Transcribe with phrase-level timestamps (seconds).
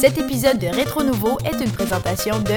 [0.00, 2.54] Cet épisode de Rétro Nouveau est une présentation de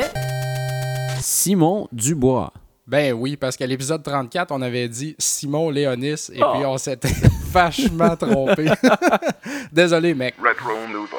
[1.19, 2.53] Simon Dubois.
[2.87, 7.11] Ben oui, parce qu'à l'épisode 34, on avait dit Simon Léonis et puis on s'était
[7.51, 8.67] vachement trompé.
[9.73, 10.35] Désolé, mec.
[10.41, 11.17] Retro Nouveau.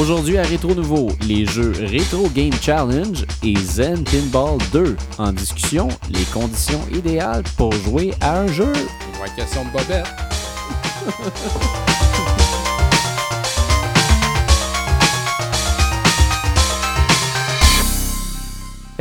[0.00, 4.96] Aujourd'hui à Rétro Nouveau, les jeux Retro Game Challenge et Zen Pinball 2.
[5.18, 8.72] En discussion, les conditions idéales pour jouer à un jeu.
[9.20, 10.06] Ouais, question de bobette.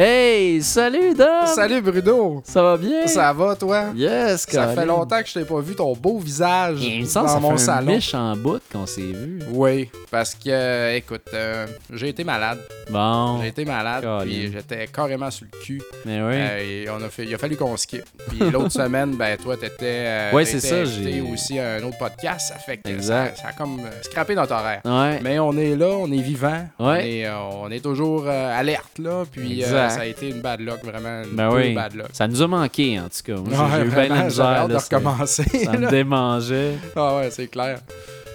[0.02, 1.46] Hey, salut Dom!
[1.54, 2.42] Salut Bruno!
[2.46, 3.06] Ça va bien?
[3.06, 3.88] Ça va, toi?
[3.94, 7.34] Yes, Ça fait longtemps que je t'ai pas vu ton beau visage me semble dans
[7.34, 7.80] ça mon fait salon.
[7.92, 9.40] un méchant bout qu'on s'est vu.
[9.52, 12.60] Oui, parce que, euh, écoute, euh, j'ai été malade.
[12.90, 14.22] Bon, J'ai été malade, Colin.
[14.24, 15.82] puis j'étais carrément sur le cul.
[16.06, 16.34] mais oui.
[16.34, 18.06] Euh, et on a fait, il a fallu qu'on skip.
[18.30, 22.48] Puis l'autre semaine, ben toi, t'étais Ouais, c'est ça, j'ai- aussi un autre podcast.
[22.54, 23.36] Ça fait que Exact.
[23.36, 24.80] Ça, ça a comme scrappé notre horaire.
[24.86, 25.20] ouais.
[25.22, 27.12] Mais on est là, on est vivant, on, Ouais.
[27.18, 29.98] est, euh, on est toujours alerte là, puis euh, Exact.
[30.00, 31.74] ça a été une bad luck, vraiment une Ben oui.
[31.74, 32.08] bad luck.
[32.14, 33.36] Ça nous a manqué, en tout cas.
[33.50, 34.46] J'ai- Ouais, eu bien la misère.
[34.46, 35.44] hâte de recommencer.
[35.66, 36.74] Ça me démangeait.
[36.96, 37.80] Ah ouais, c'est clair.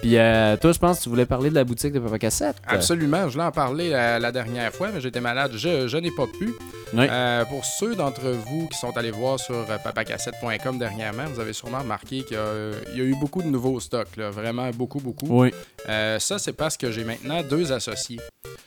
[0.05, 2.57] Puis euh, toi, je pense que tu voulais parler de la boutique de Papa Cassette.
[2.67, 6.11] Absolument, je voulais en parler la, la dernière fois, mais j'étais malade, je, je n'ai
[6.11, 6.53] pas pu.
[6.93, 7.07] Oui.
[7.11, 11.55] Euh, pour ceux d'entre vous qui sont allés voir sur euh, papacassette.com dernièrement, vous avez
[11.55, 14.69] sûrement remarqué qu'il y, a- il y a eu beaucoup de nouveaux stocks, là, vraiment
[14.73, 15.27] beaucoup, beaucoup.
[15.43, 15.53] Oui.
[15.89, 18.21] Euh, ça, c'est parce que j'ai maintenant deux associés.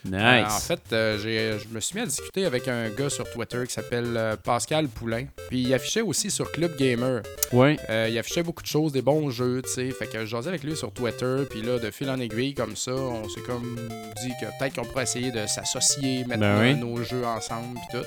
[0.04, 0.44] Nice.
[0.46, 4.36] En fait, je me suis mis à discuter avec un gars sur Twitter qui s'appelle
[4.44, 5.24] Pascal Poulain.
[5.48, 7.22] Puis il affichait aussi sur Club Gamer.
[7.52, 7.76] oui.
[8.08, 9.90] Il affichait beaucoup de choses, des bons jeux, tu sais.
[9.90, 11.27] Fait que je jasais avec lui sur Twitter.
[11.50, 13.76] Puis là, de fil en aiguille, comme ça, on s'est comme
[14.22, 16.74] dit que peut-être qu'on pourrait essayer de s'associer, mettre Ben oui.
[16.76, 18.06] nos jeux ensemble, puis tout.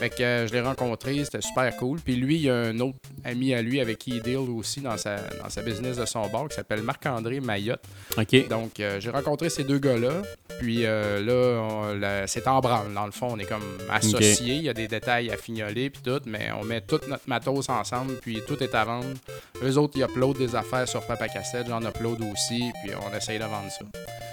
[0.00, 2.00] Fait que euh, je l'ai rencontré, c'était super cool.
[2.00, 4.80] Puis lui, il y a un autre ami à lui avec qui il deal aussi
[4.80, 7.82] dans sa, dans sa business de son bar qui s'appelle Marc-André Mayotte.
[8.16, 8.48] OK.
[8.48, 10.22] Donc, euh, j'ai rencontré ces deux gars-là.
[10.58, 12.94] Puis euh, là, c'est en branle.
[12.94, 14.54] Dans le fond, on est comme associés.
[14.54, 16.20] Il y a des détails à fignoler, puis tout.
[16.24, 19.06] Mais on met tout notre matos ensemble, puis tout est à vendre.
[19.62, 21.66] Eux autres, ils uploadent des affaires sur Papa Cassette.
[21.68, 23.84] J'en upload aussi, puis on essaye de vendre ça.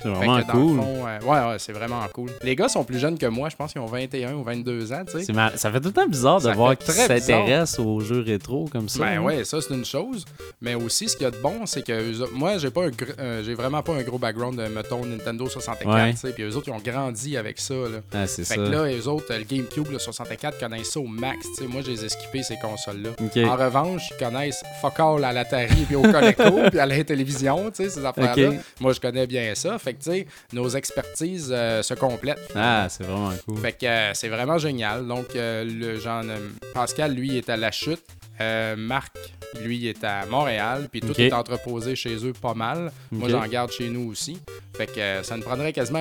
[0.01, 0.77] C'est vraiment cool.
[0.77, 2.29] fond, euh, ouais, ouais, c'est vraiment cool.
[2.43, 3.49] Les gars sont plus jeunes que moi.
[3.49, 5.56] Je pense qu'ils ont 21 ou 22 ans, tu sais.
[5.57, 8.89] Ça fait tout le temps bizarre de Ça voir qu'ils s'intéressent aux jeux rétro comme
[8.89, 8.99] ça.
[8.99, 9.21] Ben hein.
[9.23, 10.25] ouais, ça c'est une chose.
[10.61, 13.15] Mais aussi, ce qu'il y a de bon, c'est que moi, j'ai pas un gr-
[13.19, 16.11] euh, j'ai vraiment pas un gros background de mettons Nintendo 64, Ouais.
[16.11, 16.31] tu sais.
[16.31, 17.73] Puis eux autres, ils ont grandi avec ça.
[17.73, 17.99] Là.
[18.13, 18.63] Ah, c'est Fait ça.
[18.63, 21.45] que là, eux autres, le GameCube, le 64, connaissent ça au max.
[21.67, 23.11] Moi, je les ai skippés, ces consoles-là.
[23.47, 27.69] En revanche, ils connaissent fuck all à l'Atari, puis au Coleco, puis à la télévision,
[27.73, 28.51] ces affaires-là.
[28.79, 29.77] Moi, je connais bien ça.
[29.79, 32.49] Fait que, tu sais, nos expertises euh, se complètent.
[32.55, 33.57] Ah, c'est vraiment cool.
[33.59, 35.07] Fait que euh, c'est vraiment génial.
[35.07, 36.37] Donc, euh, le genre, euh,
[36.73, 38.03] Pascal, lui, est à la chute.
[38.39, 39.15] Euh, Marc,
[39.63, 40.89] lui, est à Montréal.
[40.91, 42.91] Puis tout est entreposé chez eux pas mal.
[43.11, 44.39] Moi, j'en garde chez nous aussi.
[44.75, 45.97] Fait que euh, ça nous prendrait quasiment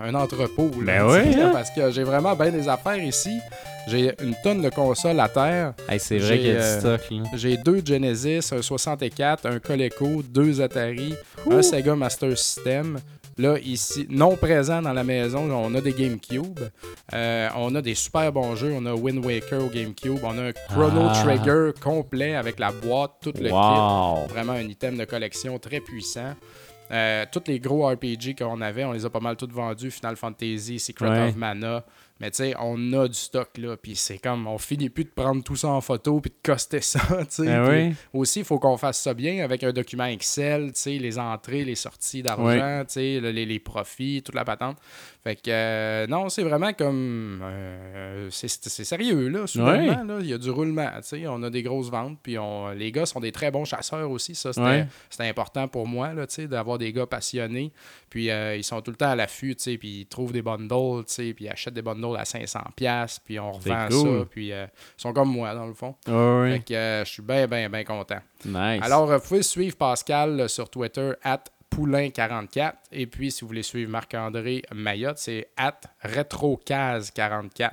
[0.00, 0.70] un, un entrepôt.
[0.80, 1.50] là, Ben oui, hein?
[1.52, 3.36] Parce que j'ai vraiment bien des affaires ici.
[3.88, 5.74] J'ai une tonne de consoles à terre.
[5.88, 7.00] Hey, c'est vrai qu'il y a du euh, stock.
[7.34, 11.14] J'ai deux Genesis, un 64, un Coleco, deux Atari,
[11.50, 13.00] un Sega Master System.
[13.38, 16.60] Là, ici, non présent dans la maison, on a des GameCube.
[17.14, 18.72] Euh, on a des super bons jeux.
[18.76, 20.18] On a Wind Waker au GameCube.
[20.22, 21.22] On a un Chrono Ah.
[21.24, 24.32] Trigger complet avec la boîte, tout le kit.
[24.34, 26.34] Vraiment un item de collection très puissant.
[26.90, 29.90] Euh, tous les gros RPG qu'on avait, on les a pas mal tous vendus.
[29.90, 31.28] Final Fantasy, Secret Ouais.
[31.30, 31.84] of Mana.
[32.22, 33.76] Mais tu sais, on a du stock là.
[33.76, 36.80] Puis c'est comme, on finit plus de prendre tout ça en photo puis de coster
[36.80, 37.00] ça.
[37.24, 37.44] tu sais.
[37.46, 37.94] Ben oui.
[38.14, 41.64] Aussi, il faut qu'on fasse ça bien avec un document Excel, tu sais, les entrées,
[41.64, 44.78] les sorties d'argent, tu sais, le- les, les profits, toute la patente.
[45.24, 47.40] Fait que, euh, non, c'est vraiment comme.
[47.44, 48.48] euh, c'est
[48.84, 50.16] sérieux, là, soudainement, là.
[50.20, 51.26] Il y a du roulement, tu sais.
[51.28, 54.34] On a des grosses ventes, puis on, les gars sont des très bons chasseurs aussi.
[54.34, 54.52] Ça,
[55.10, 57.72] c'était important pour moi, là, tu sais, d'avoir des gars passionnés.
[58.10, 60.42] Puis euh, ils sont tout le temps à l'affût, tu sais, puis ils trouvent des
[60.42, 64.18] bundles, tu sais, puis ils achètent des bundles à 500$, puis on revend cool.
[64.20, 65.94] ça, puis ils sont comme moi, dans le fond.
[66.08, 68.18] Ouais, Fait que je suis bien, bien, bien content.
[68.44, 68.80] Nice.
[68.82, 71.44] Alors, vous pouvez suivre Pascal sur Twitter, at
[71.74, 72.72] Poulain44.
[72.92, 77.70] Et puis, si vous voulez suivre Marc-André Mayotte, c'est at RetroCase44.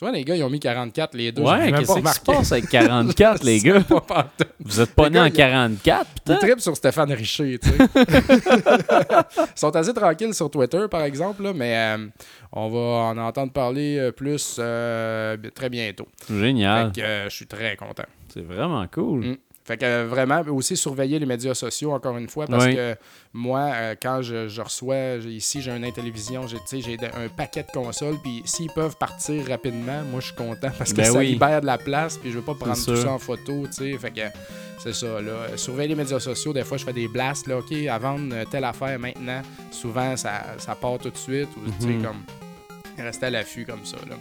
[0.00, 1.42] Tu vois, les gars, ils ont mis 44, les deux.
[1.42, 3.80] ouais, qu'est-ce qui se passe avec 44, les gars?
[4.06, 4.30] Pas.
[4.60, 6.36] Vous êtes pas nés en il y a- 44, Ils putain?
[6.36, 7.76] trippent sur Stéphane Richer, tu sais.
[7.96, 12.06] Ils sont assez tranquilles sur Twitter, par exemple, là, mais euh,
[12.52, 12.78] on va
[13.08, 16.06] en entendre parler euh, plus euh, très bientôt.
[16.30, 16.92] Génial.
[16.94, 18.04] Fait que je suis très content.
[18.32, 19.24] C'est vraiment cool.
[19.26, 19.36] Mm.
[19.68, 22.74] Fait que euh, vraiment, aussi surveiller les médias sociaux, encore une fois, parce Oui.
[22.74, 22.96] que
[23.34, 26.56] moi, euh, quand je, je reçois, ici, j'ai une Intellivision, j'ai
[27.14, 30.96] un paquet de consoles, puis s'ils peuvent partir rapidement, moi, je suis content parce que
[30.96, 31.26] Ben ça oui.
[31.32, 33.98] libère de la place, puis je veux pas prendre tout ça en photo, tu sais.
[33.98, 34.22] Fait que
[34.82, 35.48] c'est ça, là.
[35.56, 38.44] Surveiller les médias sociaux, des fois, je fais des blasts, là, OK, à vendre euh,
[38.50, 39.42] telle affaire maintenant.
[39.70, 42.02] Souvent, ça, ça part tout de suite, ou, tu sais, Mhm.
[42.04, 42.22] comme,
[43.04, 44.16] rester à l'affût comme ça, là.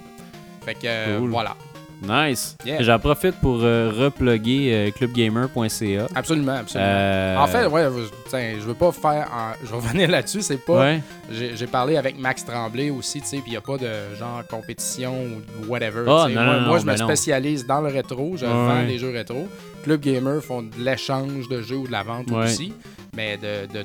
[0.66, 1.56] Fait que, euh, voilà.
[2.02, 2.56] Nice.
[2.66, 2.82] Yeah.
[2.84, 6.08] J'en profite pour euh, reploguer euh, clubgamer.ca.
[6.16, 6.90] Absolument, absolument.
[6.90, 7.84] Euh, En fait, ouais,
[8.32, 9.28] je- veux pas faire.
[9.34, 10.80] en- Je vais revenir là-dessus, c'est pas.
[10.80, 11.02] ouais.
[11.32, 14.44] J'ai parlé avec Max Tremblay aussi, tu sais, puis il n'y a pas de genre
[14.50, 15.14] compétition
[15.62, 16.04] ou whatever.
[16.08, 17.08] Ah, non, moi, non, moi, non, je me ben non.
[17.08, 19.48] spécialise dans le rétro, je Ouais, vends des jeux rétro.
[19.84, 22.46] Club Gamer font de l'échange de jeux ou de la vente Ouais.
[22.46, 22.74] aussi,
[23.18, 23.84] mais de, de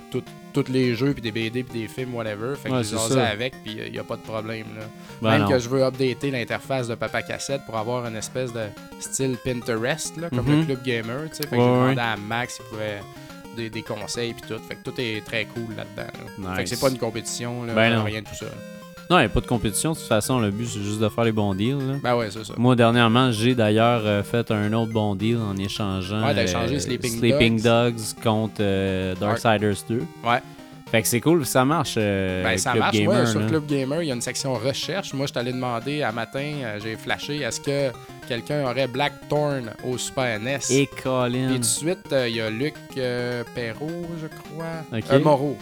[0.52, 2.55] tous les jeux, puis des BD, puis des films, whatever.
[2.62, 3.26] Fait que Ouais, ça.
[3.29, 4.67] avec, puis il n'y a pas de problème.
[4.79, 4.84] Là.
[5.23, 5.49] Ben Même non.
[5.49, 8.67] que je veux updater l'interface de Papa Cassette pour avoir une espèce de
[9.00, 10.58] style Pinterest, là, comme Mhm.
[10.61, 11.20] le Club Gamer.
[11.31, 11.43] tu sais.
[11.49, 13.00] Fait que Ouais, j'ai demandé à Max s'il pouvait
[13.56, 14.61] des, des conseils puis tout.
[14.69, 16.12] Fait que tout est très cool là-dedans.
[16.49, 16.55] là.
[16.56, 18.46] Fait que c'est pas une compétition, là, Ben rien de tout ça.
[19.12, 19.93] Non, il n'y a pas de compétition.
[19.93, 21.76] De toute façon, le but, c'est juste de faire les bons deals.
[21.76, 21.94] là.
[22.03, 22.55] Ben ouais, c'est ça.
[22.56, 27.61] Moi, dernièrement, j'ai d'ailleurs euh, fait un autre bon deal en échangeant Ouais, échangé Sleeping
[27.61, 28.00] Dogs.
[28.23, 29.99] contre euh, Darksiders 2.
[30.25, 30.38] Ouais.
[30.91, 31.94] Fait que c'est cool, ça marche.
[31.97, 33.47] euh, Ben, ça Club marche, Gamer, ouais, sur.
[33.47, 35.15] Club Gamer, il y a une section recherche.
[35.15, 37.91] Moi, je t'allais demander à matin, euh, j'ai flashé, est-ce que
[38.29, 40.58] quelqu'un aurait Blackthorn au Super NES?
[40.70, 41.49] Et Et Colin.
[41.53, 44.99] tout de suite, euh, il y a Luc euh, Perrault, je crois.
[44.99, 45.05] Ok.
[45.12, 45.56] Euh, Moreau.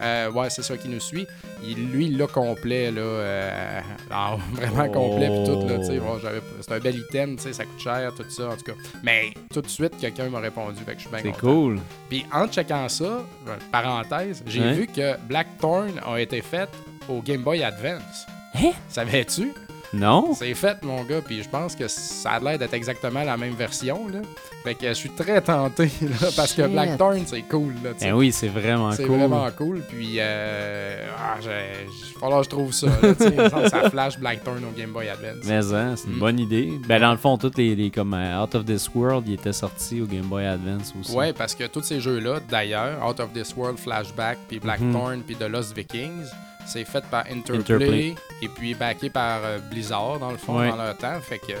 [0.00, 1.26] Euh, ouais, c'est ça qui nous suit.
[1.62, 3.00] Il, lui, il l'a complet, là.
[3.00, 3.80] euh,
[4.10, 4.92] ah, vraiment Oh.
[4.92, 6.00] complet, puis tout, là.
[6.00, 8.64] Bon, j'avais- c'est un bel item, tu sais, ça coûte cher, tout ça, en tout
[8.64, 8.78] cas.
[9.02, 11.80] Mais tout de suite, quelqu'un m'a répondu, fait que je suis bien C'est cool.
[12.08, 16.68] Puis en checkant ça, euh, parenthèse, j'ai vu que Blackthorn a été fait
[17.08, 18.26] au Game Boy Advance.
[18.54, 18.70] Hein?
[18.88, 19.52] Savais-tu?
[19.92, 20.34] Non?
[20.34, 23.54] C'est fait, mon gars, puis je pense que ça a l'air d'être exactement la même
[23.54, 24.20] version, là.
[24.64, 26.72] Fait que je suis très tenté, là, parce que Shit.
[26.72, 27.90] Blackthorn, c'est cool, là.
[27.98, 29.16] Ben oui, c'est vraiment C'est cool.
[29.18, 34.18] vraiment cool, puis euh, ah, va falloir que je trouve ça, là, que ça flash
[34.18, 35.44] Blackthorn au Game Boy Advance.
[35.46, 36.18] Mais hein, c'est une Mm.
[36.18, 36.72] bonne idée.
[36.86, 39.52] Ben dans le fond, tous les, les comme euh, Out of This World, il était
[39.54, 41.12] sorti au Game Boy Advance aussi.
[41.16, 45.34] Ouais, parce que tous ces jeux-là, d'ailleurs, Out of This World, Flashback, puis Blackthorn, puis
[45.36, 46.26] The Lost Vikings,
[46.72, 47.58] c'est fait par Interplay.
[47.76, 48.14] Interplay.
[48.42, 50.68] et puis backé par euh, Blizzard, dans le fond, Ouais.
[50.70, 51.18] dans leur temps.
[51.20, 51.56] Fait que euh,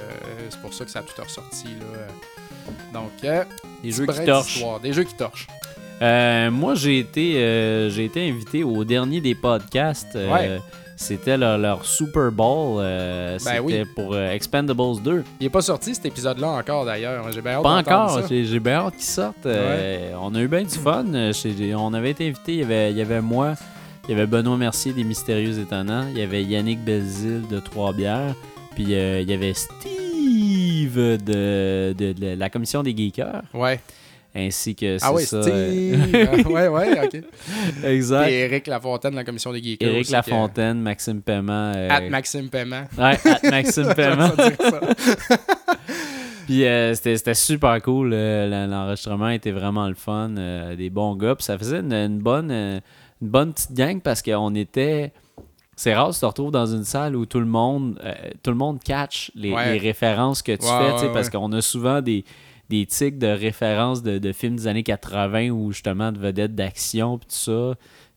[0.50, 2.06] c'est pour ça que ça a tout ressorti, là.
[2.92, 3.44] Donc, euh,
[3.82, 4.64] Des petit jeux qui torchent.
[4.82, 5.46] Des jeux qui torchent.
[6.00, 10.14] Euh, moi, j'ai été, euh, j'ai été invité au dernier des podcasts.
[10.16, 10.60] euh, Ouais.
[11.00, 12.82] C'était leur, leur Super Bowl.
[13.38, 13.84] C'était Ben oui.
[13.94, 15.24] pour Expendables 2.
[15.38, 17.30] Il est pas sorti cet épisode-là encore, d'ailleurs.
[17.30, 18.20] J'ai bien hâte Pas encore.
[18.28, 19.46] J'ai bien hâte qu'ils sortent.
[19.46, 21.04] Euh, on a eu bien du fun.
[21.76, 22.52] On avait été invités.
[22.54, 23.54] Il y avait, il y avait moi,
[24.08, 26.06] il y avait Benoît Mercier des Mystérieux Étonnants.
[26.10, 28.34] Il y avait Yannick Belzile de Trois-Bières.
[28.74, 33.42] Puis euh, il y avait Steve de, de- de la commission des geekers.
[33.52, 33.80] Ouais.
[34.34, 35.54] Ainsi que Ah ça, Steve.
[36.14, 37.22] euh, ouais, ouais, ok.
[37.84, 38.28] exact.
[38.30, 39.82] Et Eric Lafontaine de la commission des geeks.
[39.82, 41.72] Éric Lafontaine, Maxime Paiement.
[41.74, 42.84] euh, At Maxime Paiement.
[42.96, 44.30] Ouais, at Maxime Paiement.
[46.46, 48.10] Puis euh, c'était super cool.
[48.14, 50.30] l'en- L'enregistrement était vraiment le fun.
[50.76, 51.34] des bons gars.
[51.34, 52.80] Puis ça faisait une, une bonne,
[53.22, 55.12] une bonne petite gang parce qu'on était.
[55.76, 58.12] C'est rare que tu te retrouves dans une salle où tout le monde, euh,
[58.42, 59.72] tout le monde catch les, Ouais.
[59.72, 62.24] les références que tu Ouais, fais, tu sais, ouais, parce qu'on a souvent des,
[62.68, 67.18] des tics de références de, de films des années 80 ou justement de vedettes d'action
[67.18, 67.74] puis tout ça.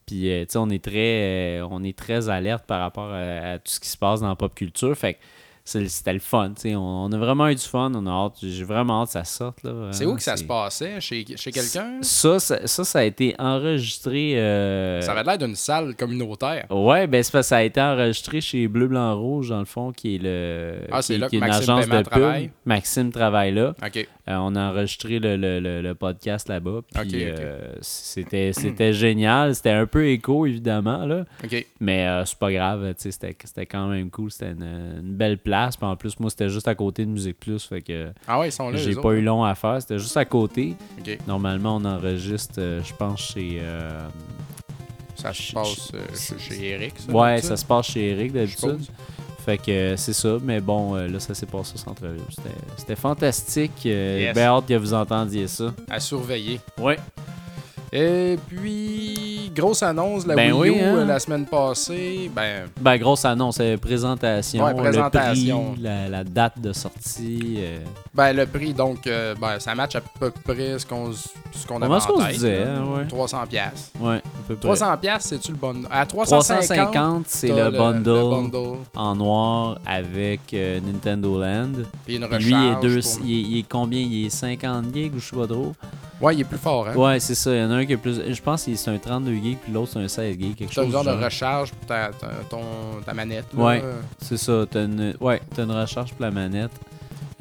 [0.07, 3.19] Puis euh, tu sais, on est très euh, on est très alerte par rapport à,
[3.53, 4.97] à tout ce qui se passe dans la pop culture.
[4.97, 5.19] Fait que
[5.63, 6.51] c'était le fun.
[6.55, 6.75] tu sais.
[6.75, 7.91] On, on a vraiment eu du fun.
[7.95, 8.33] On a hâte.
[8.41, 9.63] J'ai vraiment hâte que ça sorte.
[9.63, 10.99] là, C'est où que ça se passait?
[10.99, 11.99] Chez, chez quelqu'un?
[12.01, 14.33] Ça, ça, ça, ça a été enregistré.
[14.39, 16.65] euh, Ça avait l'air d'une salle communautaire.
[16.69, 20.15] Ouais, ben c'est ça a été enregistré chez Bleu, Blanc, Rouge, dans le fond, qui
[20.15, 20.81] est le.
[20.91, 22.09] Ah, c'est qui- là qui que est une Maxime agence de pub.
[22.11, 22.51] travaille?
[22.65, 23.75] Maxime travaille là.
[24.27, 26.81] Euh, on a enregistré le, le- le- le podcast là-bas.
[26.97, 29.55] Euh, c'était, c'était génial.
[29.55, 31.25] C'était un peu écho, évidemment, là.
[31.79, 34.31] Mais c'est pas grave, tu sais, c'était, c'était quand même cool.
[34.31, 35.50] C'était une, une belle place.
[35.77, 37.63] Puis en plus, moi, c'était juste à côté de Musique Plus.
[37.63, 38.77] Fait que Ah ouais, ils sont là.
[38.77, 39.13] j'ai pas autres.
[39.13, 39.81] eu long à faire.
[39.81, 40.75] C'était juste à côté.
[41.27, 43.59] Normalement, on enregistre, euh, je pense, chez.
[43.61, 44.07] euh,
[45.15, 47.11] Ça se passe euh, chez, Eric, ça?
[47.11, 48.79] ouais, ça se passe chez Eric d'habitude.
[49.45, 52.21] Fait que euh, c'est ça, mais bon, euh, là, ça s'est passé au centre-ville.
[52.77, 53.85] C'était, fantastique.
[53.85, 54.35] Yes.
[54.35, 55.73] Ben hâte que vous entendiez ça.
[55.89, 56.59] À surveiller.
[56.79, 56.97] Ouais.
[57.93, 60.95] Et puis, grosse annonce, la Ben Wii U oui, hein.
[60.99, 62.31] euh, la semaine passée.
[62.33, 65.71] Ben, Ben, grosse annonce, euh, présentation, Ouais, présentation.
[65.71, 67.55] le prix, la, la date de sortie.
[67.57, 67.79] euh.
[68.13, 71.81] ben le prix, donc, euh, ben, ça match à peu près ce qu'on ce qu'on
[71.81, 72.71] avait en qu'on se tête, disait, là.
[72.77, 73.07] hein, ouais.
[73.09, 73.91] 300 pièces.
[73.99, 74.67] Ouais, à peu près.
[74.69, 79.79] 300 pièces, c'est-tu le bon À 350, 350, c'est le, bundle le bundle, en noir
[79.85, 81.71] avec Nintendo Land.
[82.05, 82.45] puis une recharge.
[82.45, 83.99] lui, il est, deux, pour- il, est, il est combien?
[83.99, 85.73] Il est 50 gigs ou je sais pas trop.
[86.21, 86.95] Ouais, il est plus fort, hein.
[86.95, 87.51] Ouais, c'est ça.
[87.51, 88.21] Il y en a un qui est plus.
[88.33, 90.55] Je pense que c'est un 32 gigs, puis l'autre c'est un 16 gigs.
[90.55, 92.61] Quelque T'as chose besoin du de recharge pour ta, ta- ton,
[93.05, 93.45] ta manette.
[93.55, 93.63] là.
[93.63, 93.83] Ouais.
[94.21, 94.65] C'est ça.
[94.69, 95.13] T'as une...
[95.19, 96.71] Ouais, t'as une recharge pour la manette.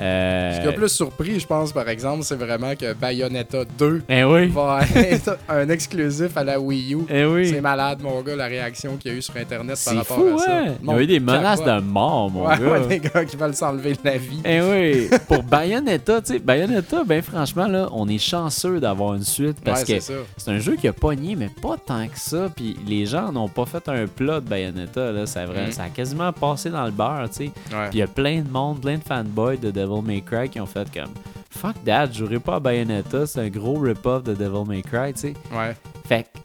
[0.01, 0.57] Euh...
[0.57, 4.25] Ce qui a plus surpris, je pense, par exemple, c'est vraiment que Bayonetta 2 Eh
[4.25, 4.49] oui.
[4.49, 6.99] va être un exclusif à la Wii U.
[7.09, 7.49] Eh oui.
[7.51, 10.37] C'est malade, mon gars, la réaction qu'il y a eu sur Internet par rapport fou,
[10.37, 10.63] à ça.
[10.63, 10.73] ouais.
[10.83, 12.65] Il y a eu des menaces de mort, mon ouais, gars.
[12.73, 14.41] ouais, des gars qui veulent s'enlever la vie.
[14.45, 19.25] Eh oui, pour Bayonetta, tu sais, Bayonetta, ben franchement, là, on est chanceux d'avoir une
[19.25, 22.49] suite parce que c'est un jeu qui a pogné, mais pas tant que ça.
[22.55, 25.27] Puis les gens n'ont pas fait un plat de Bayonetta, là.
[25.27, 25.73] Ça, a Mm.
[25.73, 27.51] ça a quasiment passé dans le beurre, tu sais.
[27.69, 30.61] Puis il y a plein de monde, plein de fanboys de Devil May Cry qui
[30.61, 31.13] ont fait comme
[31.51, 35.13] Fuck that, je jouerai pas à Bayonetta, c'est un gros rip-off de Devil May Cry,
[35.13, 35.35] tu sais.
[35.53, 35.77] Ouais.
[36.07, 36.39] Fait que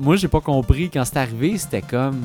[0.00, 0.90] moi, j'ai pas compris.
[0.90, 2.20] Quand c'est arrivé, c'était comme.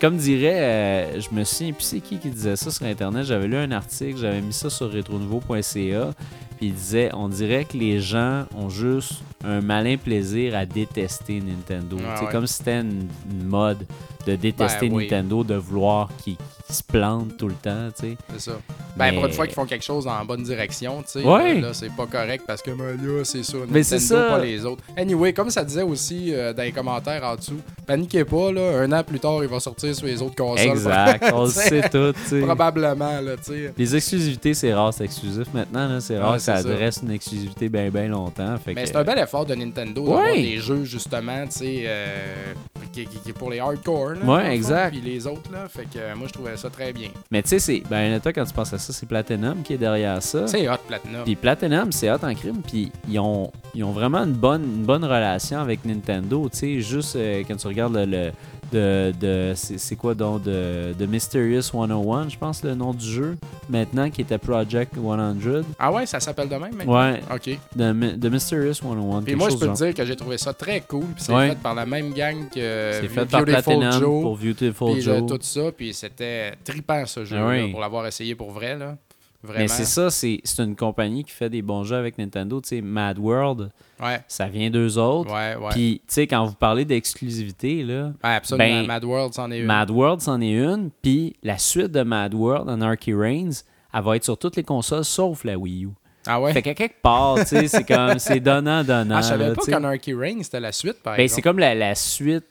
[0.00, 3.24] Comme dirait, euh, je me souviens, puis c'est qui qui disait ça sur Internet?
[3.24, 6.10] J'avais lu un article, j'avais mis ça sur retronouveau.ca,
[6.56, 11.40] puis il disait on dirait que les gens ont juste un malin plaisir à détester
[11.40, 11.96] Nintendo.
[12.06, 12.30] Ah C'est ouais.
[12.32, 13.84] comme si c'était une, une mode
[14.24, 15.04] de détester Ben oui.
[15.04, 16.36] Nintendo, de vouloir qu'ils
[16.74, 18.16] se plantent tout le temps, tu sais.
[18.34, 18.58] C'est ça.
[18.96, 21.60] Ben, pour une fois qu'ils font quelque chose en bonne direction, tu sais, Ouais.
[21.60, 24.28] là, c'est pas correct parce que ben, là, c'est Nintendo, Mais c'est ça.
[24.30, 24.82] pas les autres.
[24.96, 28.90] Anyway, comme ça disait aussi euh, dans les commentaires en dessous, paniquez pas, là, un
[28.92, 30.66] an plus tard, il va sortir sur les autres consoles.
[30.68, 32.40] Exact, on le sait tout, tu sais.
[32.40, 33.72] Probablement, là, tu sais.
[33.78, 35.46] Les exclusivités, c'est rare, c'est exclusif.
[35.54, 36.68] Maintenant, là, c'est rare Ouais, que ça ça.
[36.68, 38.56] adresse une exclusivité bien, bien longtemps.
[38.58, 40.42] Fait Mais que- c'est un bel effort de Nintendo d'avoir Ouais.
[40.42, 42.52] des jeux, justement, tu sais, euh,
[42.92, 44.16] qui, qui- qui est pour les hardcore, là.
[44.24, 44.90] Ouais, dans exact.
[44.90, 45.66] Puis les autres, là.
[45.68, 47.08] Fait que euh, moi, je trouvais ça très bien.
[47.30, 50.22] Mais tu sais, c'est Bayonetta, quand tu penses à ça, c'est Platinum qui est derrière
[50.22, 50.46] ça.
[50.46, 51.24] C'est hot, Platinum.
[51.24, 52.60] Puis Platinum, c'est hot en crime.
[52.66, 56.48] Puis ils ont, ils ont vraiment une bonne, une bonne relation avec Nintendo.
[56.50, 58.04] Tu sais, juste euh, quand tu regardes le.
[58.04, 58.32] le-
[58.72, 63.36] de, de- c'est quoi donc de, de Mysterious 101, je pense, le nom du jeu,
[63.68, 65.62] maintenant, qui était Project 100.
[65.78, 67.00] Ah ouais, ça s'appelle de même, maintenant?
[67.10, 67.58] Ouais, OK.
[67.76, 69.22] de, de Mysterious 101.
[69.22, 71.04] Puis moi, je peux te dire que j'ai trouvé ça très cool.
[71.14, 71.50] Puis c'est Ouais.
[71.50, 74.22] fait par la même gang que C'est fait par Beautiful Platinum Joe.
[74.22, 75.26] pour Beautiful Puis euh, Joe.
[75.28, 75.72] tout ça.
[75.76, 77.70] Puis c'était trippant, ce jeu Ah oui.
[77.70, 78.76] pour l'avoir essayé pour vrai.
[78.76, 78.96] Là.
[79.42, 79.60] Vraiment.
[79.60, 82.60] Mais c'est ça, c'est c'est une compagnie qui fait des bons jeux avec Nintendo.
[82.60, 83.70] Tu sais, Mad World,
[84.02, 85.32] Ouais, ça vient d'eux autres.
[85.32, 85.70] ouais, ouais.
[85.70, 88.80] Puis, tu sais, quand vous parlez d'exclusivité, là, absolument.
[88.80, 89.66] ben, Mad World, c'en est une.
[89.66, 90.90] Mad World, c'en est une.
[91.02, 93.62] Puis, la suite de Mad World, Anarchy Reigns,
[93.94, 95.90] elle va être sur toutes les consoles sauf la Wii U.
[96.26, 96.52] Ah ouais?
[96.52, 99.16] Fait qu'à quelque part, tu sais, c'est comme, c'est donnant-donnant.
[99.16, 101.42] ah, je savais là, pas qu'Anarchy Reign, c'était la suite, par Ben, c'est exemple.
[101.42, 102.44] comme la, la suite.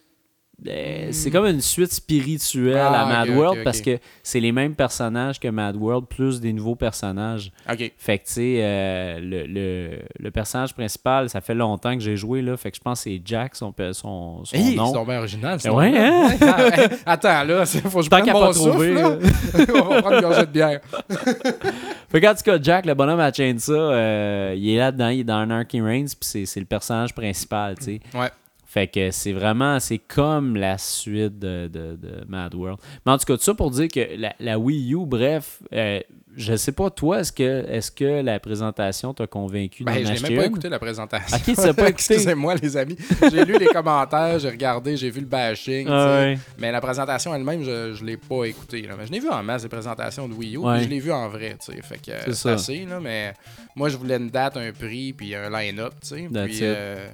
[0.67, 4.51] Euh, C'est comme une suite spirituelle Ah, à Mad ok, World parce que c'est les
[4.51, 7.51] mêmes personnages que Mad World plus des nouveaux personnages.
[7.71, 7.91] OK.
[7.97, 12.17] Fait que, tu sais, euh, le, le, le personnage principal, ça fait longtemps que j'ai
[12.17, 12.57] joué, là.
[12.57, 14.91] Fait que je pense que c'est Jack, son, son, son Hey, nom.
[14.91, 15.59] c'est original.
[15.59, 16.29] ce Ouais, hein?
[16.39, 19.03] Attends, hey, Attends, là, c'est- faut que je Tant prenne mon souffle, trouver.
[19.83, 20.79] On va prendre une gorgée de bière.
[22.09, 25.19] Fait que, en tout cas, Jack, le bonhomme à Chainsaw, euh, il est là-dedans, il
[25.19, 27.99] est dans Anarchy Reigns, puis c'est, c'est le personnage principal, tu sais.
[28.17, 28.29] Ouais.
[28.67, 32.79] Fait que c'est vraiment, c'est comme la suite de, de, de Mad World.
[33.05, 36.01] Mais en tout cas, tout ça pour dire que la, la Wii U, bref, euh,
[36.37, 40.29] je sais pas, toi, est-ce que, est-ce que la présentation t'a convaincu Ben, je n'ai
[40.29, 41.37] même pas écouté la présentation.
[41.37, 41.83] Pas écouté.
[41.87, 42.95] Excusez-moi, les amis.
[43.31, 45.87] J'ai lu les commentaires, j'ai regardé, j'ai vu le bashing.
[45.89, 46.37] Ah ouais.
[46.59, 48.83] Mais la présentation elle-même, je ne l'ai pas écoutée.
[48.83, 48.93] là.
[48.97, 50.75] Mais je l'ai vu en masse, les présentations de Wii U, Ouais.
[50.75, 51.55] puis je l'ai vu en vrai.
[51.59, 51.81] tu sais.
[51.81, 52.53] Fait que euh, C'est ça.
[52.53, 53.33] assez, là, mais
[53.75, 55.93] moi, je voulais une date, un prix, puis un line-up.
[56.07, 56.27] Puis
[56.61, 57.07] euh,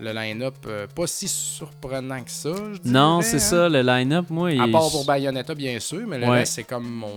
[0.00, 2.50] le line-up, euh, pas si surprenant que ça,
[2.84, 2.88] je.
[2.88, 3.40] Non, c'est hein.
[3.40, 4.48] ça, le line-up, moi.
[4.48, 6.38] À il- part pour Bayonetta, bien sûr, mais le Ouais.
[6.38, 7.10] reste, c'est comme mon...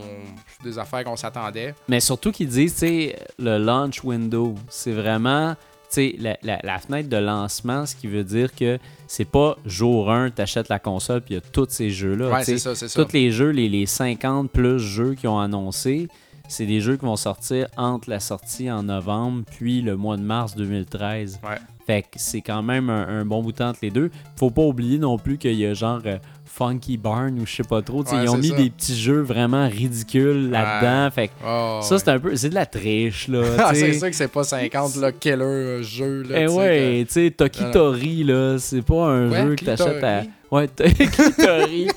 [0.63, 1.75] des affaires qu'on s'attendait.
[1.87, 5.57] Mais surtout qu'ils disent, tu sais, le launch window, c'est vraiment, tu
[5.89, 10.11] sais, la, la- la fenêtre de lancement, ce qui veut dire que c'est pas jour
[10.11, 12.29] 1, t'achètes la console, puis il y a tous ces jeux-là.
[12.29, 13.03] Ouais, tu c'est ça, c'est ça.
[13.03, 16.07] Tous les jeux, les, les 50 plus jeux qu'ils ont annoncés,
[16.47, 20.21] c'est des jeux qui vont sortir entre la sortie en novembre puis le mois de
[20.23, 21.39] mars 2013.
[21.43, 21.55] Ouais.
[21.87, 24.11] Fait que c'est quand même un, un bon bout entre les deux.
[24.35, 26.17] Faut pas oublier non plus qu'il y a genre euh,
[26.53, 28.03] Funky Barn ou je sais pas trop.
[28.03, 28.55] Ouais, ils ont mis ça.
[28.55, 31.09] des petits jeux vraiment ridicules là-dedans.
[31.11, 32.35] Fait que Oh, ça, c'est un peu.
[32.35, 33.41] C'est de la triche, là.
[33.59, 36.23] Ah, c'est sûr que c'est pas 50 là, killer euh, jeux.
[36.23, 40.23] Là, Eh ouais, tu sais, Tokitori, là, c'est pas un Ouais, jeu que t'achètes à.
[40.51, 40.67] Ouais,
[41.15, 41.87] Tokitori.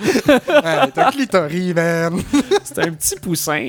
[0.48, 2.20] Ah, T'as clitoris, man.
[2.64, 3.68] C'est un petit poussin.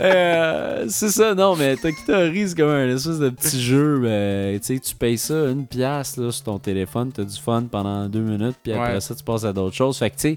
[0.00, 4.00] Euh, c'est ça, non, mais Tokitori, c'est comme un espèce de petit jeu.
[4.00, 7.62] ben, tu sais, tu payes ça une pièce là, sur ton téléphone, t'as du fun
[7.70, 9.00] pendant deux minutes, puis après Ouais.
[9.00, 9.96] ça, tu passes à d'autres choses.
[9.98, 10.34] Fait que, tu sais,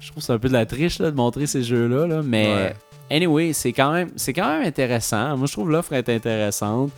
[0.00, 2.22] je trouve que c'est un peu de la triche là, de montrer ces jeux-là, là,
[2.24, 2.74] mais Ouais.
[3.16, 5.36] anyway, c'est quand, même, c'est quand même intéressant.
[5.36, 6.90] Moi, je trouve l'offre est intéressante.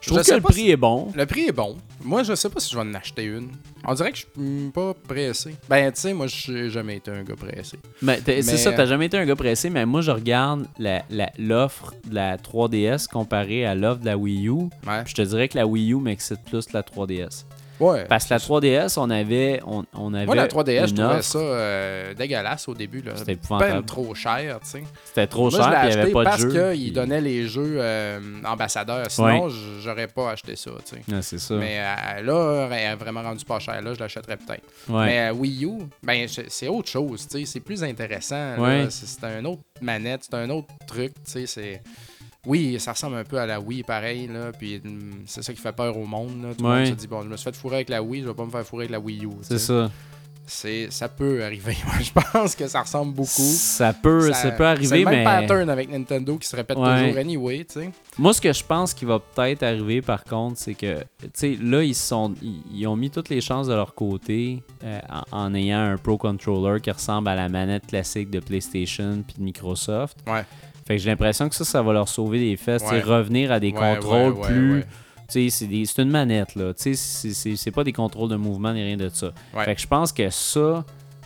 [0.00, 1.10] Je trouve Je que le prix si- est bon.
[1.14, 1.76] Le prix est bon.
[2.04, 3.50] Moi, je sais pas si je vais en acheter une.
[3.84, 5.56] On dirait que je suis pas pressé.
[5.68, 7.78] Ben, tu sais, moi, j'ai jamais été un gars pressé.
[8.02, 10.66] Mais c'est ça, euh, t'as jamais été un gars pressé, mais moi je regarde
[11.38, 14.50] l'offre de la 3DS comparée à l'offre de la Wii U.
[14.86, 15.02] Ouais.
[15.06, 17.44] Je te dirais que la Wii U m'excite plus que la 3DS.
[17.78, 18.04] Ouais.
[18.08, 21.22] Parce que la 3DS, on avait, on, on avait Moi, la 3DS, je une trouvais
[21.22, 23.02] ça euh, dégueulasse au début.
[23.02, 23.12] là.
[23.16, 23.84] C'était épouvantable.
[23.84, 24.82] trop cher, tu sais.
[25.04, 26.48] C'était trop Moi, je cher, l'ai puis il n'y avait acheté pas de parce jeu.
[26.72, 29.10] qu'ils puis- donnaient les jeux euh, ambassadeurs.
[29.10, 31.14] Sinon, j- j'aurais pas acheté ça, tu sais.
[31.14, 31.54] Ouais, c'est ça.
[31.54, 33.80] Mais euh, là, elle est vraiment rendu pas cher.
[33.82, 34.64] Là, je l'achèterais peut-être.
[34.88, 35.04] ouais.
[35.06, 37.44] Mais euh, Wii U, ben, c'est autre chose, tu sais.
[37.44, 38.56] C'est plus intéressant.
[38.58, 38.86] Ouais.
[38.90, 41.46] C'est c'est un autre manette, c'est un autre truc, tu sais.
[41.46, 41.82] C'est...
[42.46, 44.52] Oui, ça ressemble un peu à la Wii, pareil, là.
[44.58, 46.48] Puis hum, c'est ça qui fait peur au monde, là.
[46.56, 46.76] Tout le Ouais.
[46.78, 48.44] monde se dit, bon, je me suis fait fourrer avec la Wii, je vais pas
[48.44, 49.30] me faire fourrer avec la Wii U.
[49.42, 49.90] c'est ça.
[50.48, 51.76] C'est, ça peut arriver.
[51.86, 53.28] Moi, je pense que ça ressemble beaucoup.
[53.32, 56.78] Ça peut, ça, peut C'est arriver, le même mais pattern avec Nintendo qui se répète
[56.78, 57.02] Ouais.
[57.08, 57.90] toujours anyway, tu sais.
[58.16, 61.58] moi, ce que je pense qui va peut-être arriver, par contre, c'est que, tu sais,
[61.60, 65.00] là, ils, sont, ils, ils ont mis toutes les chances de leur côté euh,
[65.32, 69.34] en, en ayant un Pro Controller qui ressemble à la manette classique de PlayStation puis
[69.38, 70.18] de Microsoft.
[70.28, 70.44] Ouais.
[70.86, 72.82] Fait que j'ai l'impression que ça, ça va leur sauver des fesses.
[72.82, 73.00] Ouais.
[73.02, 74.84] revenir à des contrôles plus.
[75.28, 76.72] c'est une manette, là.
[76.76, 79.32] C'est- pas des contrôles de mouvement ni rien de ça.
[79.64, 80.84] Fait que je pense que ça,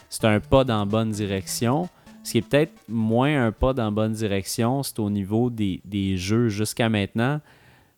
[0.09, 1.89] c'est un pas dans la bonne direction.
[2.23, 5.81] Ce qui est peut-être moins un pas dans la bonne direction, c'est au niveau des,
[5.85, 6.49] des jeux.
[6.49, 7.41] Jusqu'à maintenant,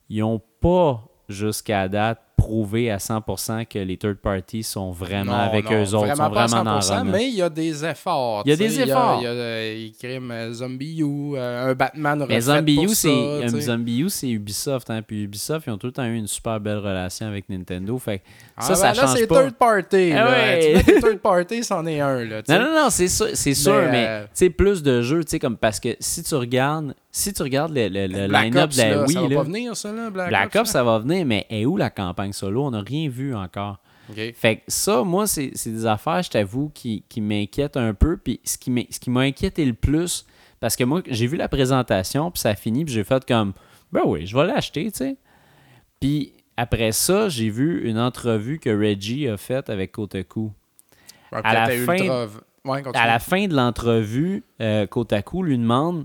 [0.08, 5.38] ils n'ont pas, jusqu'à date, prouvé à 100% que les third parties sont vraiment Non,
[5.38, 7.04] avec non, eux autres, sont pas à vraiment dans 100%, le run.
[7.04, 8.42] Mais il y a des efforts.
[8.44, 9.18] Il y a des efforts.
[9.20, 12.88] Il y a, euh, il crime euh, Zombie U, euh, un Batman Mais Zombie U,
[12.94, 13.48] c'est.
[13.60, 14.90] Zombie c'est Ubisoft.
[14.90, 15.02] Hein?
[15.02, 17.96] Puis Ubisoft, ils ont tout le temps eu une super belle relation avec Nintendo.
[17.98, 18.24] Fait que
[18.56, 19.42] Ah, ça, ben ça là, change c'est pas.
[19.44, 20.12] third party.
[20.12, 20.30] Ah là.
[20.30, 20.82] ouais.
[20.84, 22.24] Tu third party, c'en est un.
[22.24, 22.42] Là.
[22.48, 25.22] Non, non, non, c'est sûr, c'est sûr, Mais, mais euh, tu sais, plus de jeux,
[25.24, 28.44] tu sais, comme parce que si tu regardes, si tu regardes le, le- le Black
[28.44, 30.56] line-up Ops, de la Wii, ça va là, pas venir, ça, là, Black, Black Ops?
[30.60, 32.31] Ops, ça va venir, mais est où la campagne?
[32.32, 32.64] Solo?
[32.64, 33.78] On n'a rien vu encore.
[34.34, 38.16] Fait que ça, moi, c'est c'est des affaires, je t'avoue, qui, qui m'inquiètent un peu.
[38.16, 40.26] Puis ce qui m'in- ce qui m'a inquiété le plus,
[40.60, 43.52] parce que moi, j'ai vu la présentation, puis ça a fini, puis j'ai fait comme,
[43.92, 45.16] ben oui, je vais l'acheter, tu sais.
[46.00, 50.50] Puis après ça, j'ai vu une entrevue que Reggie a faite avec Kotaku.
[51.32, 52.28] Ouais, à la fin- Ultra-
[52.64, 53.02] Ouais, continue.
[53.02, 56.04] À la fin de l'entrevue, euh, Kotaku lui demande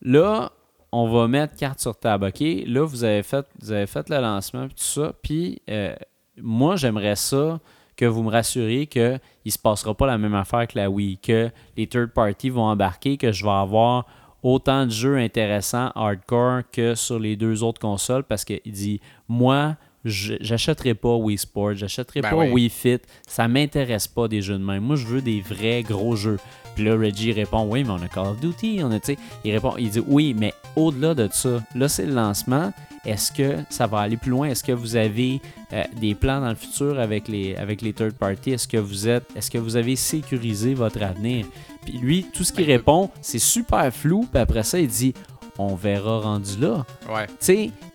[0.00, 0.52] Là,
[0.92, 2.40] on va mettre carte sur table, OK?
[2.66, 5.12] Là, vous avez fait, vous avez fait le lancement, puis tout ça.
[5.22, 5.94] Puis, euh,
[6.40, 7.60] moi, j'aimerais ça
[7.96, 11.18] que vous me rassuriez qu'il ne se passera pas la même affaire que la Wii,
[11.18, 14.06] que les third parties vont embarquer, que je vais avoir
[14.42, 19.74] autant de jeux intéressants hardcore que sur les deux autres consoles parce qu'il dit Moi,
[20.04, 22.50] je- j'achèterai pas Wii Sport, j'achèterai Ben pas oui.
[22.52, 24.84] Wii Fit, ça m'intéresse pas des jeux de même.
[24.84, 26.38] Moi, je veux des vrais gros jeux.
[26.78, 29.00] Puis là, Reggie répond Oui, mais on a Call of Duty, on a,
[29.44, 32.72] il répond, il dit Oui, mais au-delà de ça, là, c'est le lancement.
[33.04, 34.46] Est-ce que ça va aller plus loin?
[34.48, 35.40] Est-ce que vous avez
[35.72, 38.52] euh, des plans dans le futur avec les, avec les third parties?
[38.52, 41.46] Est-ce que vous êtes, est-ce que vous avez sécurisé votre avenir?
[41.84, 44.28] Puis lui, tout ce qu'il Ben, répond, c'est super flou.
[44.30, 45.14] Puis après ça, il dit
[45.58, 46.86] On verra rendu là.
[47.08, 47.26] Ouais.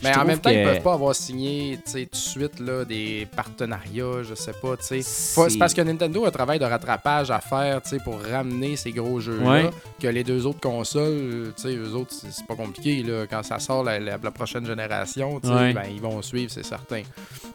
[0.03, 3.25] Mais en même temps, ils que peuvent pas avoir signé tout de suite là, des
[3.35, 4.75] partenariats, je sais pas.
[4.79, 9.19] C'est- parce que Nintendo a un travail de rattrapage à faire pour ramener ces gros
[9.19, 9.49] jeux-là.
[9.49, 9.69] Ouais.
[9.99, 13.01] Que les deux autres consoles, eux autres, c'est pas compliqué.
[13.03, 13.25] Là.
[13.29, 15.73] Quand ça sort la, la- la prochaine génération, Ouais.
[15.73, 17.03] ben, ils vont suivre, c'est certain.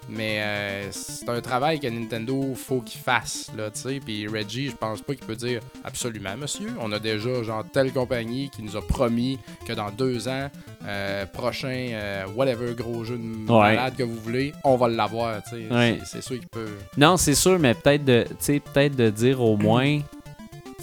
[0.08, 3.50] Mais euh, c'est un travail que Nintendo faut qu'il fasse.
[3.56, 3.68] Là.
[4.04, 6.68] Puis Reggie, je pense pas qu'il peut dire absolument, monsieur.
[6.80, 10.48] On a déjà genre telle compagnie qui nous a promis que dans deux ans,
[10.86, 13.74] euh, prochain, euh, whatever gros jeu de Ouais.
[13.74, 15.42] malade que vous voulez, on va l'avoir.
[15.42, 15.74] tu sais.
[15.74, 15.98] Ouais.
[16.04, 16.68] C'est- sûr qu'il peut.
[16.96, 20.04] Non, c'est sûr, mais peut-être de, dire au moins, tu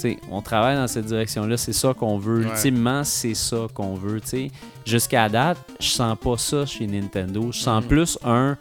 [0.01, 2.39] sais, on travaille dans cette direction-là, c'est ça qu'on veut.
[2.45, 2.51] Ouais.
[2.51, 4.19] Ultimement, c'est ça qu'on veut.
[4.21, 4.47] tu sais.
[4.85, 7.51] Jusqu'à date, je sens pas ça chez Nintendo.
[7.51, 7.87] Je sens Mhm.
[7.89, 8.57] plus un.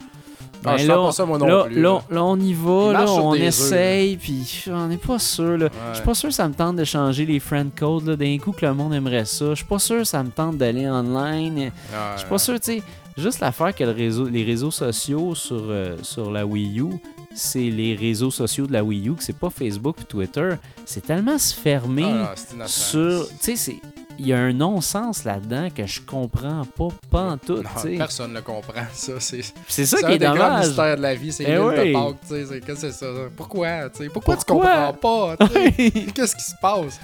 [0.65, 3.11] Ah, ben je là, pas ça, moi non là, plus, là, on y va, là,
[3.13, 5.59] on essaye, puis on n'est pas sûr.
[5.59, 5.69] Là.
[5.91, 6.05] Je suis Ouais.
[6.07, 8.11] pas sûr que ça me tente de changer les friend codes.
[8.17, 9.51] D'un coup, que le monde aimerait ça.
[9.51, 11.71] Je suis pas sûr que ça me tente d'aller online.
[12.15, 12.83] Je suis pas sûr, tu sais,
[13.17, 16.87] juste l'affaire que le réseau, les réseaux sociaux sur, euh, sur la Wii U,
[17.35, 20.51] c'est les réseaux sociaux de la Wii U, que c'est pas Facebook et Twitter.
[20.87, 22.35] C'est tellement se fermer Ah,
[22.67, 23.27] sur.
[23.29, 23.77] Tu sais, c'est.
[24.19, 28.33] Il y a un non-sens là-dedans que je comprends pas, pas en tout, Non, personne
[28.33, 29.13] ne comprend ça.
[29.19, 30.67] C'est C'est ça c'est qui est dommage.
[30.67, 31.75] mystères de la vie, c'est Eh oui.
[31.89, 32.17] de Pâques.
[32.27, 33.07] c'est- Qu'est-ce que c'est ça?
[33.37, 33.91] Pourquoi?
[33.91, 34.09] tu sais?
[34.11, 34.93] Pourquoi, tu Pourquoi?
[34.93, 35.47] comprends pas?
[36.15, 37.01] Qu'est-ce qui se passe?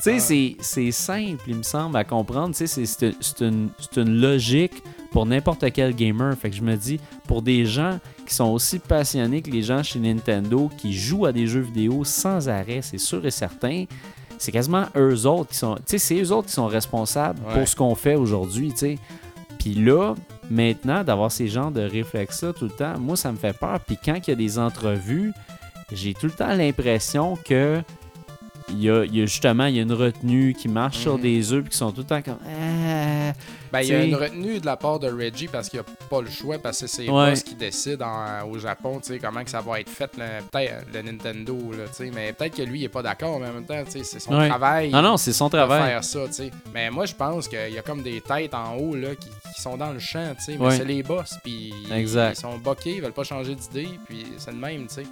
[0.00, 2.54] Sais, c'est- c'est simple, il me semble, à comprendre.
[2.56, 6.36] C'est- c'est c'est une, c'est une logique pour n'importe quel gamer.
[6.36, 9.82] Fait que je me dis, pour des gens qui sont aussi passionnés que les gens
[9.82, 13.84] chez Nintendo, qui jouent à des jeux vidéo sans arrêt, c'est sûr et certain,
[14.42, 15.76] c'est quasiment eux autres qui sont.
[15.76, 17.54] Tu sais, c'est eux autres qui sont responsables Ouais.
[17.54, 18.98] pour ce qu'on fait aujourd'hui, tu sais.
[19.58, 20.14] Puis là,
[20.50, 23.78] maintenant, d'avoir ces genres de réflexes-là tout le temps, moi, ça me fait peur.
[23.86, 25.32] Puis quand il y a des entrevues,
[25.92, 27.80] j'ai tout le temps l'impression que
[28.72, 31.22] il y, a, y a justement il y a une retenue qui marche sur Mhm.
[31.22, 33.32] des œufs puis qui sont tout le temps comme Ah.
[33.72, 36.20] Ben, il y a une retenue de la part de Reggie parce qu'il n'a pas
[36.20, 37.30] le choix, parce que c'est Ouais.
[37.30, 40.42] boss qui décide en- au Japon, tu sais, comment que ça va être fait, le-
[40.50, 43.64] peut-être le Nintendo, là, mais peut-être que lui, il est pas d'accord, mais en même
[43.64, 44.48] temps, c'est son Ouais.
[44.48, 44.90] travail.
[44.90, 46.20] non non c'est son de travail faire ça.
[46.74, 49.62] Mais moi, je pense qu'il y a comme des têtes en haut, là, qui, qui
[49.62, 50.76] sont dans le champ, mais Ouais.
[50.76, 54.58] c'est les boss, puis ils sont boqués, ils veulent pas changer d'idée, puis c'est le
[54.58, 55.06] même, tu sais.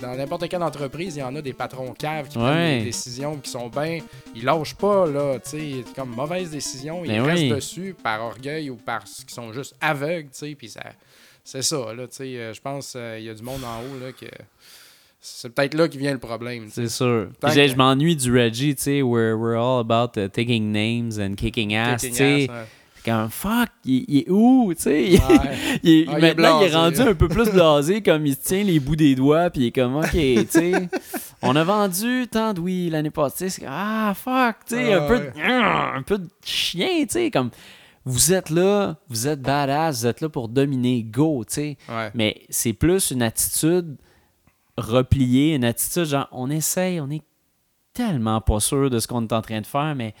[0.00, 2.44] Dans n'importe quelle entreprise, il y en a des patrons caves qui Ouais.
[2.44, 3.98] prennent des décisions qui sont bien.
[4.34, 5.84] Ils lâchent pas, là, tu sais.
[5.96, 7.48] Comme mauvaise décision, ils Ben restent oui.
[7.50, 10.54] dessus par orgueil ou parce qu'ils sont juste aveugles, tu sais.
[10.54, 10.82] Puis ça,
[11.42, 12.24] c'est ça, là, tu sais.
[12.36, 14.26] euh, Je pense qu'il y a du monde en haut, là, que
[15.20, 18.82] c'est peut-être là qui vient le problème, c'est sûr que- je m'ennuie du Reggie tu
[18.82, 22.48] sais we're, we're all about uh, taking names and kicking ass tu sais.
[23.08, 25.04] Comme fuck il, il est où tu sais?
[25.10, 25.20] Il- Ouais.
[25.82, 27.08] il est- Ah, il est maintenant il est rendu là.
[27.10, 29.72] un peu plus blasé comme il se tient les bouts des doigts puis il est
[29.72, 30.72] comme ok tu sais
[31.42, 35.16] on a vendu tant de oui l'année passée ah fuck tu sais Ah, un peu
[35.16, 35.32] ouais.
[35.96, 37.50] un peu de chien tu sais comme
[38.04, 42.10] vous êtes là vous êtes badass vous êtes là pour dominer go tu sais Ouais.
[42.14, 43.96] mais c'est plus une attitude
[44.76, 47.22] repliée, une attitude genre on essaye, on est
[47.92, 50.14] tellement pas sûr de ce qu'on est en train de faire, mais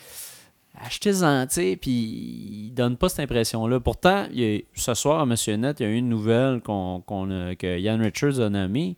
[0.84, 3.80] achetez-en, tu sais, puis il donne pas cette impression-là.
[3.80, 6.60] Pourtant, il y a- ce soir à Monsieur Net, il y a eu une nouvelle
[6.60, 8.96] qu'on, qu'on a- que Ian Richards a nommée,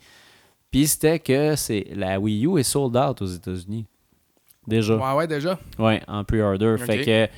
[0.70, 3.86] puis c'était que c'est la Wii U est sold out aux États-Unis.
[4.66, 4.96] Déjà.
[4.96, 5.58] Ouais, ouais, déjà.
[5.78, 6.76] Ouais, en pre-order.
[6.78, 7.28] Fait que,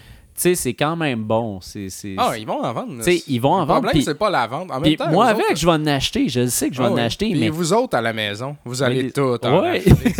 [0.40, 1.60] sais, c'est quand même bon.
[1.60, 2.96] C'est, c'est, Ah, ils vont en vendre.
[2.98, 3.72] tu sais, ils vont en Le vendre.
[3.80, 4.70] problème, puis- c'est pas la vente.
[4.70, 6.28] En même temps, moi, avec, autres- je vais en acheter.
[6.28, 7.00] Je sais que je vais Ah en oui.
[7.02, 9.78] acheter, Puis mais vous autres à la maison, vous allez Mais- tout en Ouais.
[9.78, 10.14] acheter.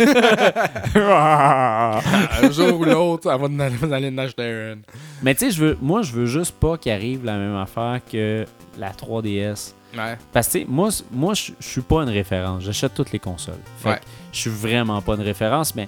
[2.43, 4.81] Un jour ou l'autre, vous allez en acheter une.
[5.21, 8.45] Mais tu sais, veux, moi, je veux juste pas qu'il arrive la même affaire que
[8.77, 9.73] la 3DS.
[9.95, 10.17] Ouais.
[10.31, 12.63] Parce que tu sais, moi, moi je suis pas une référence.
[12.63, 13.59] J'achète toutes les consoles.
[13.77, 13.99] Fait Ouais.
[14.31, 15.87] je suis vraiment pas une référence, mais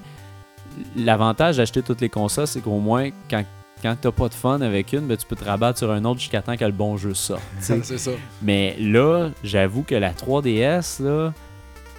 [0.95, 3.43] l'avantage d'acheter toutes les consoles, c'est qu'au moins, quand,
[3.85, 6.19] quand t'as pas de fun avec une, ben, tu peux te rabattre sur un autre
[6.19, 7.43] jusqu'à temps que le bon jeu sorte.
[7.59, 8.11] c'est ça.
[8.41, 11.31] Mais là, j'avoue que la 3DS, là,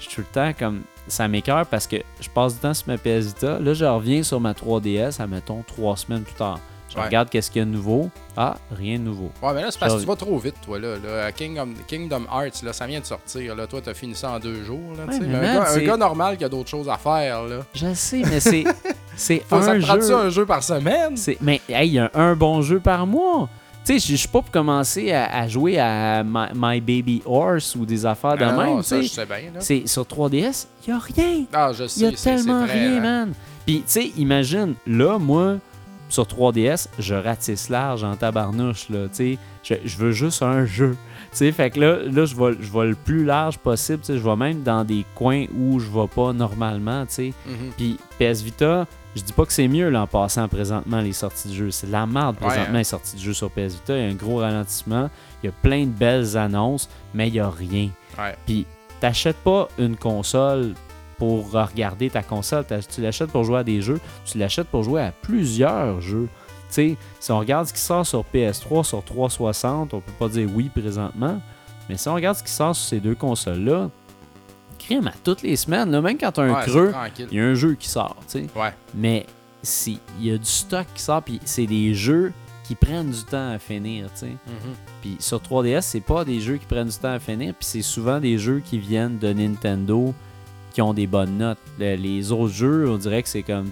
[0.01, 0.83] je suis tout le temps comme.
[1.07, 3.61] Ça m'écœure parce que je passe du temps sur ma PS Vita.
[3.61, 6.59] Là, je reviens sur ma 3DS, à mettons trois semaines plus tard.
[6.89, 7.05] Je Ouais.
[7.05, 8.11] regarde qu'est-ce qu'il y a de nouveau.
[8.37, 9.31] Ah, rien de nouveau.
[9.41, 10.97] Ouais, mais là, c'est parce que tu vas trop vite, toi, là.
[10.97, 11.31] là.
[11.31, 13.55] Kingdom, Kingdom Hearts, là, ça vient de sortir.
[13.55, 13.69] Là.
[13.69, 15.05] Toi, t'as fini ça en deux jours, là.
[15.05, 17.59] Ouais, Mais un, gars normal qui a d'autres choses à faire, là.
[17.73, 18.65] Je sais, mais c'est.
[19.17, 20.15] c'est ça un te jeu.
[20.15, 21.17] un jeu par semaine?
[21.17, 23.49] C'est- Mais hey, il y a un bon jeu par mois.
[23.85, 27.77] Tu sais, je suis pas pour commencer à, à jouer à My, My Baby Horse
[27.77, 28.83] ou des affaires de Ah non, même.
[28.83, 29.27] ça, tu je sais.
[29.27, 29.61] bien, là.
[29.87, 31.45] Sur 3DS, il y a rien.
[31.53, 33.03] Ah, je Il y sais, a c'est- c'est tellement très rien, rare.
[33.03, 33.33] man.
[33.65, 35.59] Puis, tu sais, imagine, là, moi,
[36.09, 39.39] sur 3DS, je ratisse large en tabarnouche, là, tu sais.
[39.63, 40.97] Je, je veux juste un jeu.
[41.33, 44.07] Tu sais, fait que là, là je, vais, je vais le plus large possible, tu
[44.07, 44.19] sais.
[44.19, 47.33] Je vais même dans des coins où je vais pas normalement, tu sais.
[47.47, 47.71] Mhm.
[47.77, 51.49] Puis PS Vita, je dis pas que c'est mieux là, en passant présentement les sorties
[51.49, 51.71] de jeux.
[51.71, 52.79] C'est de la merde présentement hein.
[52.79, 53.97] les sorties de jeux sur PS Vita.
[53.97, 55.09] Il y a un gros ralentissement.
[55.43, 57.89] Il y a plein de belles annonces, mais il y a rien.
[58.19, 58.37] Ouais.
[58.45, 58.67] Puis
[59.01, 60.75] t'achètes pas une console
[61.17, 62.67] pour regarder ta console.
[62.95, 64.01] Tu l'achètes pour jouer à des jeux.
[64.27, 66.29] Tu l'achètes pour jouer à plusieurs jeux.
[66.69, 70.29] Tu sais, si on regarde ce qui sort sur PS3, sur 360, on peut pas
[70.29, 71.41] dire oui présentement.
[71.89, 73.89] Mais si on regarde ce qui sort sur ces deux consoles-là,
[74.87, 76.93] crime à toutes les semaines, là, même quand t'as un Ouais, creux,
[77.31, 78.47] il y a un jeu qui sort, tu sais.
[78.57, 78.73] Ouais.
[78.95, 79.27] Mais
[79.87, 82.33] il y a du stock qui sort, puis c'est des jeux
[82.65, 84.27] qui prennent du temps à finir, tu sais.
[84.47, 84.75] Mhm.
[85.03, 87.83] Puis sur 3DS, c'est pas des jeux qui prennent du temps à finir, puis c'est
[87.83, 90.15] souvent des jeux qui viennent de Nintendo
[90.73, 91.59] qui ont des bonnes notes.
[91.79, 93.71] Le- les autres jeux, on dirait que c'est comme.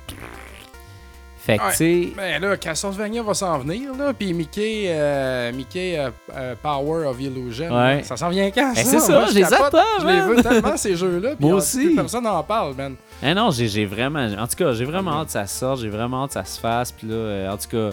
[1.45, 1.71] Fait que, Ouais.
[1.73, 2.13] tu sais.
[2.17, 4.15] Ben là, Castlevania va s'en venir, là.
[4.15, 7.71] Puis Mickey, euh, Mickey euh, euh, Power of Illusion.
[7.77, 8.03] Ouais.
[8.03, 8.91] Ça s'en vient quand, Ben, ça?
[8.91, 9.61] c'est ça, Moi, je les capote.
[9.75, 11.31] attends, Je les veux tellement, ces jeux-là.
[11.41, 11.85] Moi on- aussi.
[11.85, 12.95] plus Personne n'en parle, man.
[13.23, 14.27] Ah non, j'ai j'ai vraiment.
[14.39, 16.59] En tout cas, j'ai vraiment hâte que ça sorte, j'ai vraiment hâte que ça se
[16.59, 16.91] fasse.
[16.93, 17.91] Puis là, euh, en tout cas,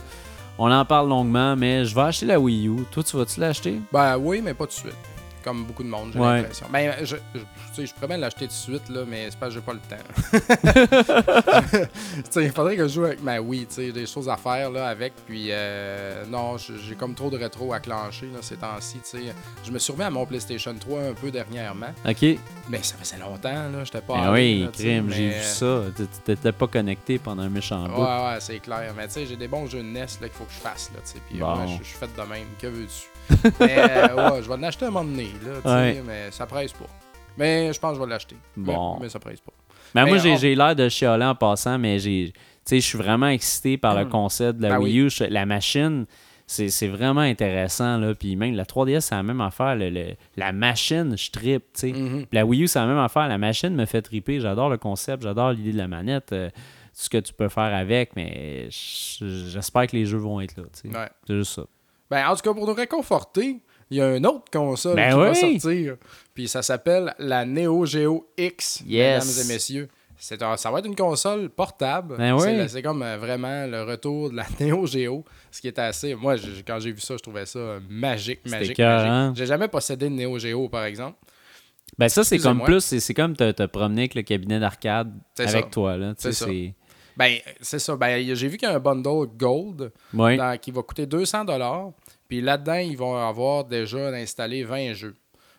[0.58, 2.76] on en parle longuement, mais je vais acheter la Wii U.
[2.90, 3.80] Toi, tu vas-tu l'acheter?
[3.92, 4.96] Ben oui, mais pas tout de suite.
[5.44, 6.38] Comme beaucoup de monde, j'ai Ouais.
[6.38, 6.68] l'impression.
[6.72, 9.40] Ben, je, je, tu sais, je pourrais bien l'acheter tout de suite, là, mais c'est
[9.40, 10.42] parce que j'ai pas le temps.
[11.72, 14.38] Tu sais, il faudrait que je joue avec ma Wii, tu sais, des choses à
[14.38, 15.14] faire là, avec.
[15.26, 19.00] Puis, euh, non, j'ai j'ai comme trop de rétro à clencher là, ces temps-ci.
[19.64, 22.22] Je me suis remis à mon PlayStation 3 un peu dernièrement, OK.
[22.70, 24.16] mais ça faisait longtemps, là, j'étais pas.
[24.16, 25.82] Ben oui, là, crime, j'ai vu ça.
[26.26, 28.02] T'étais pas connecté pendant un méchant bout.
[28.02, 28.94] Ouais, ouais, c'est clair.
[28.96, 30.92] Mais tu sais, j'ai des bons jeux de NES là, qu'il faut que je fasse.
[30.94, 31.56] Là, tu sais, puis Bon.
[31.60, 32.48] ouais, je je suis fait de même.
[32.60, 33.08] Que veux-tu?
[33.60, 35.28] mais euh, ouais, je vais l'en acheter un moment donné.
[35.46, 36.02] Là, Ouais.
[36.06, 36.86] Mais ça presse pas.
[37.38, 38.36] Mais je pense que je vais l'acheter.
[38.58, 38.96] Bon.
[38.96, 39.54] Mais, mais ça presse pas.
[39.96, 42.32] Mais moi, Mais j'ai on- j'ai l'air de chialer en passant, mais j'ai.
[42.34, 44.10] Tu sais, je suis vraiment excité par le Mm.
[44.10, 45.00] concept de la Ben Wii.
[45.00, 45.10] U.
[45.30, 46.06] La machine,
[46.46, 47.98] c'est c'est vraiment intéressant.
[47.98, 48.14] Là.
[48.14, 49.76] Puis même la 3DS, c'est la même affaire.
[49.76, 51.30] le- le- la machine, je
[51.74, 51.92] sais.
[51.92, 52.26] Mhm.
[52.32, 53.28] La Wii U, c'est la même affaire.
[53.28, 54.40] La machine me fait triper.
[54.40, 56.50] J'adore le concept, j'adore l'idée de la manette, euh,
[56.94, 60.64] ce que tu peux faire avec, mais j'espère que les jeux vont être là.
[60.74, 60.96] tu sais.
[60.98, 61.10] Ouais.
[61.28, 61.64] C'est juste ça.
[62.12, 65.18] Ben, en tout cas, pour nous réconforter, il y a une autre console Ben qui
[65.18, 65.96] va sortir.
[66.34, 69.26] Puis ça s'appelle la Neo Geo X, Yes.
[69.26, 69.88] mesdames et messieurs.
[70.24, 72.16] C'est un- ça va être une console portable.
[72.18, 72.58] Ben c'est, oui.
[72.58, 75.26] la- c'est comme euh, vraiment le retour de la Neo Geo.
[75.50, 76.14] Ce qui est assez.
[76.14, 76.36] Moi,
[76.68, 79.36] quand j'ai vu ça, je trouvais ça euh, magique, C'était magique, magique.
[79.38, 81.18] J'ai jamais possédé de Neo Geo, par exemple.
[81.98, 85.12] Ben ça, c'est comme plus, c'est c'est comme te, te promener avec le cabinet d'arcade
[85.36, 85.70] C'est avec ça.
[85.72, 85.98] toi.
[85.98, 86.14] Là.
[86.18, 86.46] C'est ça.
[87.18, 87.96] Ben, c'est ça.
[87.98, 91.46] Ben, j'ai vu qu'il y a un bundle Gold dans- qui va coûter 200
[92.32, 95.18] Puis là-dedans, ils vont avoir déjà installé 20 jeux.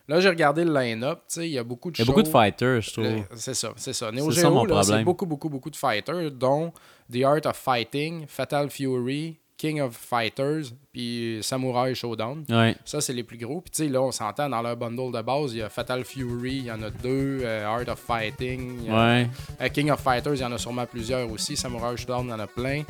[0.09, 1.21] Là, j'ai regardé le line-up.
[1.37, 3.25] Il y a beaucoup de Il y a beaucoup de fighters, je trouve.
[3.35, 4.11] C'est ça, c'est ça.
[4.11, 6.73] Neo Geo, c'est beaucoup, beaucoup, beaucoup de fighters, dont
[7.13, 12.45] The Art of Fighting, Fatal Fury, King of Fighters, puis Samurai Showdown.
[12.49, 12.75] Ouais.
[12.85, 13.61] Ça, c'est les plus gros.
[13.61, 16.05] Puis, tu sais, là, on s'entend dans leur bundle de base, il y a Fatal
[16.05, 19.29] Fury, il y en a deux, euh, Art of Fighting, il y a- Ouais.
[19.61, 22.33] euh, King of Fighters, il y en a sûrement plusieurs aussi, Samurai Showdown, il y
[22.33, 22.83] en a plein.
[22.83, 22.87] Tu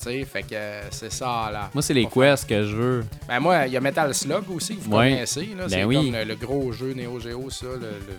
[0.00, 1.70] sais, fait que euh, c'est ça, là.
[1.72, 3.04] Moi, c'est les quests que je veux.
[3.28, 5.10] Ben moi, il y a Metal Slug aussi, que vous Ouais.
[5.12, 5.46] connaissez.
[5.56, 5.62] Là.
[5.62, 5.94] Ben c'est oui.
[5.94, 7.66] comme le, le gros jeu Neo Geo, ça.
[7.66, 8.18] Le, le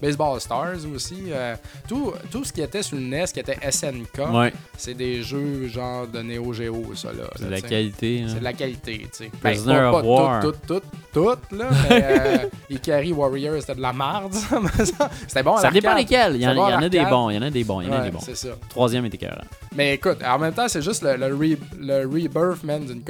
[0.00, 1.24] Baseball Stars aussi.
[1.30, 1.54] euh,
[1.88, 4.52] tout, tout ce qui était sur le NES, qui était SNK, Ouais.
[4.76, 7.08] c'est des jeux genre de Neo Geo, ça.
[7.12, 7.24] là.
[7.36, 8.22] C'est de la qualité.
[8.22, 8.26] hein.
[8.32, 9.30] C'est de la qualité, tu sais.
[9.40, 10.42] Prisoner pas, War.
[10.42, 10.82] Tout, tout, tout,
[11.12, 11.68] tout, là.
[11.90, 12.36] Mais euh,
[12.70, 13.92] Ikari Warrior, c'était de la
[14.32, 14.60] ça.
[14.84, 16.36] ça, C'était bon Ça dépend lesquels.
[16.36, 17.30] Il y en, Ça y a des bons.
[17.30, 17.80] Il y en a des bons.
[17.80, 18.20] Il y en a Ouais, des bons.
[18.20, 18.48] c'est ça.
[18.68, 19.44] Troisième était écœurant.
[19.74, 23.02] Mais écoute, en même temps, c'est juste le, le, re- le rebirth, man, d'une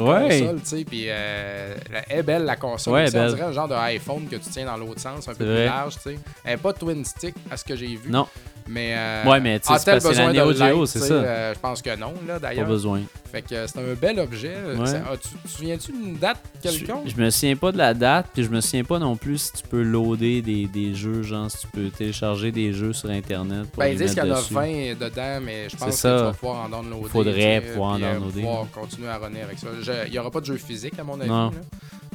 [0.00, 0.28] Ouais.
[0.40, 0.84] console, tu sais.
[0.84, 1.74] Puis, euh,
[2.08, 2.94] elle est belle, la console.
[2.94, 3.28] Ouais, on belle.
[3.34, 5.94] dirait un genre de iPhone que tu tiens dans l'autre sens, un peu plus large,
[5.94, 6.18] tu sais.
[6.44, 8.10] Elle pas twin stick, à ce que j'ai vu.
[8.10, 8.26] Non,
[8.68, 11.14] Mais, euh, Ouais, mais tu sais, c'est a-t-elle la besoin de Neo Geo, c'est ça.
[11.14, 12.66] euh, je pense que non, là, pas d'ailleurs.
[12.66, 13.02] besoin.
[13.30, 14.54] Fait que c'est un bel objet.
[14.76, 14.86] Ouais.
[14.86, 17.06] Ça- ah, tu te souviens-tu d'une date quelconque?
[17.06, 19.52] je me souviens pas de la date, puis je me souviens pas non plus si
[19.52, 23.66] tu peux loader des, des jeux, genre si tu peux télécharger des jeux sur Internet.
[23.70, 24.54] Pour Ben, ils disent qu'il y en a mettre dessus.
[24.54, 27.02] 20 dedans, mais je pense que tu vas pouvoir en downloader.
[27.04, 29.68] Il faudrait pouvoir en euh, downloader, pouvoir continuer à runner avec ça.
[30.06, 31.28] Il n'y aura pas de jeu physique, à mon avis.
[31.30, 31.50] Non.
[31.50, 31.56] là.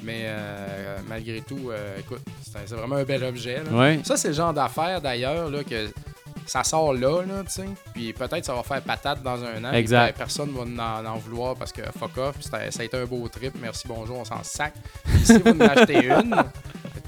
[0.04, 3.62] Mais euh, malgré tout, euh, écoute, c'est vraiment un bel objet.
[3.64, 3.72] là.
[3.72, 4.00] Ouais.
[4.04, 5.90] Ça, c'est le genre d'affaire, d'ailleurs, là, que
[6.46, 7.66] ça sort là, là, tu sais.
[7.94, 9.72] Puis peut-être ça va faire patate dans un an.
[9.74, 10.08] Exact.
[10.08, 12.36] ben, personne va en, en vouloir parce que fuck off.
[12.42, 13.54] Ça a été un beau trip.
[13.62, 14.74] Merci, bonjour, on s'en sac.
[15.04, 16.36] Puis si vous en achetez une,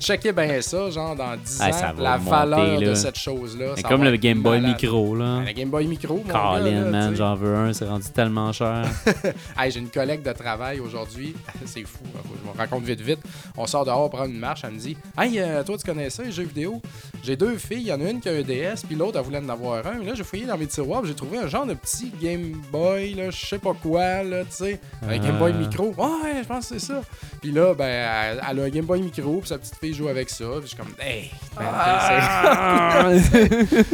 [0.04, 3.18] checkez bien ça, genre dans 10 ans, Ah, ça va la monter, valeur de cette
[3.18, 3.76] chose-là.
[3.78, 4.78] Ça comme le Game Boy malade.
[4.82, 5.40] Micro, là.
[5.40, 8.86] Ben, Le Game Boy Micro, mon Colin, man, j'en veux un, c'est rendu tellement cher.
[9.58, 11.36] Hey, j'ai une collègue de travail aujourd'hui.
[11.66, 12.00] C'est fou.
[12.16, 13.20] hein, je me raconte vite, vite.
[13.56, 14.62] On sort dehors prendre une marche.
[14.64, 16.82] Elle me dit Hey, euh, toi, tu connais ça, les jeux vidéo?
[17.24, 17.82] J'ai deux filles.
[17.82, 19.86] Il y en a une qui a un DS, puis l'autre, elle voulait en avoir
[19.88, 20.04] un.
[20.04, 23.30] Là, j'ai fouillé dans mes tiroirs, j'ai trouvé un genre de petit Game Boy, là,
[23.30, 24.80] je sais pas quoi, là, tu sais.
[25.08, 25.60] Un Game Boy Ah.
[25.60, 25.94] Micro.
[25.98, 27.02] Ouais, je pense que c'est ça.
[27.42, 30.08] Puis là, ben, elle, elle a un Game Boy Micro, puis sa petite fille joue
[30.08, 30.46] avec ça.
[30.60, 33.10] Puis je suis comme Hey, ben, Ah!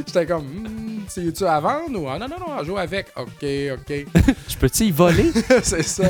[0.07, 3.07] J'étais comme Hmm, C'est-tu à vendre ou Ah, non, non, non, joue avec.
[3.15, 4.05] Ok, ok.
[4.47, 5.31] Je peux-tu y voler?
[5.63, 6.03] c'est ça.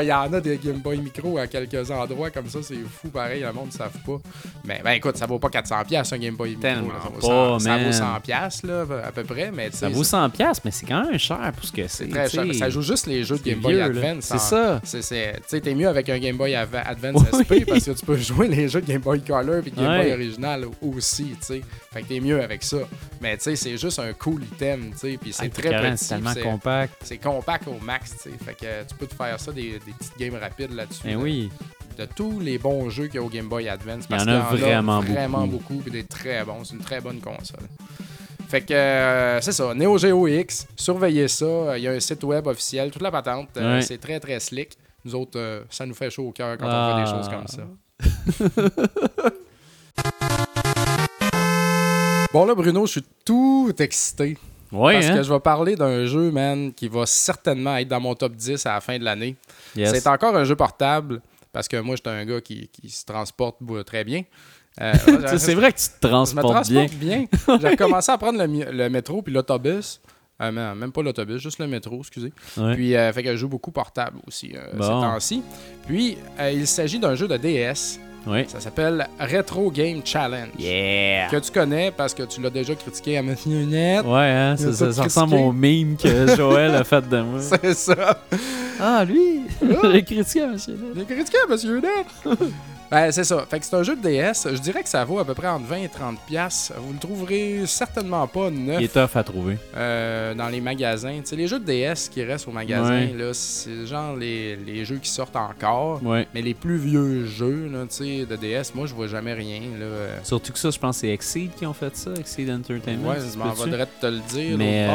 [0.00, 3.08] Il y en a des Game Boy Micro à quelques endroits comme ça, c'est fou
[3.08, 4.18] pareil, le monde ne savent pas.
[4.64, 6.62] Mais ben écoute, ça vaut pas 400 pièces un Game Boy Micro.
[6.62, 7.00] Tellement là.
[7.02, 7.92] ça vaut, pas, 100, ça vaut man.
[7.92, 11.18] 100 pièces là, à peu près, mais Ça vaut 100$, piastres, mais c'est quand même
[11.18, 12.08] cher pour ce que c'est.
[12.08, 12.44] très cher.
[12.54, 13.82] Ça joue juste les jeux de Game Boy vieux.
[13.82, 14.24] Advance.
[14.24, 14.80] C'est ça.
[14.84, 17.38] c'est- c'est- Tu sais, t'es mieux avec un Game Boy Advance Oui.
[17.44, 20.02] SP parce que tu peux jouer les jeux de Game Boy Color et Game Ouais.
[20.02, 21.62] Boy original aussi, tu sais.
[21.92, 22.78] Fait que t'es mieux avec ça.
[23.20, 26.04] Mais tu sais, c'est juste un cool item, tu sais, puis c'est Ah, très petit.
[26.04, 26.94] C'est tellement compact.
[27.02, 28.36] c'est compact au max, tu sais.
[28.44, 31.02] Fait que tu peux te faire ça, des, des petites games rapides là-dessus.
[31.04, 31.22] Ben là.
[31.22, 31.50] oui.
[31.98, 34.04] De tous les bons jeux qu'il y a au Game Boy Advance.
[34.04, 35.74] Il y Parce en a vraiment vraiment beaucoup.
[35.74, 35.82] beaucoup.
[35.82, 36.62] puis des très bons.
[36.64, 37.66] C'est une très bonne console.
[38.48, 41.76] Fait que euh, c'est ça, Neo Geo X, surveillez ça.
[41.76, 43.48] Il y a un site web officiel, toute la patente.
[43.56, 44.78] Euh, c'est très très slick.
[45.04, 47.04] Nous autres, euh, ça nous fait chaud au cœur quand on Ah.
[47.04, 47.62] fait des choses comme ça.
[52.32, 54.36] bon là, Bruno, je suis tout excité.
[54.70, 55.16] Ouais, parce hein?
[55.16, 58.66] que je vais parler d'un jeu, man, qui va certainement être dans mon top 10
[58.66, 59.36] à la fin de l'année.
[59.74, 59.90] Yes.
[59.90, 63.56] C'est encore un jeu portable parce que moi, j'étais un gars qui, qui se transporte
[63.86, 64.24] très bien.
[64.80, 64.92] Euh,
[65.38, 66.86] c'est vrai que tu te je me transportes bien.
[66.86, 67.26] transporte bien.
[67.60, 70.00] J'ai recommencé à prendre le, le métro puis l'autobus.
[70.40, 72.32] Euh, même pas l'autobus, juste le métro, excusez.
[72.56, 72.74] Ouais.
[72.74, 74.82] Puis, euh, fait que je joue beaucoup portable aussi euh, Bon.
[74.84, 75.42] ces temps-ci.
[75.86, 76.16] Puis,
[76.52, 77.98] il s'agit d'un jeu de DS.
[78.48, 80.50] Ça s'appelle Retro Game Challenge.
[80.58, 81.28] Yeah!
[81.30, 84.04] Que tu connais parce que tu l'as déjà critiqué à Net.
[84.04, 87.40] Ouais, hein, ça, ça- tout ça ressemble au meme que Joël a fait de moi.
[87.40, 88.22] C'est ça.
[88.80, 89.42] Ah, lui!
[89.92, 90.80] J'ai critiqué à monsieur là.
[90.96, 92.38] J'ai critiqué à Monsieur Net.
[92.90, 93.44] Ben, c'est ça.
[93.50, 94.48] Fait que c'est un jeu de DS.
[94.52, 96.72] Je dirais que ça vaut à peu près entre 20 et 30 pièces.
[96.76, 99.58] Vous le trouverez certainement pas neuf Il est tough à trouver.
[99.76, 101.18] euh, dans les magasins.
[101.20, 103.14] Tu sais, les jeux de DS qui restent au magasin, Ouais.
[103.16, 106.02] là, c'est genre les, les jeux qui sortent encore.
[106.02, 106.26] Ouais.
[106.34, 109.60] Mais les plus vieux jeux là, de DS, moi, je vois jamais rien.
[109.78, 109.86] Là.
[110.24, 113.08] Surtout que ça, je pense que c'est Exceed qui ont fait ça, Exceed Entertainment.
[113.10, 114.56] Ouais, je m'en voudrais te le dire.
[114.56, 114.86] Mais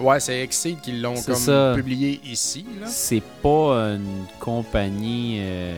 [0.00, 1.72] ouais, c'est Exceed qui l'ont comme ça.
[1.74, 2.64] publié ici.
[2.80, 2.86] Là.
[2.86, 5.74] c'est pas une compagnie euh,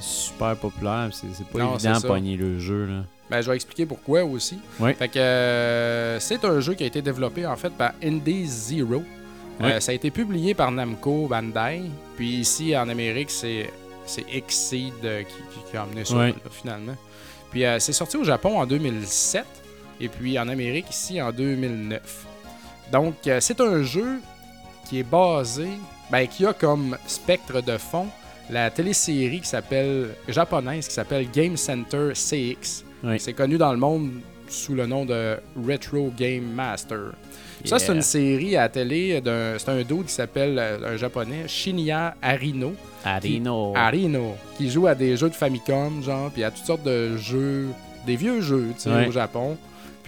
[0.00, 1.10] super populaire.
[1.12, 2.86] C'est pas Non, évident de pogner le jeu.
[2.86, 3.04] Là.
[3.30, 4.58] Ben, je vais expliquer pourquoi aussi.
[4.94, 9.02] Fait que euh, c'est un jeu qui a été développé en fait par Indie Zero.
[9.60, 11.82] Euh, ça a été publié par Namco Bandai.
[12.16, 13.70] Puis ici en Amérique, c'est
[14.06, 16.96] c'est Exceed qui, qui- a amené ça là, finalement.
[17.50, 19.44] Puis c'est sorti au Japon en 2007
[20.00, 22.24] et puis en Amérique ici en 2009.
[22.92, 24.20] Donc euh, c'est un jeu
[24.88, 25.68] qui est basé,
[26.10, 28.06] ben, qui a comme spectre de fond
[28.50, 32.84] la télésérie qui s'appelle japonaise qui s'appelle Game Center CX.
[33.18, 34.10] C'est connu dans le monde
[34.48, 37.12] sous le nom de Retro Game Master.
[37.64, 39.58] Ça, c'est une série à la télé d'un.
[39.58, 42.72] C'est un dude qui s'appelle, euh, un japonais, Shinya Arino.
[43.04, 43.72] Arino.
[43.76, 47.68] Arino, qui joue à des jeux de Famicom, genre, puis à toutes sortes de jeux,
[48.06, 49.56] des vieux jeux, tu sais, au Japon.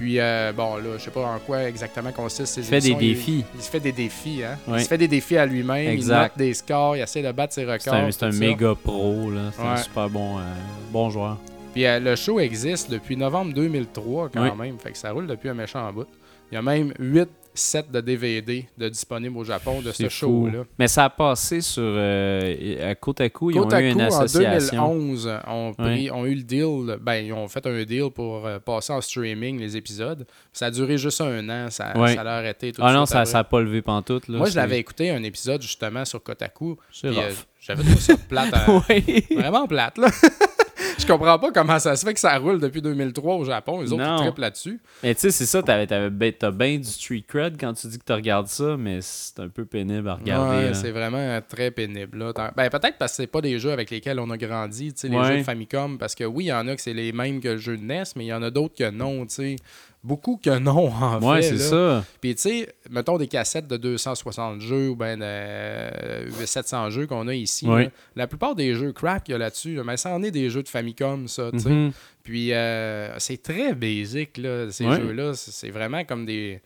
[0.01, 2.89] Puis, euh, bon, là, je sais pas en quoi exactement consistent ces Il fait des.
[2.89, 3.45] Il- défis.
[3.55, 4.57] Il, se fait des défis, hein.
[4.67, 7.53] Il se fait des défis à lui-même, il marque des scores, il essaie de battre
[7.53, 7.81] ses records.
[7.81, 9.31] C'est un, c'est un méga pro.
[9.31, 9.51] là.
[9.55, 10.43] C'est un super bon, euh,
[10.91, 11.37] bon joueur.
[11.75, 14.51] Puis euh, le show existe depuis novembre 2003 quand Oui.
[14.59, 16.07] même, fait que ça roule depuis un méchant bout.
[16.51, 20.65] Il y a même 8 sets de DVD de disponibles au Japon de ce show-là.
[20.79, 21.83] Mais ça a passé sur.
[21.85, 24.89] euh, à Kotaku, ils ont eu une en association.
[24.95, 28.59] 2011, ont, pris- ont eu le deal, ben, ils ont fait un deal pour euh,
[28.59, 30.27] passer en streaming les épisodes.
[30.53, 32.15] Ça a duré juste un an, ça, Ouais.
[32.15, 34.29] ça l'a arrêté tout Ah non, ça n'a pas levé pantoute.
[34.29, 34.39] Là.
[34.39, 36.77] Moi, je l'avais écouté un épisode justement sur Kotaku.
[36.93, 37.31] C'est euh.
[37.61, 38.55] J'avais trouvé ça plate.
[38.55, 38.67] à-.
[39.35, 40.09] Vraiment plate, là.
[41.01, 43.81] Je comprends pas comment ça se fait que ça roule depuis 2003 au Japon.
[43.81, 44.19] Les autres, Non.
[44.19, 44.79] ils trippent là-dessus.
[45.03, 48.05] Mais tu sais, c'est ça, ben- t'as bien du street cred quand tu dis que
[48.05, 50.57] tu regardes ça, mais c'est un peu pénible à regarder.
[50.59, 50.75] Ouais, là.
[50.75, 52.19] c'est vraiment très pénible.
[52.19, 52.53] Là.
[52.55, 55.09] Ben, peut-être parce que c'est pas des jeux avec lesquels on a grandi, tu sais,
[55.09, 55.27] les Ouais.
[55.27, 55.99] jeux de Famicom.
[55.99, 57.83] Parce que oui, il y en a que c'est les mêmes que le jeu de
[57.83, 59.57] NES, mais il y en a d'autres que non, tu sais.
[60.03, 61.49] Beaucoup que non, en Ouais, fait.
[61.51, 62.03] c'est ça.
[62.23, 67.07] Puis, tu sais, mettons des cassettes de 260 jeux ou ben de euh, 700 jeux
[67.07, 67.67] qu'on a ici.
[67.67, 67.89] Là.
[68.17, 70.49] La plupart des jeux crap qu'il y a là-dessus, là, mais ça en est des
[70.49, 71.69] jeux de Famicom, ça, tu sais.
[71.69, 71.93] Mhm.
[72.23, 75.33] Puis euh, c'est très basic, là, ces jeux-là.
[75.35, 76.61] C'est vraiment comme des,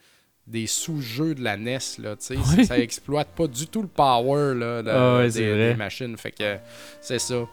[0.46, 2.36] des sous-jeux de la NES, là, tu sais.
[2.36, 2.64] Ouais.
[2.64, 6.16] Ça exploite pas du tout le power, là, de- Ah ouais, des, des machines.
[6.16, 6.56] Fait que
[7.00, 7.46] c'est ça.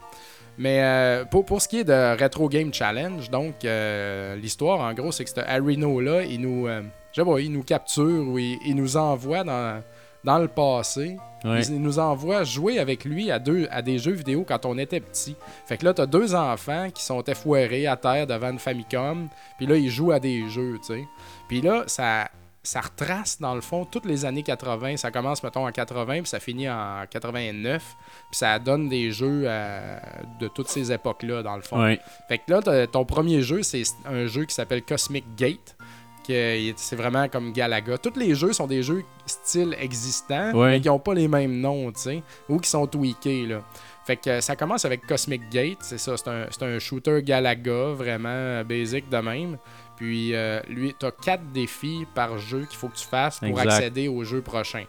[0.57, 4.93] Mais euh, pour, pour ce qui est de Retro Game Challenge, donc, euh, l'histoire, en
[4.93, 6.81] gros, c'est que ce Arino-là, il nous, euh,
[7.13, 9.81] je sais pas, il nous capture ou il, il nous envoie dans,
[10.23, 11.17] dans le passé.
[11.43, 11.61] Ouais.
[11.63, 14.99] Il nous envoie jouer avec lui à, deux, à des jeux vidéo quand on était
[14.99, 15.35] petit.
[15.65, 19.27] Fait que là, t'as deux enfants qui sont effoirés à terre devant une Famicom.
[19.57, 21.03] Puis là, ils jouent à des jeux, tu sais.
[21.47, 22.29] Puis là, ça,
[22.63, 24.97] ça retrace, dans le fond, toutes les années 80.
[24.97, 27.81] Ça commence, mettons, en 80, puis ça finit en 89.
[27.81, 29.97] Puis ça donne des jeux euh,
[30.39, 31.77] de toutes ces époques-là, dans le fond.
[32.27, 35.75] Fait que là, ton premier jeu, c'est un jeu qui s'appelle Cosmic Gate.
[36.27, 37.97] C'est vraiment comme Galaga.
[37.97, 41.91] Tous les jeux sont des jeux style existants, mais qui n'ont pas les mêmes noms,
[41.91, 43.61] tu sais, ou qui sont tweakés, là.
[44.05, 47.93] Fait que euh, ça commence avec Cosmic Gate, c'est ça, c'est un, un shooter Galaga,
[47.93, 49.57] vraiment euh, basic de même.
[50.01, 53.69] Puis euh, lui, t'as quatre défis par jeu qu'il faut que tu fasses pour Exact.
[53.69, 54.85] accéder au jeu prochain.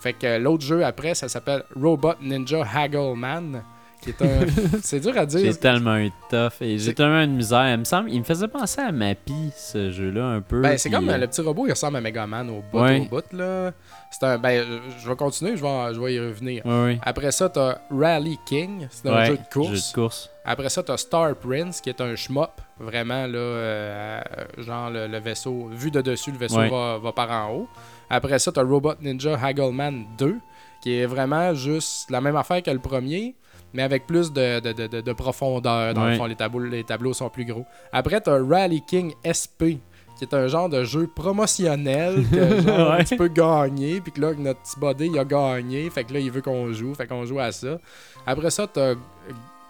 [0.00, 3.62] Fait que euh, l'autre jeu après, ça s'appelle Robot Ninja Haggleman,
[4.06, 4.46] qui est un...
[4.82, 5.40] c'est dur à dire.
[5.40, 7.68] J'ai tellement eu de tough et j'ai C'est- tellement eu de misère.
[7.74, 10.60] Il me semble, il me faisait penser à Mappy, ce jeu-là, un peu.
[10.62, 13.00] Ben, c'est puis, comme euh, le petit robot, il ressemble à Megaman au bout, Ouais.
[13.00, 13.72] au bout, là.
[14.10, 14.38] C'est un...
[14.38, 16.64] Ben, euh, je vais continuer, je vais, je vais y revenir.
[16.64, 16.98] Ouais, ouais.
[17.02, 19.68] Après ça, t'as Rally King, c'est un Ouais, jeu de course.
[19.70, 20.30] Jeu de course.
[20.44, 22.50] Après ça, t'as Star Prince, qui est un shmup.
[22.78, 26.68] Vraiment, là, euh, euh, genre le, le vaisseau, vu de dessus, le vaisseau Ouais.
[26.70, 27.68] va, va par en haut.
[28.08, 30.36] Après ça, t'as Robot Ninja Haggleman 2,
[30.80, 33.34] qui est vraiment juste la même affaire que le premier,
[33.76, 35.94] mais avec plus de, de, de- de- de profondeur.
[35.94, 37.64] Dans le fond, les tableaux, les tableaux sont plus gros.
[37.92, 39.78] Après, t'as Rally King SP,
[40.18, 43.04] qui est un genre de jeu promotionnel que genre, Ouais.
[43.04, 46.20] tu peux gagner, puis que là, notre petit body, il a gagné, fait que là,
[46.20, 47.78] il veut qu'on joue, fait qu'on joue à ça.
[48.26, 48.94] Après ça, t'as,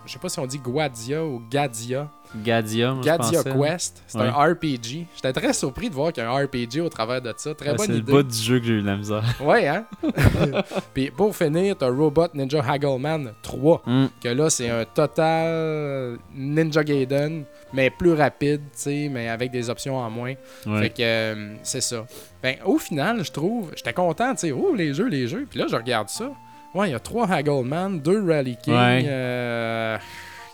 [0.06, 2.08] je sais pas si on dit Guadia ou Gadia,
[2.42, 3.42] Gadia, moi, Gadia.
[3.44, 4.26] Quest, c'est Ouais.
[4.26, 5.06] un RPG.
[5.14, 7.70] J'étais très surpris de voir qu'il y a un RPG au travers de ça, très
[7.74, 8.12] bonne c'est le idée.
[8.12, 9.22] bout du jeu que j'ai eu de la misère.
[9.40, 9.84] Ouais, hein?
[10.94, 14.06] puis pour finir, t'as Robot Ninja Haggleman 3 Hmm.
[14.20, 19.70] que là, c'est un total Ninja Gaiden, mais plus rapide, tu sais, mais avec des
[19.70, 20.34] options en moins.
[20.66, 20.80] Ouais.
[20.82, 22.06] Fait que euh, c'est ça.
[22.42, 25.46] Ben, au final, je trouve, j'étais content, tu sais, oh, les jeux, les jeux.
[25.48, 26.30] Puis là, je regarde ça.
[26.74, 28.74] Ouais, il y a trois Haggleman, deux Rally King.
[28.74, 29.04] Ouais.
[29.06, 29.96] euh,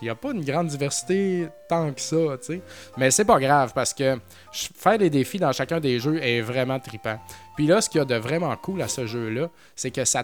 [0.01, 2.61] Il n'y a pas une grande diversité tant que ça, tu sais.
[2.97, 4.17] Mais c'est pas grave parce que
[4.51, 7.17] faire des défis dans chacun des jeux est vraiment trippant.
[7.55, 10.23] Puis là, ce qu'il y a de vraiment cool à ce jeu-là, c'est que ça.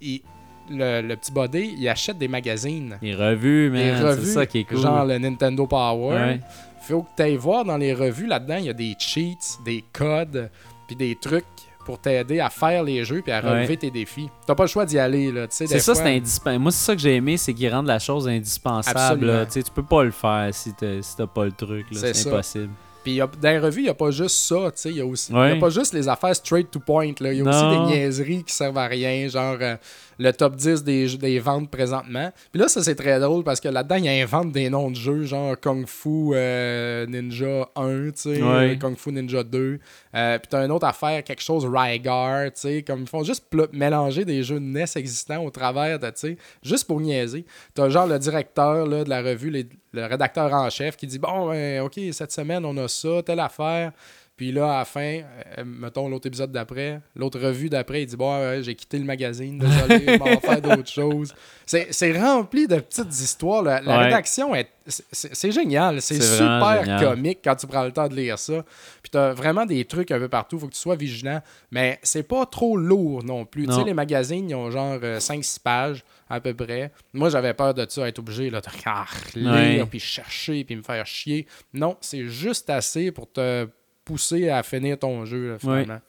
[0.00, 0.22] il-
[0.70, 2.98] le, le petit body, il achète des magazines.
[3.00, 4.76] Les revues, Des revues, c'est ça qui est cool.
[4.76, 6.14] genre le Nintendo Power.
[6.14, 6.40] Ouais.
[6.82, 9.82] Faut que tu ailles voir dans les revues là-dedans, il y a des cheats, des
[9.94, 10.50] codes,
[10.86, 11.44] puis des trucs
[11.88, 13.76] pour t'aider à faire les jeux puis à relever Ouais.
[13.78, 14.28] tes défis.
[14.46, 15.46] T'as pas le choix d'y aller, là.
[15.48, 16.62] C'est ça, fois- c'est indispensable.
[16.62, 19.24] Moi, c'est ça que j'ai aimé, c'est qu'ils rendent la chose indispensable.
[19.24, 19.46] Là.
[19.46, 21.86] Tu peux pas le faire si t'as si pas le truc.
[21.92, 22.68] C'est impossible.
[23.02, 24.90] Puis dans les revues, il n'y a pas juste ça, tu sais.
[24.90, 25.32] Il y a aussi.
[25.32, 27.12] y a pas juste les affaires straight to point.
[27.20, 29.76] Il y a aussi des niaiseries qui servent à rien, genre euh,
[30.18, 32.32] le top 10 des, des ventes présentement.
[32.52, 35.24] Puis là, ça, c'est très drôle parce que là-dedans, ils inventent des noms de jeux,
[35.24, 38.78] genre Kung Fu euh, Ninja 1, tu sais, Ouais.
[38.80, 39.78] Kung Fu Ninja 2.
[40.14, 43.44] Euh, puis t'as une autre affaire, quelque chose Rygar, tu sais, comme ils font juste
[43.72, 47.44] mélanger des jeux NES existants au travers de, tu sais, juste pour niaiser.
[47.74, 51.18] T'as genre le directeur là, de la revue, les- le rédacteur en chef qui dit
[51.18, 53.92] Bon, ben, OK, cette semaine, on a ça, telle affaire.
[54.38, 55.20] Puis là, à la fin,
[55.58, 59.04] euh, mettons l'autre épisode d'après, l'autre revue d'après, il dit Bon, ouais, j'ai quitté le
[59.04, 61.34] magazine, désolé, je vais faire d'autres choses.
[61.66, 63.62] C'est c'est rempli de petites histoires.
[63.62, 64.04] La, la Ouais.
[64.04, 66.00] rédaction, est, c'est- génial.
[66.00, 67.04] C'est super génial.
[67.04, 68.64] comique quand tu prends le temps de lire ça.
[69.02, 71.42] Puis t'as vraiment des trucs un peu partout, faut que tu sois vigilant.
[71.72, 73.66] Mais c'est pas trop lourd non plus.
[73.66, 76.92] Tu sais, les magazines, ils ont genre 5-6 pages à peu près.
[77.12, 79.50] Moi, j'avais peur de ça, être obligé là, de lire,
[79.82, 79.86] Ouais.
[79.90, 81.46] puis chercher, puis me faire chier.
[81.74, 83.66] Non, c'est juste assez pour te
[84.08, 86.00] pousser à finir ton jeu, là, finalement.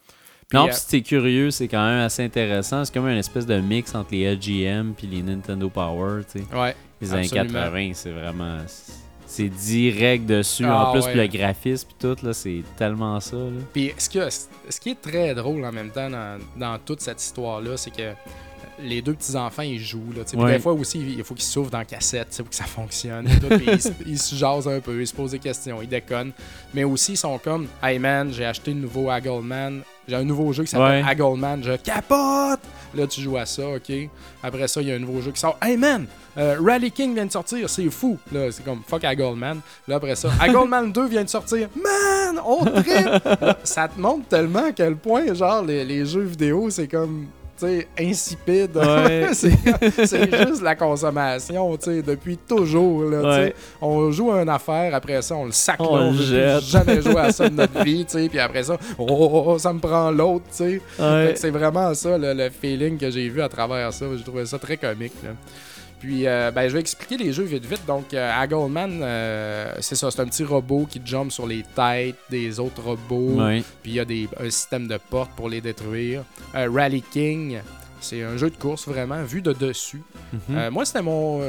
[0.47, 2.83] Puis, non, euh, si t'es curieux, c'est quand même assez intéressant.
[2.83, 6.45] C'est comme une espèce de mix entre les LGM puis les Nintendo Power, tu sais.
[6.57, 6.75] ouais.
[7.01, 7.59] Les années Absolument.
[7.65, 8.57] 80, c'est vraiment...
[9.27, 10.65] C'est direct dessus.
[10.65, 11.13] Ah, en plus, ouais.
[11.13, 13.61] le graphisme puis tout, là, c'est tellement ça, là.
[13.71, 17.21] Puis ce, que- ce qui est très drôle en même temps dans, dans toute cette
[17.21, 18.13] histoire-là, c'est que
[18.83, 20.11] les deux petits-enfants, ils jouent.
[20.15, 20.53] Là, Ouais.
[20.53, 23.27] Des fois aussi, il faut qu'ils s'ouvrent dans la cassette pour que ça fonctionne.
[23.27, 23.47] et tout.
[23.57, 26.31] Puis ils, se- ils se jasent un peu, ils se posent des questions, ils déconnent.
[26.73, 29.81] Mais aussi, ils sont comme Hey man, j'ai acheté le nouveau Haggleman.
[30.07, 31.09] J'ai un nouveau jeu qui s'appelle Ouais.
[31.09, 31.63] Haggleman.
[31.63, 32.59] Je capote!
[32.95, 33.91] Là, tu joues à ça, OK?
[34.41, 35.57] Après ça, il y a un nouveau jeu qui sort.
[35.61, 36.07] Hey man,
[36.37, 38.17] euh, Rally King vient de sortir, c'est fou.
[38.31, 39.59] Là, c'est comme fuck Haggleman.
[39.87, 41.69] Là, après ça, Haggleman 2 vient de sortir.
[41.75, 43.23] Man, on trip!
[43.41, 47.27] Là, ça te montre tellement à quel point, genre, les, les jeux vidéo, c'est comme,
[47.99, 48.75] insipide.
[48.75, 49.29] Ouais.
[49.33, 53.21] c'est juste la consommation, depuis toujours, là.
[53.21, 53.55] Ouais.
[53.81, 56.63] On joue à une affaire, après ça, on le sac, On là, le jette.
[56.63, 58.05] jamais jouer à ça de notre vie.
[58.05, 61.33] Puis après ça, oh, oh, ça me prend l'autre, Ouais.
[61.35, 64.05] C'est vraiment ça, le, le feeling que j'ai vu à travers ça.
[64.17, 65.13] J'ai trouvé ça très comique.
[65.23, 65.29] là.
[65.99, 67.85] Puis, euh, ben, je vais expliquer les jeux vite vite.
[67.85, 72.15] Donc, euh, Haggleman, euh, c'est ça, c'est un petit robot qui jump sur les têtes
[72.29, 73.37] des autres robots.
[73.83, 76.23] Puis, il y a des, un système de portes pour les détruire.
[76.55, 77.59] Euh, Rally King,
[77.99, 80.01] c'est un jeu de course vraiment, vu de dessus.
[80.47, 80.69] Mhm.
[80.69, 81.41] Moi, c'était mon.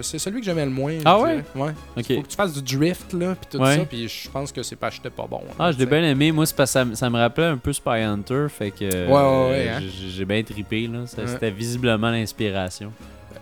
[0.00, 0.94] c'est celui que j'aimais le moins.
[1.04, 1.44] Ah ouais?
[1.54, 1.72] Ouais.
[1.96, 3.76] Faut que tu fasses du drift, là, puis tout Ouais.
[3.76, 3.84] ça.
[3.84, 5.42] Puis, je pense que c'est pas acheté pas bon.
[5.46, 6.32] là, Ah, je l'ai bien aimé.
[6.32, 8.46] Moi, c'est parce que ça, me- ça me rappelait un peu Spy Hunter.
[8.48, 8.84] Fait que.
[8.84, 9.82] Ouais, ouais, ouais, hein.
[10.08, 11.00] j'ai- bien trippé, là.
[11.06, 12.90] C'était visiblement l'inspiration.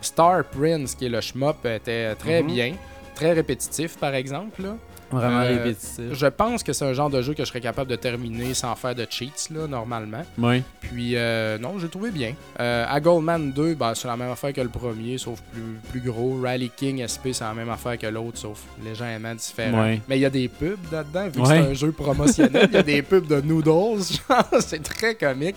[0.02, 2.46] Star Prince, qui est le shmup, était très Mhm.
[2.52, 2.74] bien.
[3.14, 4.62] Très répétitif, par exemple.
[4.62, 4.76] là.
[5.10, 6.04] Vraiment Euh, répétitif.
[6.14, 8.74] Je pense que c'est un genre de jeu que je serais capable de terminer sans
[8.76, 10.24] faire de cheats, là, normalement.
[10.38, 10.62] Oui.
[10.80, 12.32] Puis, euh, non, j'ai trouvé bien.
[12.58, 16.10] Euh, à Goldman 2, ben, c'est la même affaire que le premier, sauf plus, plus
[16.10, 16.40] gros.
[16.42, 19.82] Rally King SP, c'est la même affaire que l'autre, sauf légèrement différent.
[19.82, 20.00] Ouais.
[20.08, 22.68] Mais il y a des pubs là-dedans, vu que c'est un jeu promotionnel.
[22.70, 24.00] Il y a des pubs de noodles,
[24.30, 25.56] genre, c'est très comique.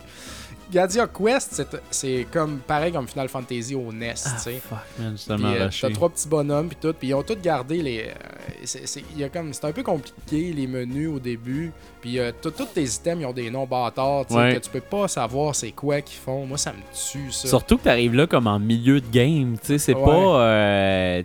[0.71, 4.61] Gadia Quest, c'est- comme pareil comme Final Fantasy au NES, tu sais.
[4.67, 7.35] Fuck, man, Puis, justement euh, t'as trois petits bonhommes puis tout, puis ils ont tous
[7.41, 7.99] gardé les.
[8.09, 8.13] euh,
[8.63, 9.03] c'est-
[9.63, 13.49] un peu compliqué les menus au début, puis euh, tous tes items ils ont des
[13.49, 14.55] noms bâtards, Ouais.
[14.55, 16.45] que tu peux pas savoir c'est quoi qu'ils font.
[16.45, 16.77] Moi ça me
[17.11, 17.47] tue ça.
[17.47, 20.03] Surtout que t'arrives là comme en milieu de game, tu sais, c'est Ouais.
[20.03, 21.19] pas...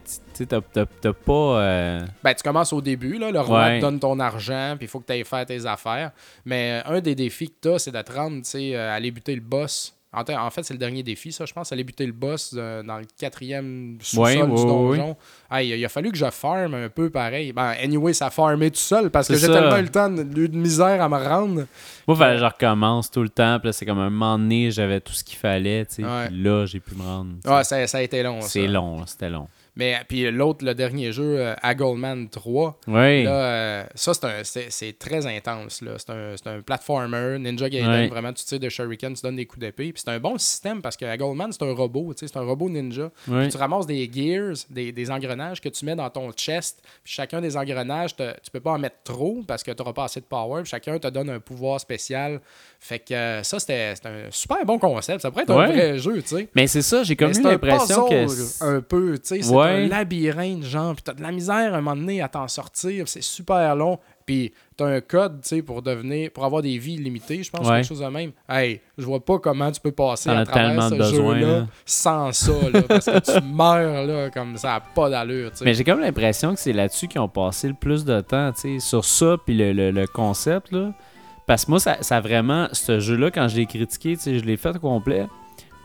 [0.46, 1.32] tu sais, t'as- pas...
[1.60, 3.76] euh, Ben tu commences au début là, le roi Ouais.
[3.78, 6.10] te donne ton argent, puis il faut que tu ailles faire tes affaires.
[6.44, 9.10] Mais euh, un des défis que t'as, c'est de te rendre, tu sais, euh, aller
[9.10, 11.70] buter le boss En, fait, c'est le dernier défi, ça, je pense.
[11.70, 15.16] Aller buter le boss dans le quatrième sous-sol Ouais, du ouais, donjon.
[15.48, 17.52] Ah, il, a, il a fallu que je farm un peu pareil.
[17.52, 20.24] Ben, anyway, ça a farmé tout seul parce que j'ai tellement eu le temps de,
[20.24, 21.64] de misère à me rendre.
[22.08, 23.60] Moi, fallait que je recommence tout le temps.
[23.62, 25.86] Puis c'est comme un moment donné, j'avais tout ce qu'il fallait.
[25.86, 26.02] tu sais.
[26.26, 27.34] Puis là, j'ai pu me rendre.
[27.44, 28.40] Ouais, ça, ça a été long.
[28.40, 29.46] c'est long, c'était long.
[29.76, 33.22] Mais puis l'autre, le dernier jeu, euh, Haggleman 3, Oui.
[33.24, 35.80] Là, euh, ça, c'est, un- c'est, c'est très intense.
[35.82, 35.92] Là.
[35.98, 38.08] C'est, un, c'est un platformer, Ninja Gaiden, Ouais.
[38.08, 39.92] vraiment, tu tires de shuriken, tu donnes des coups d'épée.
[39.92, 42.42] Puis c'est un bon système parce que Goldman, c'est un robot, tu sais, c'est un
[42.44, 43.10] robot ninja.
[43.28, 43.48] Oui.
[43.48, 46.80] Tu ramasses des gears, des, des engrenages que tu mets dans ton chest.
[47.04, 49.92] Puis chacun des engrenages, te- tu peux pas en mettre trop parce que tu n'auras
[49.92, 50.62] pas assez de power.
[50.62, 52.40] Puis chacun te donne un pouvoir spécial.
[52.78, 55.20] Fait que euh, ça, c'était, un super bon concept.
[55.22, 56.48] Ça pourrait être un vrai jeu, tu sais.
[56.54, 58.64] Mais c'est ça, j'ai comme eu l'impression que.
[58.64, 59.84] un peu, tu sais, Ouais.
[59.84, 63.06] un labyrinthe, genre, puis t'as de la misère à un moment donné à t'en sortir,
[63.08, 66.96] c'est super long, puis t'as un code, tu sais, pour devenir, pour avoir des vies
[66.96, 67.76] limitées, je pense, Ouais.
[67.76, 68.32] quelque chose de même.
[68.48, 71.66] Hey, je vois pas comment tu peux passer T'en à travers ce besoin, jeu-là là.
[71.84, 75.64] sans ça, là, parce que tu meurs, là, comme ça a pas d'allure, tu sais.
[75.64, 78.60] Mais j'ai comme l'impression que c'est là-dessus qu'ils ont passé le plus de temps, tu
[78.60, 80.92] sais, sur ça, puis le, le- le concept, là.
[81.46, 84.38] Parce que moi, ça, ça a vraiment, ce jeu-là, quand je l'ai critiqué, tu sais,
[84.38, 85.26] je l'ai fait au complet.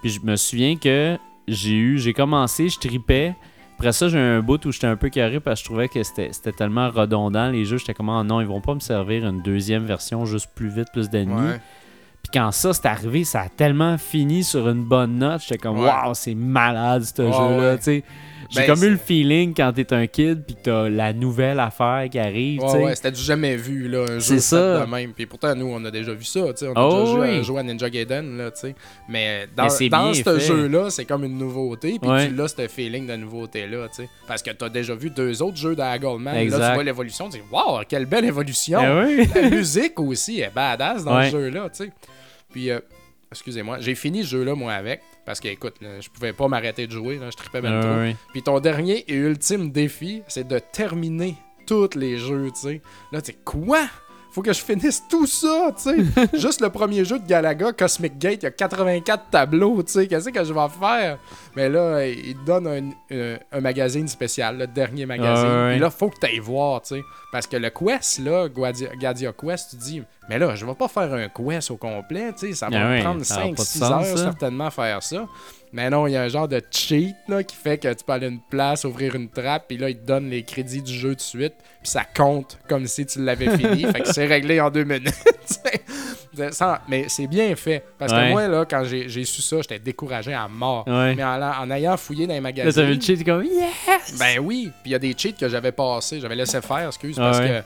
[0.02, 1.18] Puis je me souviens que
[1.48, 3.34] j'ai eu, j'ai commencé, je tripais.
[3.78, 5.90] Après ça, j'ai eu un bout où j'étais un peu carré parce que je trouvais
[5.90, 7.78] que c'était tellement redondant, les jeux.
[7.78, 10.88] J'étais comme, Ah non, ils vont pas me servir une deuxième version juste plus vite,
[10.94, 11.36] plus d'ennemis.
[11.50, 11.60] Ouais.
[12.24, 15.42] Puis quand ça, c'est arrivé, ça a tellement fini sur une bonne note.
[15.42, 17.76] J'étais comme, waouh, c'est malade ce Ouais, jeu-là.
[17.76, 18.04] ouais.
[18.50, 22.08] J'ai Ben, comme eu le feeling quand t'es un kid puis t'as la nouvelle affaire
[22.12, 22.62] qui arrive.
[22.62, 24.86] Ouais, ouais, c'était du jamais vu, là, un C'est jeu ça.
[24.86, 25.14] de même.
[25.14, 26.68] Puis pourtant, nous, on a déjà vu ça, tu sais.
[26.68, 27.44] On a Oh, déjà joué, à, oui.
[27.44, 28.76] joué à Ninja Gaiden, là, tu sais.
[29.10, 31.98] Mais dans, Mais dans ce jeu-là, c'est comme une nouveauté.
[32.02, 32.28] Puis Ouais.
[32.28, 34.10] tu l'as, ce feeling de nouveauté-là, tu sais.
[34.28, 36.48] Parce que t'as déjà vu deux autres jeux de Haggleman.
[36.50, 38.80] Là, tu vois l'évolution, tu dis, waouh, quelle belle évolution.
[38.82, 39.30] Eh oui.
[39.36, 41.32] La musique aussi est badass dans Ouais.
[41.32, 41.92] ce jeu-là, tu sais.
[42.52, 42.80] Puis, euh,
[43.32, 45.02] excusez-moi, j'ai fini ce jeu-là, moi, avec.
[45.26, 48.18] Parce que, écoute, là, je pouvais pas m'arrêter de jouer, là, je tripais Ah, trop.
[48.32, 52.82] Puis ton dernier et ultime défi, c'est de terminer tous les jeux, tu sais.
[53.12, 53.88] Là, tu sais, quoi?
[54.36, 56.28] Faut que je finisse tout ça, tu sais.
[56.38, 60.08] Juste le premier jeu de Galaga, Cosmic Gate, il y a 84 tableaux, tu sais.
[60.08, 61.18] Qu'est-ce que je vais faire?
[61.56, 65.48] Mais là, il te donne un, un- un magazine spécial, le dernier magazine.
[65.50, 65.72] Ah, ouais.
[65.72, 67.02] Puis là, faut que tu ailles voir, tu sais.
[67.32, 70.90] Parce que le quest, là, Guadia, Gadia Quest, tu dis, mais là, je vais pas
[70.90, 72.54] faire un quest au complet, tu sais.
[72.54, 74.24] Ça va Ah me ouais, prendre ça a pas de 5-6 sens, heures, ça.
[74.26, 75.26] certainement, faire ça.
[75.76, 78.14] Mais non, il y a un genre de cheat là, qui fait que tu peux
[78.14, 80.94] aller à une place, ouvrir une trappe, puis là, il te donne les crédits du
[80.94, 81.54] jeu de suite,
[81.84, 83.84] puis ça compte comme si tu l'avais fini.
[83.84, 85.14] fait que c'est réglé en deux minutes.
[86.88, 87.84] mais c'est bien fait.
[87.98, 88.30] Parce que Ouais.
[88.32, 90.88] moi, là, quand j'ai su ça, j'étais découragé à mort.
[90.88, 91.14] Ouais.
[91.16, 92.72] Mais en, en ayant fouillé dans les Là, magazines.
[92.74, 94.18] t'as vu le cheat, comme, yes!
[94.18, 97.18] Ben oui, puis il y a des cheats que j'avais passés, j'avais laissé faire, excuse,
[97.18, 97.48] parce Ouais.
[97.48, 97.64] que,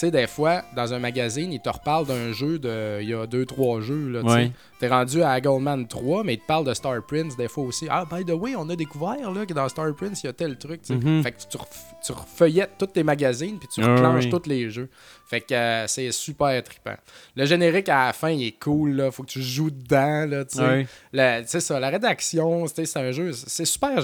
[0.00, 3.00] sais, des fois, dans un magazine, ils te reparlent d'un jeu de.
[3.02, 4.26] Il y a deux, trois jeux, là, tu.
[4.28, 4.50] Ouais.
[4.80, 7.86] T'es rendu à Goldman 3, mais ils te parlent de Star Prince des fois aussi.
[7.90, 10.32] Ah, by the way, on a découvert là, que dans Star Prince, il y a
[10.32, 10.82] tel truc.
[10.82, 10.94] tu.
[10.94, 11.22] Mhm.
[11.22, 14.30] Fait que tu, ref- tu refeuillettes tous tes magazines puis tu Ah reclenches oui.
[14.30, 14.90] tous les jeux.
[15.26, 16.96] Fait que euh, c'est super trippant.
[17.34, 18.92] Le générique à la fin, il est cool.
[18.96, 19.10] Là.
[19.10, 20.26] Faut que tu joues dedans.
[20.26, 21.60] Là, tu sais.
[21.60, 23.32] Ça, la rédaction, c'est un jeu.
[23.32, 24.02] C'est super.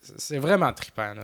[0.00, 1.12] C'est vraiment trippant.
[1.14, 1.22] là.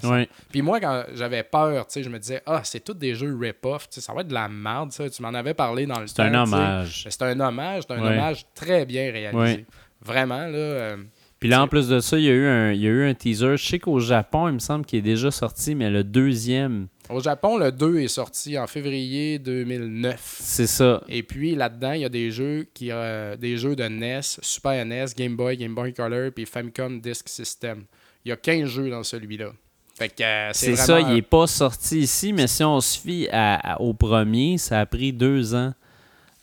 [0.51, 3.87] Puis moi, quand j'avais peur, je me disais, ah, c'est tous des jeux rip-off.
[3.91, 4.93] Ça va être de la merde.
[4.93, 5.09] ça.
[5.09, 7.07] Tu m'en avais parlé dans le C'est un hommage.
[7.09, 9.65] C'est un hommage, c'est un hommage très bien réalisé.
[10.03, 10.57] Vraiment, là.
[10.57, 10.97] euh,
[11.41, 13.05] Puis là, en plus de ça, il y a eu un, il y a eu
[13.09, 13.57] un teaser.
[13.57, 17.19] Je sais qu'au Japon, il me semble qu'il est déjà sorti, mais le deuxième, au
[17.21, 20.37] Japon, le 2 est sorti en février 2009.
[20.41, 21.03] c'est ça.
[21.09, 24.85] Et puis là-dedans, il y a des jeux qui euh, des jeux de NES, Super
[24.85, 27.85] NES, Game Boy, Game Boy Color, puis Famicom Disk System.
[28.25, 29.51] Il y a 15 jeux dans celui-là.
[29.97, 33.29] Fait que euh, c'est ça, il n'est pas sorti ici, mais si on se fie
[33.33, 35.73] à- à- au premier, ça a pris deux ans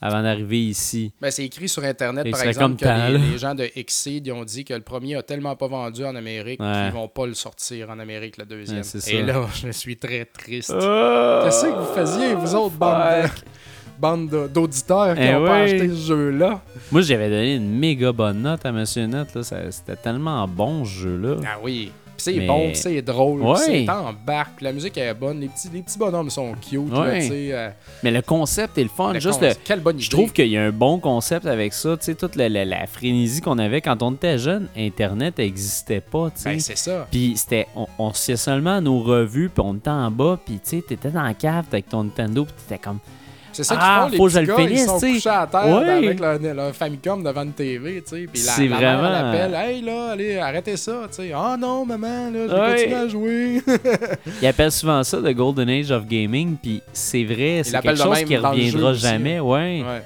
[0.02, 1.12] avant d'arriver ici.
[1.22, 2.86] Ben, c'est écrit sur Internet, Et par exemple, que
[3.32, 6.16] les, gens de Exceed ils ont dit que le premier a tellement pas vendu en
[6.16, 6.84] Amérique Ouais.
[6.86, 8.82] qu'ils vont pas le sortir en Amérique, le deuxième.
[8.82, 10.72] Ouais, Et là, je suis très triste.
[10.76, 11.42] Oh!
[11.44, 12.94] Qu'est-ce que vous faisiez, vous autres, bande,
[13.24, 13.30] de-
[14.00, 15.72] bande de- d'auditeurs qui Eh n'ont pas oui.
[15.72, 16.62] acheté ce jeu-là?
[16.92, 19.30] Moi, j'avais donné une méga bonne note à Monsieur Net.
[19.42, 21.36] C'était tellement bon, ce jeu-là.
[21.46, 21.92] Ah oui.
[22.18, 23.58] Puis c'est Mais- bon, c'est drôle, Ouais.
[23.58, 27.28] c'est embarque, puis la musique est bonne, les petits, les petits bonhommes sont cute, Ouais.
[27.32, 27.70] euh,
[28.04, 29.14] Mais le concept est le fun.
[29.14, 30.06] le Juste le- Quelle bonne idée.
[30.06, 31.96] Je trouve qu'il y a un bon concept avec ça.
[31.98, 36.02] Tu sais, toute la, la- la frénésie qu'on avait quand on était jeune, Internet n'existait
[36.02, 36.32] pas.
[36.36, 36.50] tu sais.
[36.50, 37.08] Ben, c'est ça.
[37.12, 40.78] Puis c'était, on, on seulement à nos revues, puis on était en bas, puis tu
[40.78, 43.00] sais, t'étais dans la cave avec ton Nintendo, puis t'étais comme,
[43.58, 45.76] C'est ça qu'ils Ah, font, les faut petits je le ils sont couchés à terre
[45.78, 48.28] avec leur, leur Famicom devant une TV, tu sais.
[48.32, 51.32] Puis la, C'est la mère vraiment- l'appelle, hey là, allez, arrêtez ça, tu sais.
[51.36, 52.76] Oh non, maman, là, je vais Ouais.
[52.76, 53.62] continuer à jouer.
[54.42, 58.24] Ils appellent souvent ça le Golden Age of Gaming, puis c'est vrai, c'est quelque chose
[58.24, 59.82] qui reviendra aussi, jamais, ouais.
[59.84, 60.04] ouais.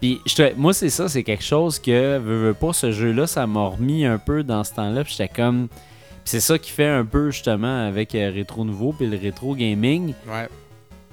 [0.00, 3.26] Puis je te- moi, c'est ça, c'est quelque chose que, veux, veux pas, ce jeu-là,
[3.26, 5.04] ça m'a remis un peu dans ce temps-là.
[5.04, 5.68] Puis j'étais comme.
[6.24, 10.14] c'est ça qui fait un peu justement avec euh, Rétro Nouveau puis le rétro gaming.
[10.28, 10.48] Ouais.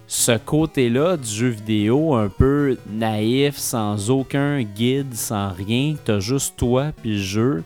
[0.09, 6.55] Ce côté-là du jeu vidéo un peu naïf, sans aucun guide, sans rien, t'as juste
[6.57, 7.63] toi puis le jeu.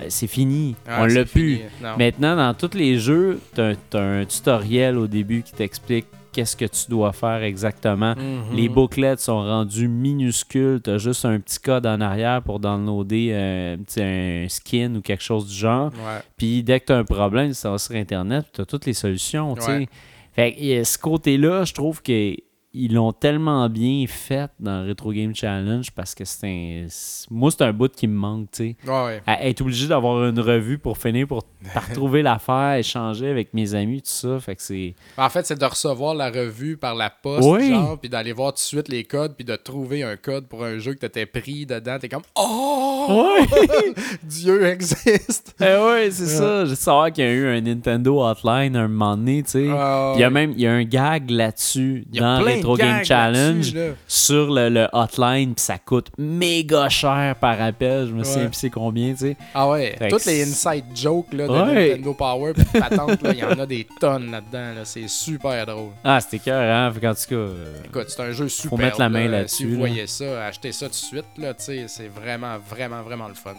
[0.00, 0.76] euh, C'est fini.
[0.86, 1.60] Ouais, On l'a plus.
[1.82, 1.96] Non.
[1.98, 6.64] Maintenant, dans tous les jeux, t'as as un tutoriel au début qui t'explique qu'est-ce que
[6.64, 8.14] tu dois faire exactement.
[8.16, 8.54] Mhm.
[8.56, 10.80] Les bouclettes sont rendues minuscules.
[10.82, 15.22] Tu as juste un petit code en arrière pour downloader euh, un, skin ou quelque
[15.22, 15.90] chose du genre.
[15.92, 16.20] Ouais.
[16.36, 18.94] Puis dès que tu as un problème, ça va sur Internet, tu as toutes les
[18.94, 19.54] solutions.
[19.54, 19.88] Ouais.
[20.34, 22.36] Fait que euh, ce côté-là, je trouve que
[22.74, 26.86] ils l'ont tellement bien fait dans le Retro Game Challenge parce que c'est un.
[27.30, 28.90] Moi, c'est un bout qui me manque, tu sais.
[28.90, 29.22] Ouais, ouais.
[29.26, 31.44] À être obligé d'avoir une revue pour finir, pour
[31.74, 34.40] par retrouver l'affaire, échanger avec mes amis, tout ça.
[34.40, 34.94] Fait que c'est.
[35.18, 37.68] En fait, c'est de recevoir la revue par la poste, Oui.
[37.70, 40.64] genre, puis d'aller voir tout de suite les codes, puis de trouver un code pour
[40.64, 41.98] un jeu que t'étais pris dedans.
[42.00, 43.06] T'es comme Oh!
[43.38, 43.92] Ouais!
[44.22, 45.54] Dieu existe!
[45.60, 46.64] Eh ouais, c'est ça.
[46.64, 49.68] Je savoir qu'il y a eu un Nintendo Hotline un moment donné, tu sais.
[49.70, 52.76] Ah, Puis Il y a même il y a un gag là-dessus dans plein Retro
[52.76, 53.74] Game Challenge
[54.06, 58.06] sur le, le hotline, puis ça coûte méga cher par appel.
[58.08, 58.46] Je me Ouais.
[58.46, 59.36] plus c'est combien, tu sais.
[59.54, 61.88] Ah ouais, Fait toutes les inside jokes là, de Ouais.
[61.90, 64.74] Nintendo Power patente, là, il y en a des tonnes là-dedans.
[64.76, 64.84] Là.
[64.84, 65.90] C'est super drôle.
[66.04, 66.92] Ah, c'était cœur, hein.
[67.00, 67.34] Qu'en tout cas.
[67.34, 68.78] euh, Écoute, c'est un jeu super.
[68.78, 69.38] mettre la main là.
[69.38, 71.24] là-dessus, Si vous voyez ça, achetez ça tout de suite.
[71.38, 73.54] Là, tu sais, c'est vraiment, vraiment, vraiment le fun.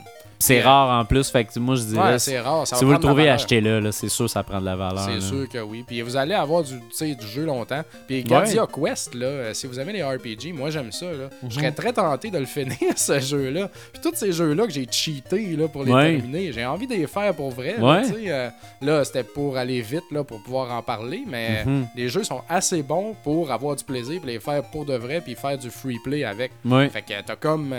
[0.46, 0.70] C'est Yeah.
[0.70, 1.30] rare en plus.
[1.30, 2.12] Fait que moi, je dirais.
[2.14, 2.68] Ouais, c'est rare.
[2.68, 3.80] Ça si va vous le trouvez, achetez-le.
[3.80, 3.92] là.
[3.92, 5.06] C'est sûr, ça prend de la valeur.
[5.06, 5.84] C'est sûr que oui.
[5.88, 7.82] Puis vous allez avoir du, du jeu longtemps.
[8.08, 11.06] Puis Gadia Quest, là, euh, si vous aimez les RPG, moi j'aime ça.
[11.06, 11.30] Là.
[11.42, 11.50] Mhm.
[11.50, 13.70] Je serais très tenté de le finir, ce jeu-là.
[13.94, 16.16] Puis tous ces jeux-là que j'ai cheaté là, pour les Ouais.
[16.18, 17.76] terminer, j'ai envie de les faire pour vrai.
[17.80, 18.02] Ouais.
[18.02, 18.50] Là, euh,
[18.82, 21.24] là, c'était pour aller vite, là, pour pouvoir en parler.
[21.28, 21.88] Mais Mhm.
[21.96, 25.22] les jeux sont assez bons pour avoir du plaisir, puis les faire pour de vrai,
[25.22, 26.52] puis faire du free play avec.
[26.66, 26.90] Ouais.
[26.90, 27.74] Fait que t'as comme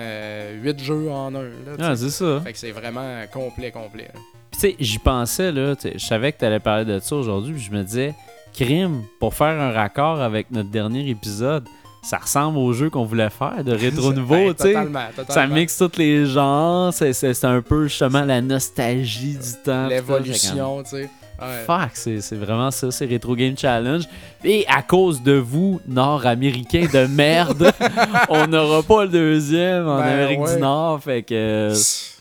[0.63, 1.43] 8 jeux en un.
[1.43, 2.41] Là, Ah, c'est ça.
[2.43, 4.11] fait que c'est vraiment complet, complet.
[4.53, 5.75] tu sais, j'y pensais, là.
[5.83, 7.53] Je savais que tu allais parler de ça aujourd'hui.
[7.55, 8.15] Puis je me disais,
[8.55, 11.65] crime, pour faire un raccord avec notre dernier épisode,
[12.03, 14.73] ça ressemble au jeu qu'on voulait faire de rétro nouveau, Ben, tu sais.
[14.73, 16.93] Totalement, Ça mixe tous les genres.
[16.93, 19.89] C'est, un peu justement la nostalgie du temps.
[19.89, 21.11] L'évolution, tu sais.
[21.41, 21.65] Ouais.
[21.67, 24.05] Fuck, c'est, vraiment ça, c'est Retro Game Challenge.
[24.45, 27.73] Et à cause de vous, Nord-Américains de merde,
[28.29, 30.55] on n'aura pas le deuxième en Ben, Amérique ouais.
[30.55, 31.03] du Nord.
[31.03, 31.77] Fait que euh, je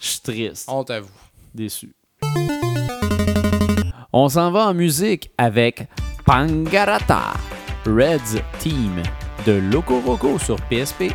[0.07, 1.09] suis triste, Honte à vous.
[1.53, 1.93] déçu.
[4.11, 5.87] On s'en va en musique avec
[6.25, 7.33] Pangarata,
[7.85, 9.01] Reds Team
[9.45, 11.11] de Loco Roco sur PSP.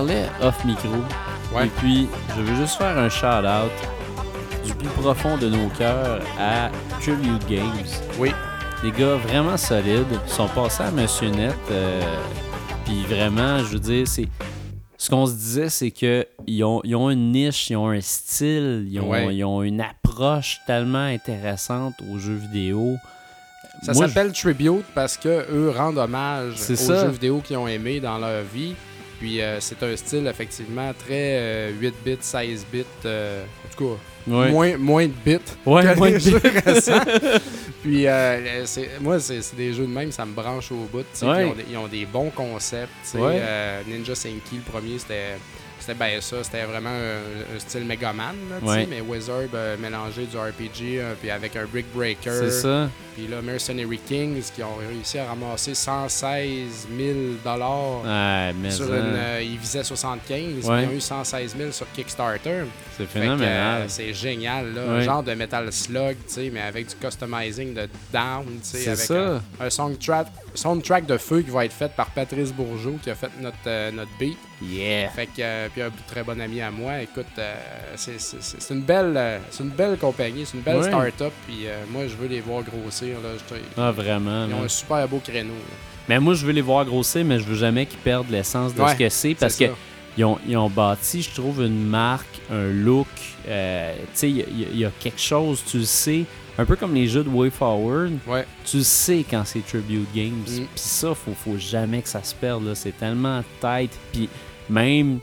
[0.00, 0.88] Parlait off micro.
[1.54, 1.66] Ouais.
[1.66, 3.70] Et puis, je veux juste faire un shout-out
[4.64, 6.70] du plus profond de nos cœurs à
[7.00, 7.86] Tribute Games.
[8.18, 8.32] Oui.
[8.82, 10.06] Des gars vraiment solides.
[10.26, 11.54] Ils sont passés à Monsieur Net.
[11.70, 12.00] euh,
[12.86, 14.26] puis vraiment, je veux dire, c'est.
[14.96, 18.00] Ce qu'on se disait, c'est que ils ont, ils ont une niche, ils ont un
[18.02, 19.34] style, ils ont, Ouais.
[19.34, 22.96] ils ont une approche tellement intéressante aux jeux vidéo.
[23.82, 27.04] Ça s'appelle Tribute parce que eux rendent hommage aux ça.
[27.06, 28.74] jeux vidéo qu'ils ont aimés dans leur vie.
[29.20, 33.84] Puis euh, c'est un style effectivement très euh, 8 bits, 16 bits, euh, en tout
[33.84, 34.00] cas
[34.32, 34.50] ouais.
[34.50, 37.04] moins, moins de bits Ouais, moins de récents.
[37.82, 38.64] Puis euh,
[39.00, 40.98] moi, c'est des jeux de même, ça me branche au bout.
[40.98, 41.04] Ouais.
[41.22, 42.90] Ils, ont des, ils ont des bons concepts.
[43.14, 45.36] Euh, Ninja Senki, le premier, c'était
[45.90, 48.86] c'était ben ça, c'était vraiment un, un style Megaman, là, Ouais.
[48.88, 52.30] mais Wizard euh, mélangé du RPG, euh, puis avec un Brick Breaker.
[52.30, 52.88] C'est ça.
[53.16, 58.02] Puis là, Mercenary Kings qui ont réussi à ramasser 116 000 dollars.
[58.70, 60.84] Sur ça, une, euh, ils visaient 75, Ouais.
[60.84, 62.62] ils ont eu 116 000 sur Kickstarter.
[62.96, 63.82] c'est que, phénoménal.
[63.82, 64.82] euh, c'est génial, là.
[64.82, 68.78] Un genre de Metal Slug, tu sais, mais avec du customizing de down, tu sais,
[68.78, 69.40] C'est avec ça.
[69.60, 73.14] Un, un soundtrack, soundtrack de feu qui va être fait par Patrice Bourgeot qui a
[73.14, 74.36] fait notre, euh, notre beat.
[74.62, 75.08] Yeah.
[75.10, 77.00] Fait que, euh, puis un très bon ami à moi.
[77.02, 77.54] Écoute, euh,
[77.96, 80.82] c'est- une belle, euh, c'est une belle compagnie, c'est une belle Ouais.
[80.88, 81.32] start-up.
[81.46, 83.16] Puis moi, je veux les voir grossir.
[83.22, 83.30] Là.
[83.76, 84.46] Ah, vraiment.
[84.48, 85.54] ils ont un super beau créneau.
[85.54, 85.74] là.
[86.08, 88.80] Mais moi, je veux les voir grossir, mais je veux jamais qu'ils perdent l'essence de
[88.82, 89.66] Ouais, ce que c'est parce que
[90.18, 93.06] ils ont, ils ont bâti, je trouve, une marque, un look.
[93.44, 93.50] tu
[94.12, 96.24] sais, il y, y a quelque chose, tu le sais,
[96.58, 98.12] un peu comme les jeux de Way Forward.
[98.26, 98.44] Ouais.
[98.64, 100.32] Tu sais quand c'est Tribute Games.
[100.46, 100.46] Mm.
[100.56, 102.64] Puis ça, faut, faut jamais que ça se perde.
[102.66, 102.74] là.
[102.74, 103.90] C'est tellement tight.
[104.12, 104.28] Puis
[104.68, 105.20] même,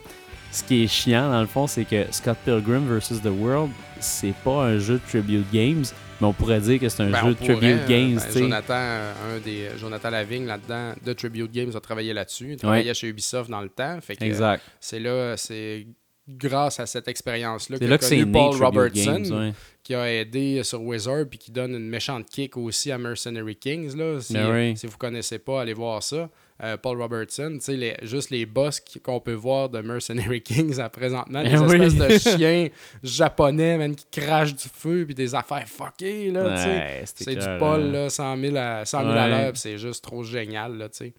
[0.50, 3.20] ce qui est chiant, dans le fond, c'est que Scott Pilgrim vs.
[3.22, 3.70] The World,
[4.00, 5.84] c'est pas un jeu de Tribute Games,
[6.20, 8.20] mais on pourrait dire que c'est un Ben, jeu de Tribute pourrait, euh, Games.
[8.32, 8.38] ben.
[8.42, 12.52] Jonathan, euh, un des, Jonathan Lavigne là-dedans de Tribute Games a travaillé là-dessus.
[12.52, 13.98] Il travaillait chez Ubisoft dans le temps.
[14.00, 14.62] Fait que, euh, Exact.
[14.80, 15.86] c'est là, c'est
[16.28, 19.38] grâce à cette expérience-là C'est là que c'est Paul Robertson, Games.
[19.46, 19.52] ouais.
[19.82, 23.96] qui a aidé sur Wizard puis qui donne une méchante kick aussi à Mercenary Kings.
[23.96, 24.20] Là.
[24.20, 24.76] Si, Ben oui.
[24.76, 26.28] si vous connaissez pas, allez voir ça.
[26.60, 30.80] Euh, Paul Robertson, tu sais, les, juste les boss qu'on peut voir de Mercenary Kings
[30.80, 31.80] à présentement, des Ben oui.
[31.84, 32.68] espèces de chiens
[33.02, 36.68] japonais, man, qui crachent du feu puis des affaires fuckées, là, tu sais.
[36.68, 37.58] Ouais, C'est du.
[37.60, 39.28] Paul, là, 100 000 à, 100 000 à Ouais.
[39.30, 41.12] l'heure, puis c'est juste trop génial, là, tu sais.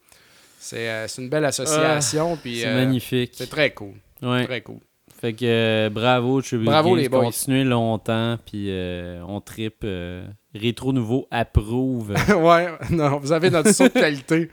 [0.60, 3.32] C'est euh, c'est une belle association, puis C'est euh, magnifique.
[3.34, 4.80] c'est très cool, très cool.
[5.20, 7.00] Fait que euh, bravo, Tribute Bravo, Games.
[7.00, 7.26] les boys.
[7.26, 9.82] Continuez longtemps, puis euh, on tripe.
[9.84, 12.14] euh, Rétro Nouveau approuve.
[12.30, 14.50] ouais, non, vous avez notre saut de qualité.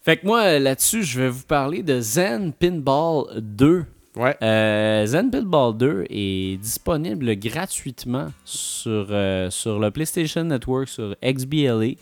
[0.03, 3.85] fait que moi, là-dessus, je vais vous parler de Zen Pinball 2.
[4.17, 4.37] Ouais.
[4.43, 11.93] Euh, Zen Pinball 2 est disponible gratuitement sur, euh, sur le PlayStation Network, sur XBLA.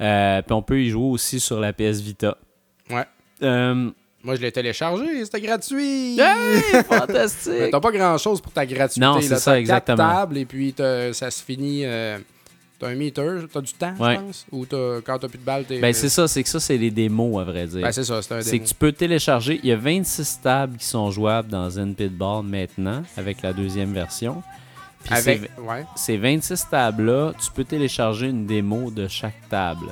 [0.00, 2.36] Euh, puis on peut y jouer aussi sur la PS Vita.
[2.90, 3.04] Ouais.
[3.42, 3.90] Euh,
[4.24, 6.18] Moi, je l'ai téléchargé, c'était gratuit.
[6.20, 7.70] hey, Mais fantastique!
[7.70, 9.00] T'as pas grand chose pour ta gratuité.
[9.00, 9.96] Non, c'est ça, exactement.
[9.96, 11.84] tables et puis t'as- ça se finit.
[11.84, 12.18] euh,
[12.78, 14.14] t'as un meter, t'as du temps, Ouais.
[14.16, 14.46] je pense?
[14.52, 15.80] Ou t'as- quand t'as plus de balles, t'es.
[15.80, 17.80] Ben c'est ça, c'est que ça, c'est les démos, à vrai dire.
[17.82, 18.62] Ben, c'est ça, c'est un C'est démo.
[18.64, 19.58] que tu peux télécharger.
[19.62, 23.92] Il y a 26 tables qui sont jouables dans Zen Pitball maintenant, avec la deuxième
[23.92, 24.42] version.
[25.04, 25.40] Puis Avec.
[25.56, 25.84] ces, Ouais.
[25.96, 29.86] ces 26 tables-là, tu peux télécharger une démo de chaque table.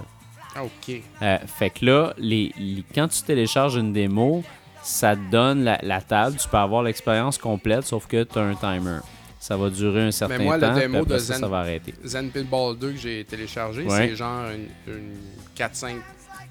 [0.60, 1.02] Ah, ok.
[1.22, 4.42] Euh, fait que là, les, les- quand tu télécharges une démo,
[4.82, 6.36] ça te donne la, la table.
[6.36, 8.98] Tu peux avoir l'expérience complète, sauf que tu as un timer.
[9.38, 11.58] Ça va durer un certain moi, le temps, puis démo de ça, Zen- ça va
[11.60, 11.94] arrêter.
[12.04, 14.08] Zen Pinball 2 que j'ai téléchargé, Ouais.
[14.08, 15.16] c'est genre une, une
[15.56, 15.96] 4-5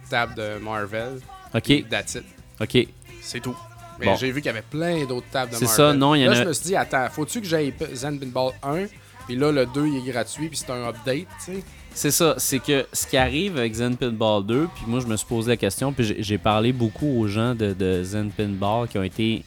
[0.10, 1.20] tables de Marvel.
[1.53, 2.24] OK, That's it.
[2.60, 2.88] OK.
[3.22, 3.55] C'est tout.
[3.99, 4.16] Mais Bon.
[4.16, 5.86] j'ai vu qu'il y avait plein d'autres tables de C'est Marvel.
[5.91, 7.74] ça, non, il y en là, a- je me suis dit, attends, faut-tu que j'aille
[7.93, 8.86] Zen Pinball 1,
[9.28, 11.64] puis là, le 2, il est gratuit, puis c'est un update, tu sais.
[12.00, 15.18] C'est ça, c'est que ce qui arrive avec Zen Pinball 2, puis moi je me
[15.18, 18.97] suis posé la question, puis j'ai- parlé beaucoup aux gens de, de Zen Pinball qui
[18.97, 19.43] ont été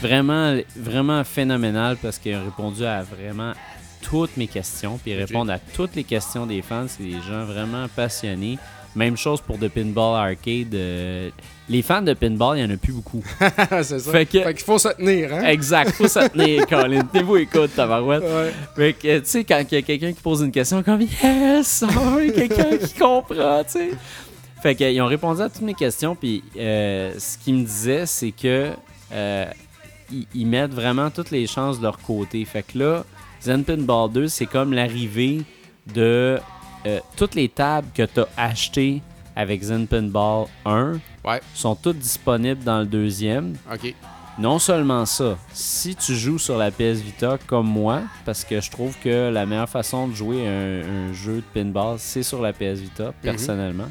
[0.00, 3.52] vraiment, vraiment phénoménal parce qu'ils ont répondu à vraiment
[4.00, 6.86] toutes mes questions, puis ils répondent à toutes les questions des fans.
[6.86, 8.58] C'est des gens vraiment passionnés.
[8.96, 10.74] Même chose pour The Pinball Arcade.
[10.74, 11.30] euh,
[11.68, 13.22] les fans de pinball, il n'y en a plus beaucoup.
[13.82, 14.10] c'est ça.
[14.10, 15.42] Fait qu'il faut se tenir, hein?
[15.44, 17.02] exact, faut se tenir, Colin.
[17.12, 18.22] Tenez-vous écoute, tabarouette.
[18.22, 18.52] Ouais.
[18.74, 21.84] Fait que, tu sais, quand il y a quelqu'un qui pose une question, comme Yes,
[21.86, 23.90] oh, quelqu'un qui comprend, tu sais.
[24.62, 28.30] Fait qu'ils ont répondu à toutes mes questions, puis euh, ce qu'ils me disaient, c'est
[28.32, 28.70] que
[29.12, 29.46] euh,
[30.10, 32.44] ils, ils mettent vraiment toutes les chances de leur côté.
[32.44, 33.04] Fait que là,
[33.42, 35.42] Zen Pinball 2, c'est comme l'arrivée
[35.92, 36.38] de
[36.86, 39.02] euh, toutes les tables que tu as achetées
[39.34, 43.54] avec Zen Pinball 1 Ouais, sont toutes disponibles dans le deuxième.
[43.72, 43.94] ok.
[44.38, 48.70] Non seulement ça, si tu joues sur la PS Vita comme moi, parce que je
[48.70, 52.52] trouve que la meilleure façon de jouer un, un jeu de pinball, c'est sur la
[52.52, 53.88] PS Vita, personnellement.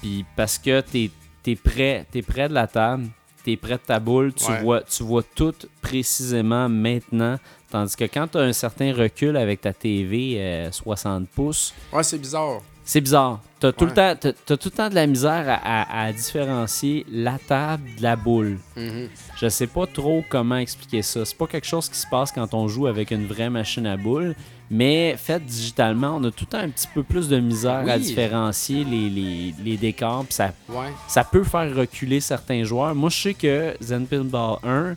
[0.00, 1.10] Puis parce que t'es
[1.46, 3.08] es près, es près de la table,
[3.44, 4.62] t'es près de ta boule, tu, Ouais.
[4.62, 7.36] vois, tu vois tout précisément maintenant.
[7.70, 12.02] Tandis que quand tu as un certain recul avec ta TV euh, 60 pouces, Ouais,
[12.02, 12.60] c'est bizarre.
[12.84, 13.40] c'est bizarre.
[13.60, 13.94] T'as tout, le Ouais.
[14.14, 15.54] temps- t'as- t'as tout le temps de la misère à,
[16.02, 18.58] à- à différencier la table de la boule.
[18.76, 19.08] Mhm.
[19.36, 21.24] Je sais pas trop comment expliquer ça.
[21.24, 23.96] C'est pas quelque chose qui se passe quand on joue avec une vraie machine à
[23.98, 24.34] boules,
[24.70, 27.98] mais fait digitalement, on a tout le temps un petit peu plus de misère à
[27.98, 30.24] différencier les, les- les décors.
[30.30, 30.86] ça, Ouais.
[31.06, 32.94] ça peut faire reculer certains joueurs.
[32.94, 34.94] Moi, je sais que Zen Pinball 1,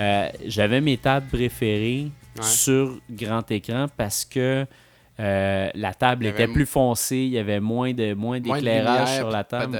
[0.00, 2.44] euh, j'avais mes tables préférées Ouais.
[2.44, 4.64] sur grand écran parce que
[5.18, 9.42] euh, la table était plus foncée, il y avait moins de moins d'éclairage sur la
[9.44, 9.76] table.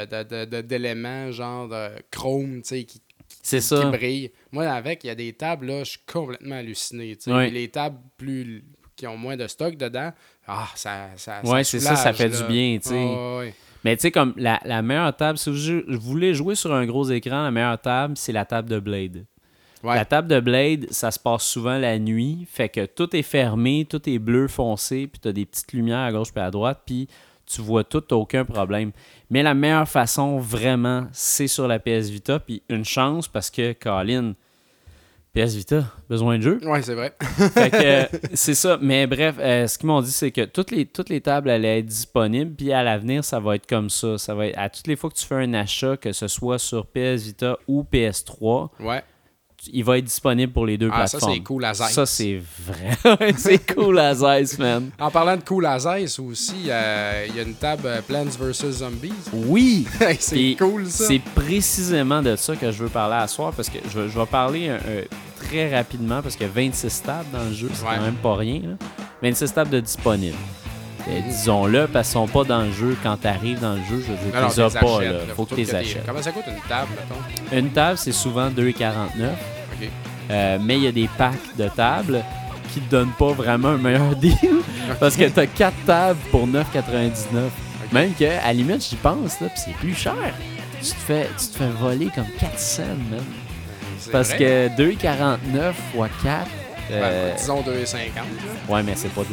[0.65, 3.01] d'éléments, genre de chrome, tu sais, qui,
[3.43, 3.85] qui ça.
[3.91, 4.33] brillent.
[4.53, 7.17] Moi, avec, il y a des tables, là, je suis complètement halluciné.
[7.29, 7.51] Ouais.
[7.51, 8.65] Les tables plus
[8.97, 10.13] qui ont moins de stock dedans,
[10.47, 12.37] ah, ça, ça, Ouais, c'est ça, ça fait là.
[12.37, 12.95] du bien, tu sais.
[13.39, 13.55] Ouais.
[13.85, 17.09] Mais tu sais, comme la, la meilleure table, si vous voulez jouer sur un gros
[17.09, 19.25] écran, la meilleure table, c'est la table de Blade.
[19.83, 19.95] Ouais.
[19.95, 23.87] La table de Blade, ça se passe souvent la nuit, fait que tout est fermé,
[23.89, 26.83] tout est bleu foncé, puis tu as des petites lumières à gauche et à droite,
[26.85, 27.09] puis
[27.47, 28.93] tu vois tout, t'as aucun problème.
[29.31, 33.73] Mais la meilleure façon, vraiment, c'est sur la PS Vita, puis une chance parce que,
[33.73, 34.35] Colin,
[35.35, 36.61] PS Vita, besoin de jeu.
[36.65, 37.15] Ouais, c'est vrai.
[37.21, 38.79] Fait que euh, c'est ça.
[38.83, 41.79] Mais bref, euh, ce qu'ils m'ont dit, c'est que toutes les, toutes les tables allaient
[41.79, 42.53] être disponibles.
[42.55, 44.19] Puis à l'avenir, ça va être comme ça.
[44.19, 46.59] Ça va être à toutes les fois que tu fais un achat, que ce soit
[46.59, 49.05] sur PS Vita ou PS3, Ouais.
[49.73, 51.35] Il va être disponible pour les deux Ah, ça, plateformes.
[51.35, 51.75] c'est cool à.
[51.75, 53.33] Ça, c'est vrai.
[53.37, 54.13] C'est cool à
[54.59, 54.91] man.
[54.99, 55.79] En parlant de cool à
[56.19, 58.71] aussi, euh, il y a une table euh, Plants vs.
[58.71, 59.13] Zombies.
[59.33, 59.87] Oui.
[60.19, 61.05] C'est cool, ça.
[61.07, 64.19] C'est précisément de ça que je veux parler à soir parce que je, vais- je
[64.19, 65.03] vais parler euh,
[65.39, 67.97] très rapidement parce qu'il y a 26 tables dans le jeu, c'est Ouais.
[67.97, 68.61] quand même pas rien.
[68.63, 68.77] là.
[69.23, 70.37] 26 tables de disponibles.
[71.09, 74.05] Euh, Disons-le, parce qu'ils sont pas dans le jeu quand tu arrives dans le jeu.
[74.07, 75.19] Je veux Non, non, les pas, là.
[75.35, 76.07] Faut que tu les t'es- achètes.
[76.07, 77.57] Comment ça coûte une table, mettons?
[77.57, 79.31] Une table, c'est souvent 2,49.
[79.81, 79.89] OK.
[80.31, 82.23] Euh, mais il y a des packs de tables
[82.73, 84.37] qui te donnent pas vraiment un meilleur deal
[85.01, 87.51] parce que tu as 4 tables pour 9,99.
[87.93, 90.15] Même que, à la limite, j'y pense, là, puis c'est plus cher.
[90.81, 92.83] Tu te, fais, tu te fais voler comme 4 cents.
[93.99, 94.39] C'est Parce vrai?
[94.39, 96.47] que 2,49 x 4.
[96.91, 97.97] Ben, disons 2,50.
[98.15, 98.23] là.
[98.69, 99.25] ouais, mais c'est pas 2,50,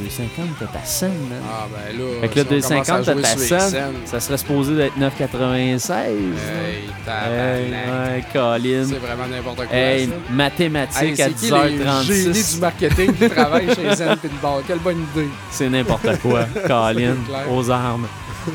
[0.60, 1.40] t'as ta scène, man.
[1.50, 2.06] Ah, ben là.
[2.22, 3.94] fait que là, si on commence à 2,50, t'as ta scène.
[4.06, 5.92] Ça serait supposé d'être 9,96.
[5.92, 8.14] Hey, Hey, tabarnak.
[8.14, 8.86] ouais, Colin.
[8.88, 9.76] C'est vraiment n'importe quoi.
[9.76, 10.12] Hey, ça.
[10.30, 12.56] mathématiques Hey, à c'est qui les génies 10h36.
[12.56, 14.64] du marketing qui travaillent chez Zen Pinball?
[14.68, 15.28] Quelle bonne idée.
[15.52, 18.08] C'est n'importe quoi, Colin, C'est aux armes.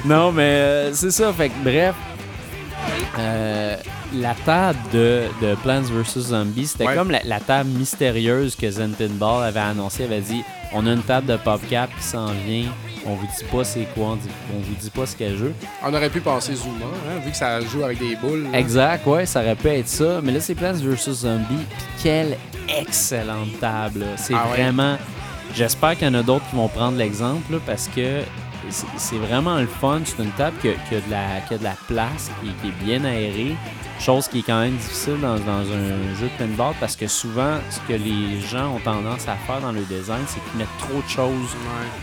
[0.04, 1.32] Non, mais euh, c'est ça.
[1.32, 1.94] Fait que bref,
[3.18, 3.76] euh,
[4.14, 6.18] la table de, de Plants vs.
[6.20, 6.94] Zombies, c'était Ouais.
[6.94, 10.04] comme la, la table mystérieuse que Zen Pinball avait annoncé.
[10.04, 12.66] Elle avait dit on a une table de PopCap qui s'en vient.
[13.04, 15.50] On vous dit pas c'est quoi, on, dit, on vous dit pas ce qu'elle joue.
[15.84, 18.44] On aurait pu passer Zuma, hein, vu que ça joue avec des boules.
[18.52, 18.58] là.
[18.58, 20.20] Exact, ouais, ça aurait pu être ça.
[20.22, 21.10] Mais là, c'est Plants vs.
[21.12, 21.44] Zombies.
[21.48, 22.36] Puis quelle
[22.68, 24.04] excellente table.
[24.16, 24.56] C'est Ah ouais.
[24.62, 24.96] vraiment.
[25.54, 28.20] J'espère qu'il y en a d'autres qui vont prendre l'exemple parce que
[28.70, 30.00] c'est vraiment le fun.
[30.04, 32.50] C'est une table qui a, qui a de, la, qui a de la place, qui,
[32.60, 33.56] qui est bien aérée.
[34.00, 37.58] Chose qui est quand même difficile dans, dans un jeu de pinball parce que souvent,
[37.70, 41.00] ce que les gens ont tendance à faire dans le design, c'est qu'ils mettent trop
[41.00, 41.56] de choses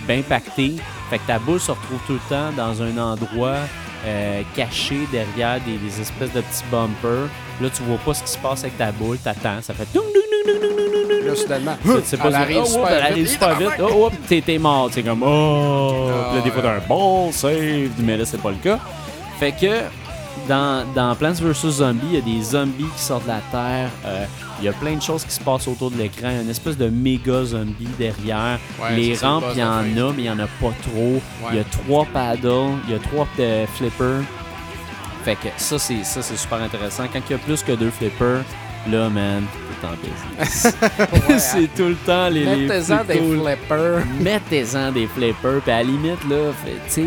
[0.07, 0.76] bien pacté.
[1.10, 3.57] Fait que ta boule se retrouve tout le temps dans un endroit
[4.05, 7.28] euh, caché derrière des, des espèces de petits bumpers.
[7.62, 9.88] Là, tu vois pas ce qui se passe avec ta boule, t'attends, ça fait.
[11.26, 13.28] Là, soudainement, Tu sais pas elle arrive oh, super oh, elle vite.
[13.28, 13.70] super vite.
[13.82, 14.89] Oh, oh, t'es mort.
[14.91, 16.10] C'est comme, oh.
[16.10, 17.89] Ah, là, des fois, t'as un bon save.
[17.99, 18.80] Mais là, c'est pas le cas.
[19.39, 19.82] Fait que
[20.47, 21.53] dans, dans Plants vs.
[21.70, 23.89] Zombies, il y a des zombies qui sortent de la terre.
[24.05, 24.26] Euh,
[24.62, 26.30] Il y a plein de choses qui se passent autour de l'écran.
[26.32, 28.60] Il y a une espèce de méga zombie derrière.
[28.82, 29.84] Ouais, les rampes, il y en a,
[30.14, 31.22] mais il y en a pas trop.
[31.51, 31.66] Il y a Ouais.
[31.86, 34.22] trois paddles, il y a trois euh, flippers.
[35.24, 37.04] Fait que ça, c'est ça c'est super intéressant.
[37.12, 38.44] Quand il y a plus que deux flippers,
[38.90, 39.44] là, man,
[39.82, 40.74] t'es en business.
[41.00, 41.40] Ouais, hein.
[41.40, 44.06] c'est tout le temps les, Mettez-en des flippers.
[44.20, 45.62] Mettez-en des flippers.
[45.62, 46.52] Puis à la limite, là,
[46.86, 47.06] tu sais,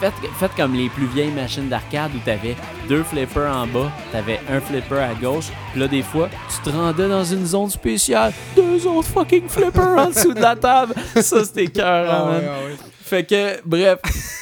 [0.00, 2.56] faites, faites comme les plus vieilles machines d'arcade où t'avais
[2.88, 5.46] deux flippers en bas, t'avais un flipper à gauche.
[5.72, 9.98] Puis là, des fois, tu te rendais dans une zone spéciale, deux autres fucking flippers
[9.98, 10.94] en dessous de la table.
[11.16, 12.34] Ça, c'était cœur, Ah, man.
[12.40, 12.76] ouais, ah, ouais.
[13.14, 14.00] Fait que, bref,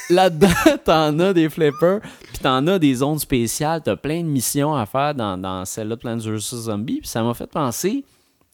[0.09, 0.47] là-dedans,
[0.83, 4.87] t'en as des flippers, puis t'en as des zones spéciales, t'as plein de missions à
[4.87, 6.39] faire dans, dans celle-là de Plants vs.
[6.39, 8.03] Zombies, puis ça m'a fait penser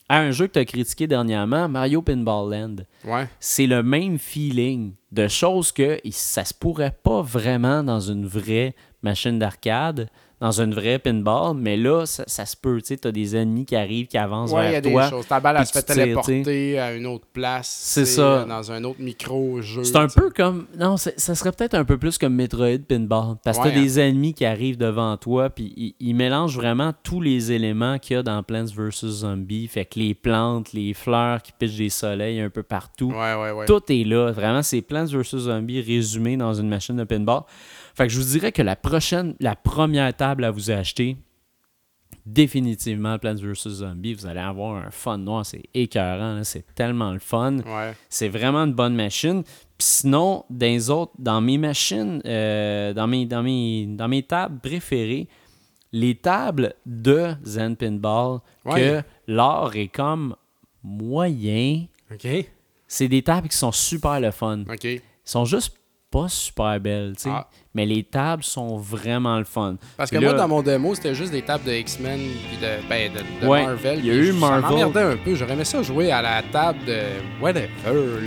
[0.09, 2.75] à un jeu que tu as critiqué dernièrement, Mario Pinball Land.
[3.05, 3.29] Ouais.
[3.39, 8.75] C'est le même feeling de choses que ça se pourrait pas vraiment dans une vraie
[9.01, 10.09] machine d'arcade,
[10.39, 12.79] dans une vraie pinball, mais là, ça, ça se peut.
[12.81, 15.03] Tu sais, as des ennemis qui arrivent, qui avancent Ouais, il y a vers toi.
[15.05, 15.27] des choses.
[15.27, 17.67] Ta balle, elle se fait téléporter à une autre place.
[17.83, 18.45] C'est ça.
[18.47, 19.83] Dans un autre micro-jeu.
[19.83, 20.65] C'est un peu comme.
[20.77, 23.35] Non, ça serait peut-être un peu plus comme Metroid Pinball.
[23.43, 26.93] Parce que Ouais, t'as des ennemis qui arrivent devant toi, puis ils, ils mélangent vraiment
[27.03, 28.91] tous les éléments qu'il y a dans Plants vs.
[29.07, 29.67] Zombies.
[29.67, 33.11] Fait que les plantes, les fleurs qui pitchent des soleils un peu partout.
[33.11, 33.65] Ouais, ouais, ouais.
[33.65, 34.31] Tout est là.
[34.31, 35.23] Vraiment, c'est Plants vs.
[35.37, 37.41] Zombies résumé dans une machine de pinball.
[37.99, 41.17] Fait que je vous dirais que la prochaine, la première table à vous acheter,
[42.25, 43.55] définitivement Plants vs.
[43.67, 44.13] Zombies.
[44.13, 45.45] Vous allez avoir un fun noir.
[45.45, 46.41] C'est écœurant.
[46.45, 47.57] C'est tellement le fun.
[47.57, 47.93] Ouais.
[48.07, 49.43] C'est vraiment une bonne machine.
[49.43, 54.23] Puis sinon, dans les autres, dans mes machines, euh, dans, mes, dans, mes, dans mes
[54.23, 55.27] tables préférées,
[55.91, 58.79] les tables de Zen Pinball, Ouais.
[58.79, 60.37] que l'or est comme
[60.83, 61.83] moyen,
[62.13, 62.27] OK.
[62.87, 64.61] c'est des tables qui sont super le fun.
[64.71, 64.85] OK.
[64.85, 65.75] Ils sont juste
[66.11, 67.29] pas super belles, tu sais.
[67.31, 67.47] Ah.
[67.79, 69.77] Mais les tables sont vraiment le fun.
[69.95, 72.19] Parce que moi, dans mon démo, c'était juste des tables de X-Men
[72.49, 73.99] puis de, ben, de, de Ouais, Marvel.
[73.99, 74.61] il y a eu Ça Marvel.
[74.69, 75.33] m'emmerdait un peu.
[75.33, 76.97] J'aurais aimé ça jouer à la table de
[77.41, 77.69] whatever,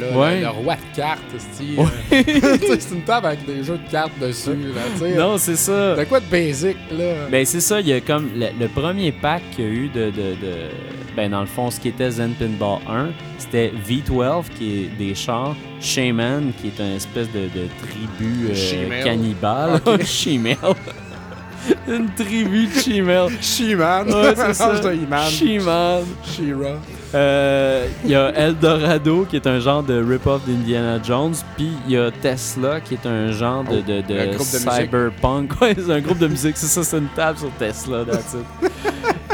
[0.00, 0.40] là, Ouais.
[0.40, 1.20] le, roi de cartes.
[1.60, 1.84] Ouais.
[2.14, 2.56] euh.
[2.80, 4.56] C'est une table avec des jeux de cartes dessus.
[5.02, 5.08] Là.
[5.18, 5.96] Non, c'est ça.
[5.96, 7.28] De quoi de basic, là?
[7.30, 9.88] Ben c'est ça, il y a comme le, le premier pack qu'il y a eu
[9.88, 10.70] de, de, de-
[11.16, 13.08] Ben dans le fond, ce qui était Zen Pinball 1,
[13.38, 19.04] c'était V12 qui est des chars, Shaman qui est une espèce de, de tribu euh,
[19.04, 19.80] cannibale.
[19.84, 20.02] Ok.
[20.06, 20.56] Shemale.
[21.88, 23.30] une tribu de Shemale.
[23.40, 24.08] She-Man.
[24.12, 24.72] Ouais, c'est ça.
[24.82, 26.04] She-Man.
[26.24, 26.78] She-Ra.
[27.14, 31.92] Euh, Il y a Eldorado qui est un genre de rip-off d'Indiana Jones, puis il
[31.92, 34.70] y a Tesla qui est un genre de, de, de un groupe de musique.
[34.72, 35.60] cyberpunk.
[35.60, 38.72] Ouais, c'est un groupe de musique, c'est ça, c'est une table sur Tesla, that's it.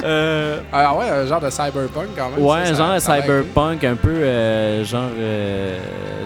[0.05, 2.44] Euh, Ah ouais, un genre de cyberpunk quand même.
[2.44, 5.78] Ouais, ça, genre de cyberpunk, un peu euh, genre euh,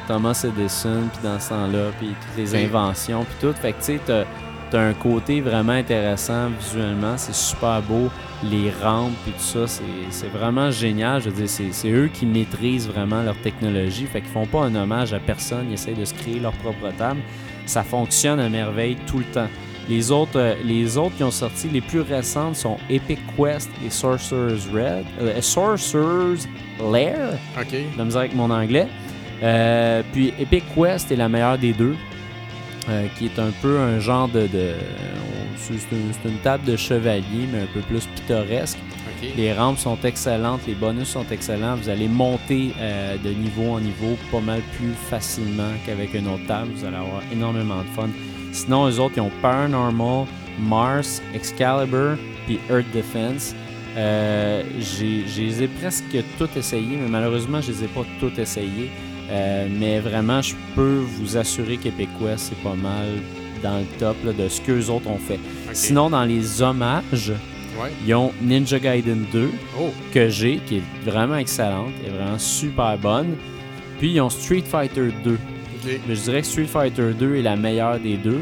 [0.06, 2.64] Thomas Edison, puis dans ce temps-là, puis toutes les Oui.
[2.64, 3.54] inventions, puis tout.
[3.60, 4.24] Fait que tu sais, t'as
[4.70, 8.08] t'as un côté vraiment intéressant visuellement, c'est super beau.
[8.42, 11.20] Les rampes, puis tout ça, c'est- c'est vraiment génial.
[11.20, 14.06] Je veux dire, c'est c'est eux qui maîtrisent vraiment leur technologie.
[14.06, 16.90] Fait qu'ils font pas un hommage à personne, ils essayent de se créer leur propre
[16.98, 17.20] table.
[17.66, 19.48] Ça fonctionne à merveille tout le temps.
[19.88, 23.90] Les autres, euh, les autres qui ont sorti, les plus récentes sont Epic Quest et
[23.90, 25.04] Sorcerer's Red.
[25.20, 26.48] euh, Sorcerer's
[26.80, 27.70] Lair, OK.
[27.70, 28.88] de la misère avec mon anglais.
[29.42, 31.96] Euh, puis Epic Quest est la meilleure des deux,
[33.16, 34.48] qui est un peu un genre de...
[35.56, 35.74] c'est
[36.28, 38.78] une, table de chevalier, mais un peu plus pittoresque.
[39.36, 41.76] Les rampes sont excellentes, les bonus sont excellents.
[41.76, 42.72] Vous allez monter
[43.22, 46.70] de niveau en niveau pas mal plus facilement qu'avec une autre table.
[46.74, 48.08] Vous allez avoir énormément de fun.
[48.52, 50.26] Sinon, eux autres, ils ont Paranormal,
[50.60, 53.54] Mars, Excalibur, puis Earth Defense.
[53.96, 56.04] Euh, j'ai- je les ai presque
[56.38, 58.90] toutes essayées, mais malheureusement, je les ai pas toutes essayées.
[59.30, 63.06] Euh, mais vraiment, je peux vous assurer Quest, c'est pas mal
[63.62, 65.38] dans le top là, de ce qu'eux autres ont fait.
[65.72, 67.32] Sinon, dans les hommages,
[67.80, 67.90] Ouais.
[68.06, 69.50] ils ont Ninja Gaiden 2
[69.80, 69.90] Oh.
[70.12, 73.36] que j'ai, qui est vraiment excellente, est vraiment super bonne.
[73.98, 75.38] Puis ils ont Street Fighter 2.
[76.06, 78.40] Mais je dirais que Street Fighter 2 est la meilleure des deux.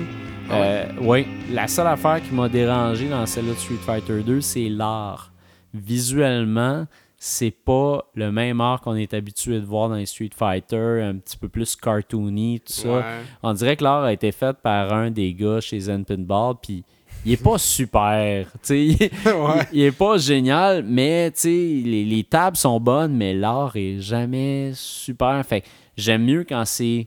[0.50, 0.60] Ah ouais?
[0.62, 4.68] Euh, ouais, la seule affaire qui m'a dérangé dans celle-là de Street Fighter 2, c'est
[4.68, 5.32] l'art.
[5.72, 6.86] Visuellement,
[7.16, 11.16] c'est pas le même art qu'on est habitué de voir dans les Street Fighter, un
[11.16, 12.88] petit peu plus cartoony, tout ça.
[12.88, 13.02] Ouais.
[13.42, 16.84] On dirait que l'art a été fait par un des gars chez Zen Pinball, puis
[17.24, 18.46] il est pas super.
[18.52, 19.66] tu sais, il, Ouais.
[19.72, 21.48] il est pas génial, mais tu sais,
[21.84, 25.44] les, les tables sont bonnes, mais l'art est jamais super.
[25.46, 25.64] Fait
[25.96, 27.06] j'aime mieux quand c'est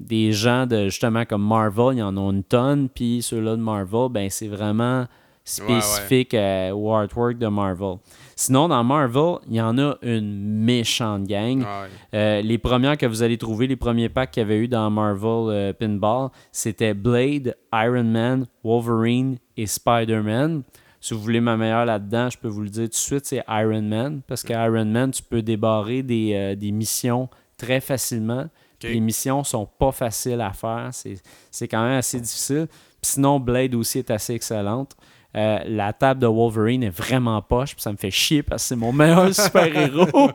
[0.00, 4.08] des gens de justement comme Marvel, ils en ont une tonne, puis ceux-là de Marvel,
[4.10, 5.06] ben c'est vraiment
[5.44, 7.96] spécifique euh, au artwork de Marvel.
[8.34, 11.60] Sinon, dans Marvel, il y en a une méchante gang.
[11.60, 11.88] Ouais.
[12.14, 14.90] Euh, les premières que vous allez trouver, les premiers packs qu'il y avait eu dans
[14.90, 20.62] Marvel euh, Pinball, c'était Blade, Iron Man, Wolverine et Spider-Man.
[21.00, 23.44] Si vous voulez ma meilleure là-dedans, je peux vous le dire tout de suite, c'est
[23.46, 24.22] Iron Man.
[24.26, 27.28] Parce qu'Iron Man, tu peux débarrer des, des missions
[27.58, 28.46] très facilement.
[28.92, 30.88] Les missions sont pas faciles à faire.
[30.92, 31.16] C'est
[31.50, 32.66] c'est quand même assez difficile.
[32.68, 34.96] Puis sinon, Blade aussi est assez excellente.
[35.36, 38.68] Euh, la table de Wolverine est vraiment poche, puis ça me fait chier parce que
[38.68, 40.30] c'est mon meilleur super-héros.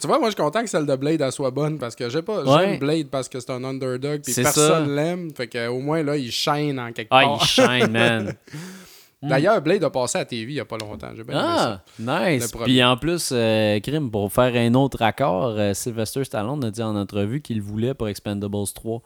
[0.00, 2.08] Tu vois, moi, je suis content que celle de Blade elle soit bonne parce que
[2.08, 2.66] j'ai pas Ouais.
[2.66, 5.30] j'aime Blade parce que c'est un underdog puis personne l'aime.
[5.34, 7.38] Fait que au moins là, il shine en quelque ah, part.
[7.42, 8.34] il shine, man.
[9.20, 11.08] D'ailleurs, Blade a passé à TV il y a pas longtemps.
[11.16, 11.82] J'ai bien aimé ça.
[12.08, 12.52] Ah, nice.
[12.64, 16.82] Puis en plus, euh, Crime, pour faire un autre accord, euh, Sylvester Stallone a dit
[16.82, 19.02] en entrevue qu'il voulait pour Expendables 3.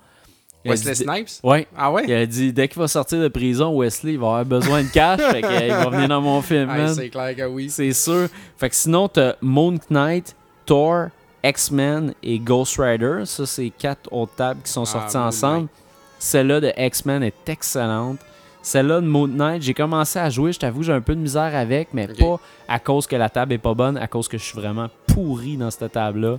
[0.64, 1.28] Il a Wesley dit- Snipes?
[1.42, 1.66] Ouais.
[1.76, 2.04] Ah ouais?
[2.06, 4.88] Il a dit dès qu'il va sortir de prison, Wesley, il va avoir besoin de
[4.90, 5.18] cash.
[5.20, 7.70] fait qu'il va venir dans mon film, Ah, c'est clair que oui.
[7.70, 8.28] C'est sûr.
[8.58, 10.36] Fait que sinon, t'as Moon Knight,
[10.66, 11.06] Thor,
[11.42, 13.22] X-Men et Ghost Rider.
[13.24, 15.68] Ça, c'est quatre autres tables qui sont Ah, sorties ensemble.
[16.18, 18.18] Celle-là de X-Men est excellente.
[18.62, 20.52] Celle-là de Moon Knight, j'ai commencé à jouer.
[20.52, 22.38] Je t'avoue, j'ai un peu de misère avec, mais pas
[22.68, 25.56] à cause que la table est pas bonne, à cause que je suis vraiment pourri
[25.56, 26.36] dans cette table-là.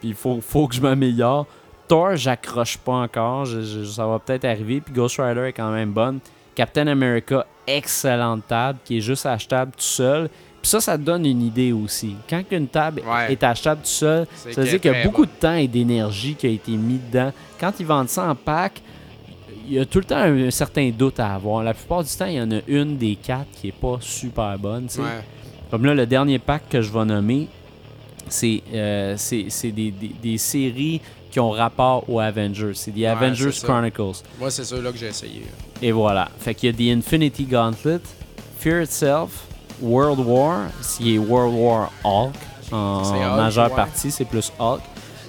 [0.00, 1.46] Puis il faut, faut que je m'améliore.
[1.88, 3.44] Thor, j'accroche pas encore.
[3.44, 4.80] Je- je- ça va peut-être arriver.
[4.80, 6.18] Puis Ghost Rider est quand même bonne.
[6.54, 10.28] Captain America, excellente table qui est juste achetable tout seul.
[10.60, 12.16] Puis ça, ça te donne une idée aussi.
[12.28, 13.32] Quand une table Ouais.
[13.32, 16.34] est achetable tout seul, ça veut dire qu'il y a beaucoup de temps et d'énergie
[16.34, 17.32] qui a été mis dedans.
[17.58, 18.82] Quand ils vendent ça en pack,
[19.70, 21.62] il y a tout le temps un, un certain doute à avoir.
[21.62, 24.58] La plupart du temps, il y en a une des quatre qui est pas super
[24.58, 24.88] bonne.
[24.98, 25.24] Ouais.
[25.70, 27.46] Comme là, le dernier pack que je vais nommer,
[28.28, 29.16] c'est euh,
[29.62, 29.92] des, des-
[30.22, 31.00] des séries
[31.30, 32.72] qui ont rapport aux Avengers.
[32.74, 33.50] C'est des Avengers.
[33.62, 34.22] Chronicles.
[34.38, 35.42] Moi, c'est ceux-là que j'ai essayé.
[35.80, 36.28] Et voilà.
[36.38, 38.00] Fait qu'il y a The Infinity Gauntlet,
[38.58, 39.44] Fear Itself,
[39.80, 40.66] World War,
[40.96, 42.34] qui est World War Hulk.
[42.72, 43.02] En
[43.36, 43.76] majeure ouais.
[43.76, 44.80] partie, c'est plus Hulk.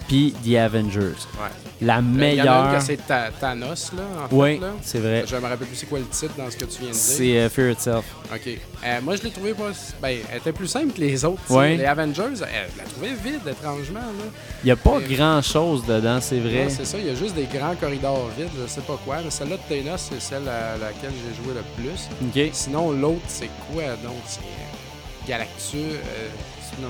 [0.07, 1.15] Puis The Avengers.
[1.39, 1.70] Ouais.
[1.83, 2.77] La Il y en a une meilleure.
[2.77, 4.65] que c'est Ta- Thanos, là, en Oui, fait.
[4.83, 5.23] C'est vrai.
[5.27, 7.01] Je me rappelle plus c'est quoi le titre dans ce que tu viens de dire.
[7.01, 8.05] C'est euh, Fear Itself.
[8.31, 8.47] OK.
[8.85, 9.71] Euh, moi, je l'ai trouvé pas...
[10.01, 11.41] Ben, elle était plus simple que les autres.
[11.49, 11.77] Ouais.
[11.77, 13.99] Les Avengers, elle, je la trouvais vide, étrangement.
[13.99, 14.25] Là.
[14.63, 15.15] Il n'y a pas Ouais.
[15.15, 16.67] grand chose dedans, c'est vrai.
[16.69, 19.17] C'est ça, il y a juste des grands corridors vides, je sais pas quoi.
[19.23, 22.09] Mais celle-là de Thanos, c'est celle à laquelle j'ai joué le plus.
[22.27, 22.49] Ok.
[22.53, 24.21] Sinon, l'autre, c'est quoi donc?
[24.27, 25.75] C'est euh, Galactus.
[25.75, 26.27] euh,
[26.75, 26.89] sinon.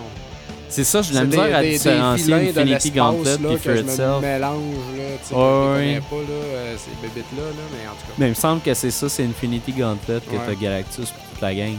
[0.71, 4.21] C'est ça, j'ai de la misère à différencier Infinity Gauntlet là, et que Fear Itself.
[4.21, 4.61] mélange,
[4.97, 8.13] là, tu sais, les connais pas, là, euh, ces bébites-là, là, mais en tout cas.
[8.17, 10.41] Mais il me semble que c'est ça, c'est Infinity Gauntlet que Ouais.
[10.47, 11.75] t'as Galactus pour toute la gang.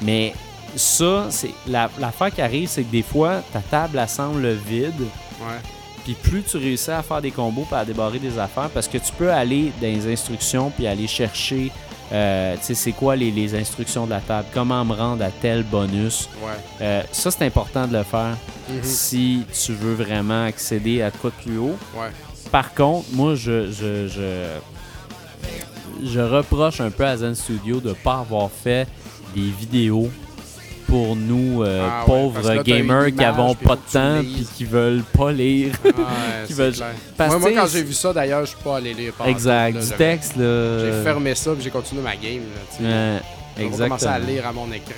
[0.00, 0.32] Mais
[0.74, 5.00] ça, c'est la- l'affaire qui arrive, c'est que des fois, ta table elle semble vide.
[5.00, 5.58] Ouais.
[6.04, 8.96] Puis plus tu réussis à faire des combos et à débarrer des affaires, parce que
[8.96, 11.70] tu peux aller dans les instructions puis aller chercher,
[12.12, 15.30] euh, tu sais, c'est quoi les, les instructions de la table, comment me rendre à
[15.30, 16.28] tel bonus?
[16.42, 16.50] Ouais.
[16.82, 18.36] Euh, ça, c'est important de le faire
[18.68, 18.82] Mhm.
[18.84, 21.76] si tu veux vraiment accéder à quoi de plus haut.
[21.96, 22.10] Ouais.
[22.52, 24.46] Par contre, moi, je, je, je,
[26.04, 28.86] je reproche un peu à Zen Studio de ne pas avoir fait
[29.34, 30.08] des vidéos
[30.90, 35.02] pour nous, euh, Ah pauvres là, gamers qui n'avons pas de temps puis qui veulent
[35.16, 35.72] pas lire.
[35.84, 35.92] Ouais,
[36.46, 36.74] Qui veulent-
[37.18, 39.80] Moi, moi, quand j'ai vu ça, d'ailleurs, je suis pas allé lire par exact, là,
[39.80, 40.34] du texte.
[40.36, 42.42] J'ai fermé ça puis j'ai continué ma game.
[42.80, 43.20] Là,
[43.64, 44.32] Ouais, pas commencer à exactement.
[44.32, 44.92] lire à mon écran.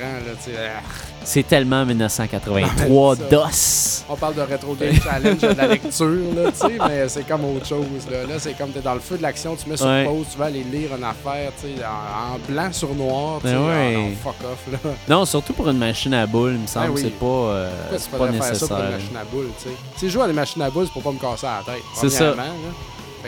[0.57, 0.81] Ah.
[1.25, 3.23] C'est tellement 1983 Ça.
[3.31, 4.05] DOS.
[4.09, 7.45] On parle de Retro Game Challenge, de la lecture, là, tu sais, mais c'est comme
[7.45, 7.87] autre chose.
[8.11, 10.05] Là, là c'est comme t'es dans le feu de l'action, tu mets sur Ouais.
[10.05, 13.49] pause, tu vas aller lire une affaire, tu sais, en, en blanc sur noir, tu
[13.49, 13.55] sais.
[13.55, 13.95] Ben ouais.
[13.97, 14.91] Ah non, fuck off, là.
[15.09, 17.01] Non, surtout pour une machine à boules, il me semble Ben oui.
[17.05, 18.99] c'est pas, euh, Pourquoi tu c'est pas pourrais faire ça pour une nécessaire.
[18.99, 19.75] machine à boules, tu sais?
[19.97, 21.83] Si je joue à des machines à boules, c'est pour pas me casser la tête.
[21.95, 22.25] C'est ça.
[22.35, 22.45] là.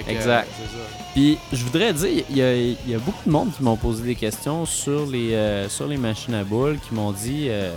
[0.03, 0.49] Que, Exact.
[0.61, 0.78] euh.
[1.14, 3.76] Puis, je voudrais dire, il y, a, il y a beaucoup de monde qui m'ont
[3.76, 7.72] posé des questions sur les, euh, sur les machines à boules, qui m'ont dit euh,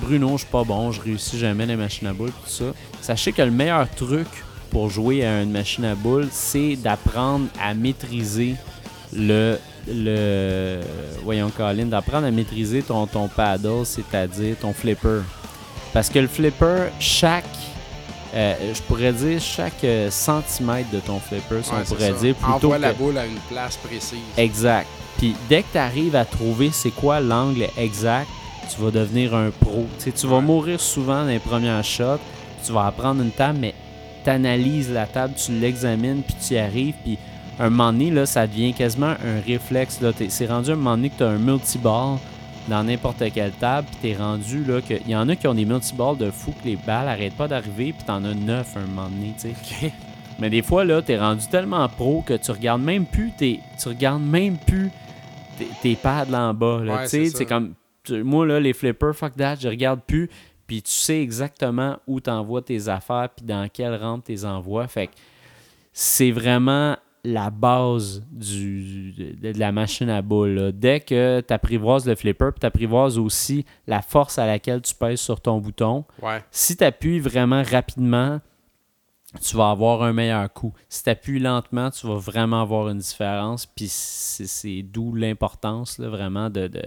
[0.00, 2.64] Bruno, je suis pas bon, je réussis jamais les machines à boules, tout ça.
[3.00, 4.26] Sachez que le meilleur truc
[4.70, 8.54] pour jouer à une machine à boules, c'est d'apprendre à maîtriser
[9.12, 9.58] le.
[9.88, 10.80] le
[11.24, 15.22] voyons, Colin, d'apprendre à maîtriser ton, ton paddle, c'est-à-dire ton flipper.
[15.92, 17.44] Parce que le flipper, chaque.
[18.34, 22.18] Euh, je pourrais dire chaque euh, centimètre de ton flipper, si Ouais, on pourrait ça.
[22.18, 22.82] dire, plutôt Envoie que...
[22.82, 24.18] la boule à une place précise.
[24.36, 24.86] Exact.
[25.18, 28.28] Puis dès que tu arrives à trouver c'est quoi l'angle exact,
[28.74, 29.86] tu vas devenir un pro.
[29.98, 32.20] Tu sais, tu vas mourir souvent dans les premières shots,
[32.64, 33.74] tu vas apprendre une table, mais
[34.24, 37.18] tu analyses la table, tu l'examines, puis tu y arrives, puis
[37.58, 39.98] un moment donné, là, ça devient quasiment un réflexe.
[40.28, 42.16] C'est rendu un moment donné que tu as un multiball
[42.70, 44.94] dans n'importe quelle table, puis t'es rendu là que.
[44.94, 47.48] Il y en a qui ont des multiballs de fou que les balles arrêtent pas
[47.48, 49.92] d'arriver, puis t'en as neuf un moment donné, tu sais.
[50.38, 53.88] Mais des fois, là, t'es rendu tellement pro que tu regardes même plus tes, tu
[53.88, 54.90] regardes même plus
[55.58, 56.80] tes, tes pads là en bas.
[56.82, 57.74] Là, Ouais, tu sais, c'est comme
[58.08, 60.30] moi là, les flippers, fuck that, je regarde plus.
[60.66, 64.86] Puis tu sais exactement où t'envoies tes affaires, puis dans quelle rampe t'es envoies.
[64.86, 65.12] Fait que
[65.92, 70.50] c'est vraiment la base du, de, de la machine à boules.
[70.54, 70.72] là.
[70.72, 74.94] Dès que tu apprivoises le flipper, puis tu apprivoises aussi la force à laquelle tu
[74.94, 76.42] pèses sur ton bouton, Ouais.
[76.50, 78.40] si tu appuies vraiment rapidement,
[79.40, 80.72] tu vas avoir un meilleur coup.
[80.88, 83.64] Si tu appuies lentement, tu vas vraiment avoir une différence.
[83.64, 86.82] Puis c'est d'où l'importance vraiment de, de,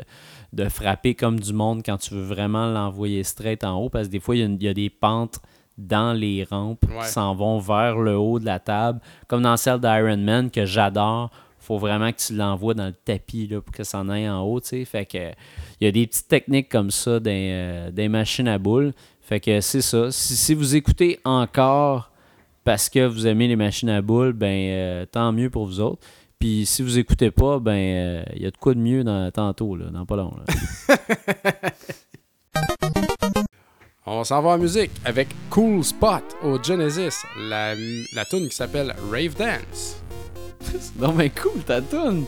[0.51, 3.89] de frapper comme du monde quand tu veux vraiment l'envoyer straight en haut.
[3.89, 5.39] Parce que des fois, il y y, a des pentes
[5.77, 7.01] dans les rampes Ouais.
[7.05, 8.99] qui s'en vont vers le haut de la table.
[9.27, 11.29] Comme dans celle d'Iron Man que j'adore.
[11.59, 14.41] faut vraiment que tu l'envoies dans le tapis là, pour que ça en aille en
[14.41, 14.59] haut.
[14.61, 15.29] Fait que
[15.79, 18.91] il y a des petites techniques comme ça dans, euh, des machines à boules.
[19.21, 20.11] Fait que c'est ça.
[20.11, 22.11] Si, si vous écoutez encore
[22.65, 26.05] parce que vous aimez les machines à boules, ben euh, tant mieux pour vous autres.
[26.37, 29.77] Puis si vous écoutez pas, ben il y a de quoi de mieux dans tantôt,
[29.77, 30.33] là, dans pas long.
[30.45, 30.97] Là.
[34.05, 38.93] On s'en va en musique avec Cool Spot au Genesis, la, la tune qui s'appelle
[39.09, 40.01] Rave Dance.
[40.99, 42.25] non mais cool ta tune.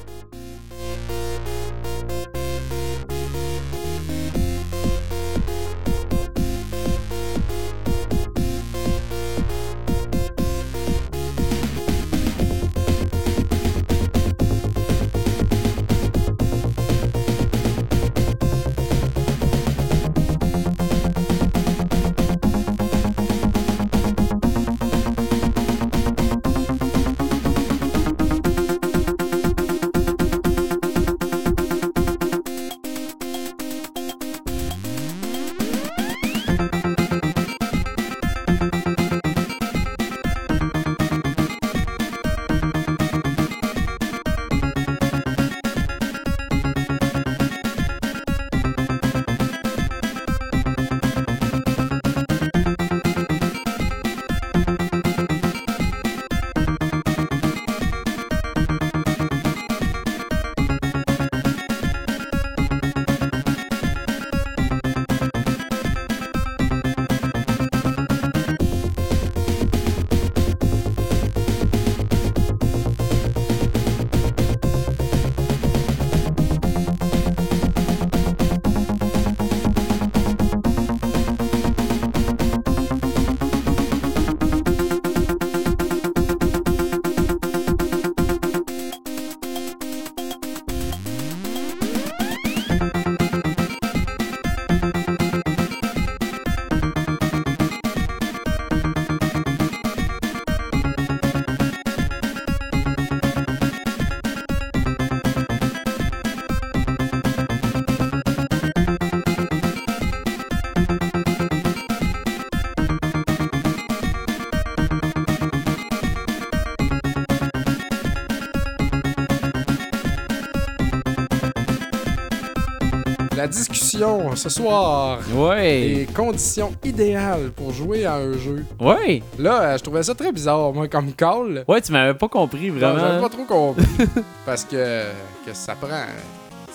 [124.36, 125.20] Ce soir.
[125.34, 125.80] Ouais.
[125.80, 128.66] Les conditions idéales pour jouer à un jeu.
[128.80, 129.22] Ouais.
[129.40, 131.64] Là, euh, je trouvais ça très bizarre, moi, comme call.
[131.68, 133.00] Ouais, tu m'avais pas compris vraiment.
[133.00, 133.86] J'avais pas trop compris.
[134.46, 135.04] parce que,
[135.46, 135.90] que ça prend.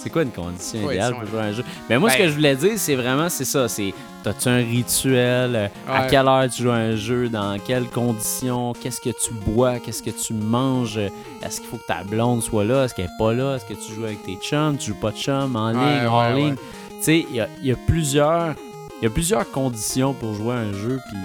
[0.03, 1.63] C'est quoi une condition Ouais, idéale pour jouer à un jeu?
[1.91, 3.69] Mais moi, ce Ben- que je voulais dire, c'est vraiment, c'est ça.
[3.69, 3.93] C'est,
[4.25, 5.55] t'as-tu un rituel?
[5.55, 7.29] euh, À quelle heure tu joues à un jeu?
[7.29, 8.73] Dans quelles conditions?
[8.73, 9.75] Qu'est-ce que tu bois?
[9.79, 10.97] Qu'est-ce que tu manges?
[10.97, 12.85] Est-ce qu'il faut que ta blonde soit là?
[12.85, 13.57] Est-ce qu'elle est pas là?
[13.57, 14.79] Est-ce que tu joues avec tes chums?
[14.79, 15.55] Tu joues pas de chums?
[15.55, 15.79] En ligne?
[15.79, 16.57] Ouais, ouais, ligne?
[17.05, 18.55] Sais, il y a, il y a plusieurs...
[19.03, 21.19] Il y a plusieurs conditions pour jouer à un jeu, puis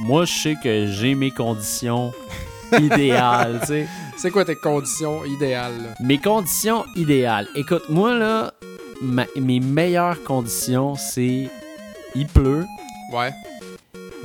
[0.00, 2.12] moi, je sais que j'ai mes conditions
[2.78, 3.88] idéales, tu sais.
[4.18, 5.72] C'est quoi tes conditions idéales?
[5.78, 5.94] là?
[6.00, 7.48] Mes conditions idéales.
[7.54, 8.52] Écoute, moi là,
[9.00, 11.48] ma- mes meilleures conditions, c'est
[12.14, 12.66] il pleut,
[13.10, 13.32] Ouais.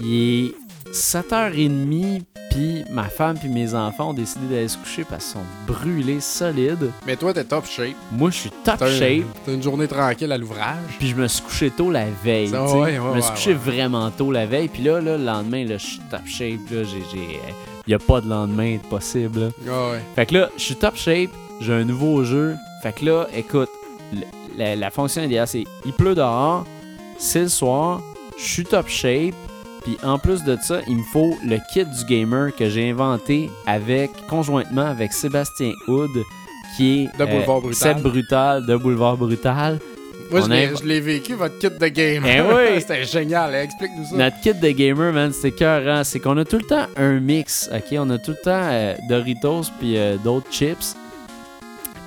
[0.02, 0.56] il est
[0.94, 2.24] 7h30,
[2.60, 6.20] puis ma femme puis mes enfants ont décidé d'aller se coucher parce qu'ils sont brûlés
[6.20, 6.92] solides.
[7.08, 7.96] Mais toi, t'es top shape.
[8.12, 10.76] Moi, je suis top un- shape, T'as une journée tranquille à l'ouvrage.
[11.00, 12.50] puis je me suis couché tôt la veille.
[12.50, 15.18] Ça, ouais, ouais, je me ouais, suis couché vraiment tôt la veille, puis là, là,
[15.18, 17.02] le lendemain, là, je suis top shape, là, j'ai...
[17.12, 17.40] j'ai-
[17.88, 19.40] Il n'y a pas de lendemain possible.
[19.40, 19.50] là.
[19.70, 20.02] Ah ouais.
[20.16, 21.30] Fait que là, je suis top shape,
[21.62, 22.56] j'ai un nouveau jeu.
[22.84, 23.70] Fait que là, écoute,
[24.58, 26.66] la, la fonction idéale, c'est il pleut dehors,
[27.18, 28.02] c'est le soir,
[28.38, 29.34] je suis top shape,
[29.84, 33.50] puis en plus de ça, il me faut le kit du gamer que j'ai inventé
[33.66, 36.10] avec conjointement avec Sébastien Hood,
[36.78, 37.96] qui est De Boulevard Brutal.
[37.96, 39.80] Seb Brutal de Boulevard Brutal.
[40.32, 42.24] Moi, On je l'ai- vécu, votre kit de game.
[42.28, 42.80] Eh oui!
[42.82, 43.56] C'était génial.
[43.56, 43.64] hein.
[43.64, 44.16] Explique-nous ça.
[44.16, 47.68] Notre kit de gamer, man, c'est cœur, C'est qu'on a tout le temps un mix,
[47.74, 47.98] ok?
[47.98, 50.96] On a tout le temps euh, Doritos puis euh, d'autres chips.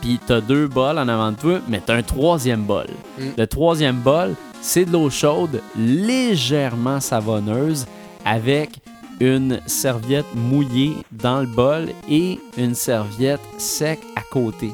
[0.02, 2.86] Puis t'as deux bols en avant de toi, mais t'as un troisième bol.
[3.18, 3.22] Mm.
[3.38, 7.86] Le troisième bol, c'est de l'eau chaude, légèrement savonneuse,
[8.24, 8.80] avec
[9.20, 14.72] une serviette mouillée dans le bol et une serviette sec à côté.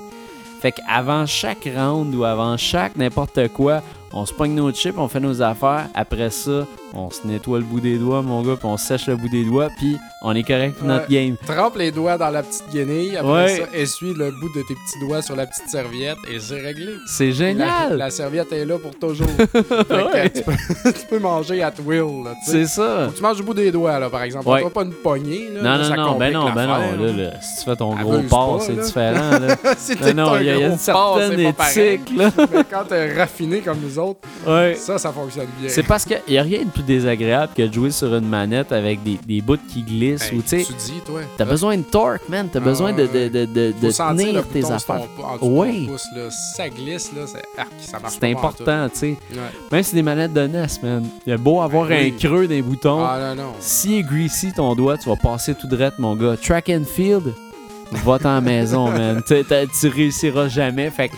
[0.60, 3.82] Fait qu'avant chaque round ou avant chaque n'importe quoi,
[4.12, 5.88] on se pogne nos chips, on fait nos affaires.
[5.94, 9.16] Après ça, on se nettoie le bout des doigts, mon gars, puis on sèche le
[9.16, 11.36] bout des doigts, puis on est correct pour notre game.
[11.46, 13.16] Trempe les doigts dans la petite guenille.
[13.16, 13.56] Après Ouais.
[13.56, 16.92] ça, essuie le bout de tes petits doigts sur la petite serviette et c'est réglé.
[17.06, 17.96] C'est génial!
[17.96, 19.26] la serviette est là pour toujours.
[19.90, 20.30] Ouais.
[20.30, 20.52] tu, peux,
[20.92, 22.24] tu peux manger at will.
[22.24, 22.64] Là, tu sais.
[22.64, 23.04] C'est ça!
[23.06, 24.44] Faut que tu manges du bout des doigts, là, par exemple.
[24.48, 25.48] On pas une poignée.
[25.54, 26.72] Là, Non, là, non, ça non, ben non, ben non.
[26.72, 29.30] l'affaire, Là, là, si tu fais ton gros Abuse pas, c'est différent.
[29.38, 29.56] Là.
[29.78, 32.12] si Non, t'es non, un il y a une certaine éthique.
[32.16, 34.20] Mais quand t'es raffiné comme nous autres,
[34.76, 35.68] ça, ça fonctionne bien.
[35.68, 38.72] C'est parce qu'il n'y a rien de plus désagréable que de jouer sur une manette
[38.72, 40.32] avec des, des bouts qui glissent.
[40.32, 41.20] Hey, ou tu dis, toi.
[41.36, 42.48] t'as besoin de torque, man.
[42.52, 45.02] T'as Ah, besoin de, de, de, de, tenir tes affaires.
[45.40, 45.88] ton Oui.
[46.56, 49.16] ça glisse, là, c'est arc, ça marche C'est important, tu sais.
[49.32, 49.38] Ouais.
[49.70, 51.04] Même si c'est des manettes de NES, man.
[51.26, 52.16] Il y a beau avoir Ben un oui.
[52.16, 53.04] creux des boutons.
[53.04, 53.52] Ah non, non.
[53.60, 56.36] Si est greasy ton doigt, tu vas passer tout droit, mon gars.
[56.36, 57.34] Track and field,
[58.04, 59.22] va-t'en maison, man.
[59.26, 59.44] Tu,
[59.80, 60.90] tu réussiras jamais.
[60.90, 61.14] Fait que,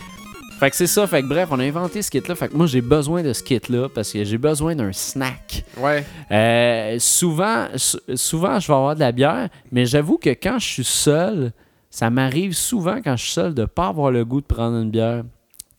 [0.61, 1.07] fait que c'est ça.
[1.07, 2.35] Fait que bref, on a inventé ce kit-là.
[2.37, 5.65] Fait que moi, j'ai besoin de ce kit-là parce que j'ai besoin d'un snack.
[5.78, 6.05] Ouais.
[6.31, 10.66] Euh, souvent, sou- souvent, je vais avoir de la bière, mais j'avoue que quand je
[10.66, 11.53] suis seul,
[11.91, 14.91] ça m'arrive souvent quand je suis seul de pas avoir le goût de prendre une
[14.91, 15.24] bière.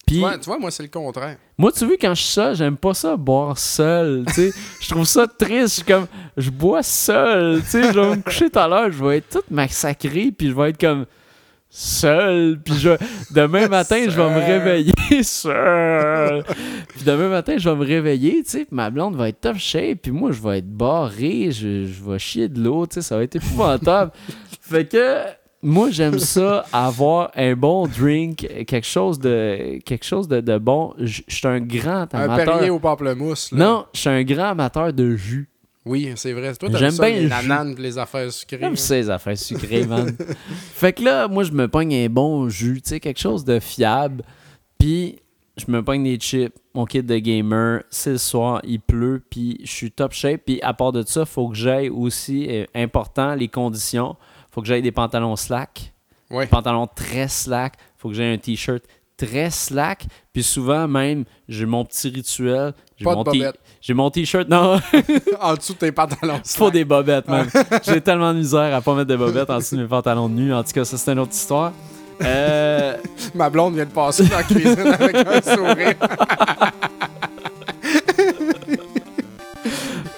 [0.08, 1.38] Puis, vois, tu vois, moi, c'est le contraire.
[1.58, 4.26] moi, tu vois, quand je suis seul, j'aime pas ça boire seul.
[4.28, 4.52] tu sais.
[4.82, 5.68] je trouve ça triste.
[5.68, 7.62] Je suis comme, je bois seul.
[7.62, 7.94] tu sais.
[7.94, 10.72] Je vais me coucher tout à l'heure, je vais être tout massacré, puis je vais
[10.72, 11.06] être comme
[11.72, 12.60] seul.
[12.64, 12.92] Puis je,
[13.34, 14.94] demain matin, je vais me réveiller
[15.24, 16.44] seul.
[16.90, 19.58] puis demain matin, je vais me réveiller, tu sais, puis ma blonde va être top
[19.58, 23.02] shape, puis moi, je vais être barré, je, je vais chier de l'eau, tu sais,
[23.02, 24.12] ça va être épouvantable.
[24.62, 25.24] fait que
[25.64, 30.94] moi, j'aime ça, avoir un bon drink, quelque chose de, quelque chose de, de bon.
[30.98, 32.56] Je suis un grand Un amateur.
[32.56, 33.52] Perrier au pamplemousse.
[33.52, 33.58] là.
[33.60, 35.51] Non, je suis un grand amateur de jus.
[35.86, 36.54] Oui, c'est vrai.
[36.56, 38.60] Toi, J'aime bien les les affaires sucrées.
[38.60, 40.16] J'aime ça, les affaires sucrées, man.
[40.74, 43.60] fait que là, moi, je me pogne un bon jus, tu sais, quelque chose de
[43.60, 44.24] fiable.
[44.78, 45.20] Puis,
[45.58, 47.82] je me pogne des chips, mon kit de gamer.
[47.90, 50.42] C'est le soir, il pleut, puis je suis top shape.
[50.46, 54.16] Puis, à part de ça, faut que j'aille aussi, euh, important, les conditions.
[54.52, 55.94] Faut que j'aille des pantalons slack.
[56.30, 56.48] Ouais.
[56.48, 57.74] pantalon très slack.
[57.98, 58.84] Faut que j'aie un t-shirt
[59.18, 60.06] très slack.
[60.32, 62.74] Puis souvent, même, j'ai mon petit rituel.
[62.98, 63.60] J'ai Pas de mon bobette.
[63.82, 64.48] J'ai mon t-shirt.
[64.48, 64.80] Non,
[65.42, 66.40] en dessous de tes pantalons.
[66.46, 67.48] faut des bobettes, man.
[67.84, 70.36] J'ai tellement de misère à pas mettre de bobettes en dessous de mes pantalons de
[70.36, 70.54] nu.
[70.54, 71.72] En tout cas, ça, c'est une autre histoire.
[72.24, 72.96] Euh,
[73.34, 75.96] Ma blonde vient de passer dans la cuisine avec un sourire.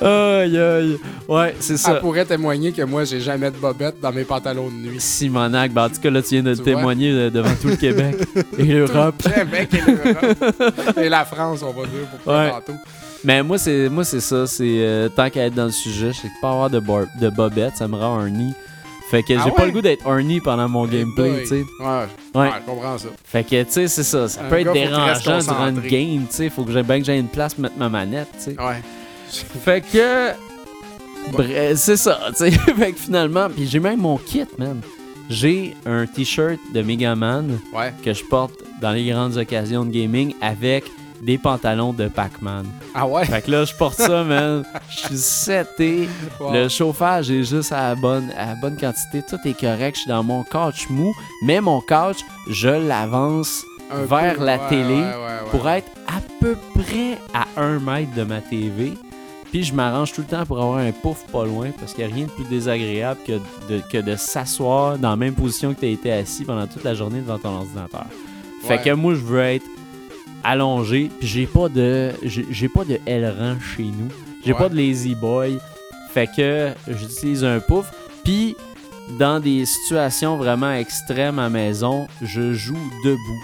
[0.02, 1.00] aïe, aïe.
[1.30, 1.94] Ouais, c'est Elle ça.
[1.96, 5.00] pourrait témoigner que moi, j'ai jamais de bobette dans mes pantalons de nuit.
[5.00, 7.76] Simonac, ben, en tout cas, là, tu viens de Tu témoigner de- devant tout le
[7.78, 8.16] Québec
[8.58, 9.16] et l'Europe.
[9.24, 10.98] Québec et l'Europe.
[10.98, 12.50] et la France, on va dire, pour Ouais.
[12.52, 12.74] tantôt.
[13.24, 14.46] Mais moi, c'est moi c'est ça.
[14.48, 17.06] C'est euh, tant qu'à être dans le sujet, je sais que pas avoir de, bar-
[17.22, 18.54] de bobettes, ça me rend horny.
[19.10, 21.56] Fait que Ah j'ai pas le goût d'être horny pendant mon Hey gameplay, tu sais.
[21.80, 21.86] Ouais,
[22.34, 22.42] Ouais.
[22.42, 23.08] ouais, je comprends ça.
[23.24, 24.28] Fait que, tu sais, c'est ça.
[24.28, 26.50] Ça Un peut être dérangeant durant une game, tu sais.
[26.50, 28.56] Faut que j'ai bien que j'ai une place pour mettre ma manette, tu sais.
[28.60, 28.82] Ouais.
[29.64, 30.32] Fait que.
[31.32, 32.52] Bref, c'est ça, tu sais.
[32.78, 34.82] fait que finalement, puis j'ai même mon kit, man.
[35.30, 37.94] J'ai un t-shirt de Megaman Ouais.
[38.04, 40.84] que je porte dans les grandes occasions de gaming avec
[41.24, 42.66] des pantalons de Pac-Man.
[42.94, 43.26] Ah ouais?
[43.26, 44.64] Fait que là, je porte ça, man.
[44.90, 46.10] Je suis seté.
[46.40, 46.54] Wow.
[46.54, 49.22] Le chauffage est juste à la, bonne, à la bonne quantité.
[49.28, 49.96] Tout est correct.
[49.96, 51.14] Je suis dans mon couch mou.
[51.44, 52.20] Mais mon couch,
[52.50, 55.50] je l'avance Un vers la ouais, télé ouais, ouais, ouais.
[55.52, 58.94] pour être à peu près à un mètre de ma TV.
[59.52, 62.12] Puis je m'arrange tout le temps pour avoir un pouf pas loin parce qu'il n'y
[62.12, 63.34] a rien de plus désagréable que
[63.70, 66.84] de, que de s'asseoir dans la même position que tu as été assis pendant toute
[66.84, 68.06] la journée devant ton ordinateur.
[68.64, 69.66] Fait que moi, je veux être
[70.44, 71.10] allongé.
[71.20, 74.10] Puis j'ai pas de j'ai pas de L-rang chez nous.
[74.46, 74.58] J'ai Ouais.
[74.60, 75.58] pas de lazy boy.
[76.14, 77.92] Fait que j'utilise un pouf.
[78.24, 78.56] Puis
[79.20, 83.44] dans des situations vraiment extrêmes à maison, je joue debout.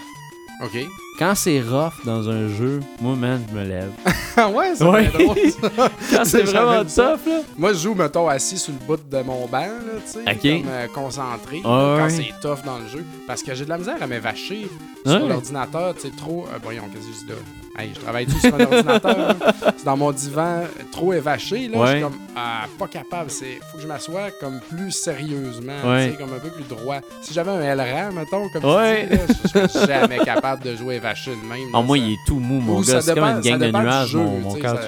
[0.64, 0.78] OK.
[1.20, 3.90] Quand c'est rough dans un jeu, moi, man, je me lève.
[4.36, 5.06] Ah ouais, c'est Ouais.
[5.08, 5.90] drôle, ça.
[6.16, 7.40] Quand c'est vraiment tough, là.
[7.58, 10.62] Moi, je joue, mettons, assis sur le bout de mon banc, là, tu sais, Ok.
[10.62, 12.10] comme euh, concentré, Ah quand ouais.
[12.10, 13.04] c'est tough dans le jeu.
[13.26, 14.66] Parce que j'ai de la misère à m'évacher
[15.04, 15.12] Ouais.
[15.18, 16.46] sur l'ordinateur, tu sais, trop...
[16.50, 17.34] euh, voyons, qu'est-ce que je dis là?
[17.78, 19.36] Hey, je travaille sur un ordinateur.
[19.76, 23.58] C'est dans mon divan, euh, trop évaché, là, je suis comme, ah, pas capable, c'est...
[23.70, 26.14] Faut que je m'assoie comme plus sérieusement, Ouais.
[26.18, 26.96] comme un peu plus droit.
[27.22, 29.08] Si j'avais un LRAM, mettons, comme Ouais.
[29.08, 29.22] tu dis,
[29.54, 31.68] là, je serais jamais capable de jouer évaché de même.
[31.72, 32.92] Ah, là, moi, ça- il est tout mou, mon ou gars.
[32.94, 34.62] ça C'est comme dépend- une gang de nuages, jeu, mon, mon couch.
[34.62, 34.80] ça-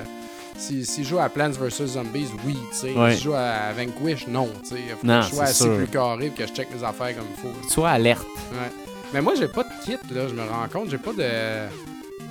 [0.59, 1.87] Si, si je joue à Plants vs.
[1.87, 2.57] Zombies, oui.
[2.95, 3.13] Ouais.
[3.13, 4.77] Si je joue à Vanquish, non, sais.
[5.01, 5.77] Faut Non, que je sois assez sûr.
[5.77, 7.69] plus carré et que je check mes affaires comme il faut.
[7.69, 8.27] Sois alerte.
[8.53, 8.71] Ouais.
[9.15, 10.91] Mais moi, j'ai pas de kit, là, je me rends compte.
[10.91, 11.23] J'ai pas de.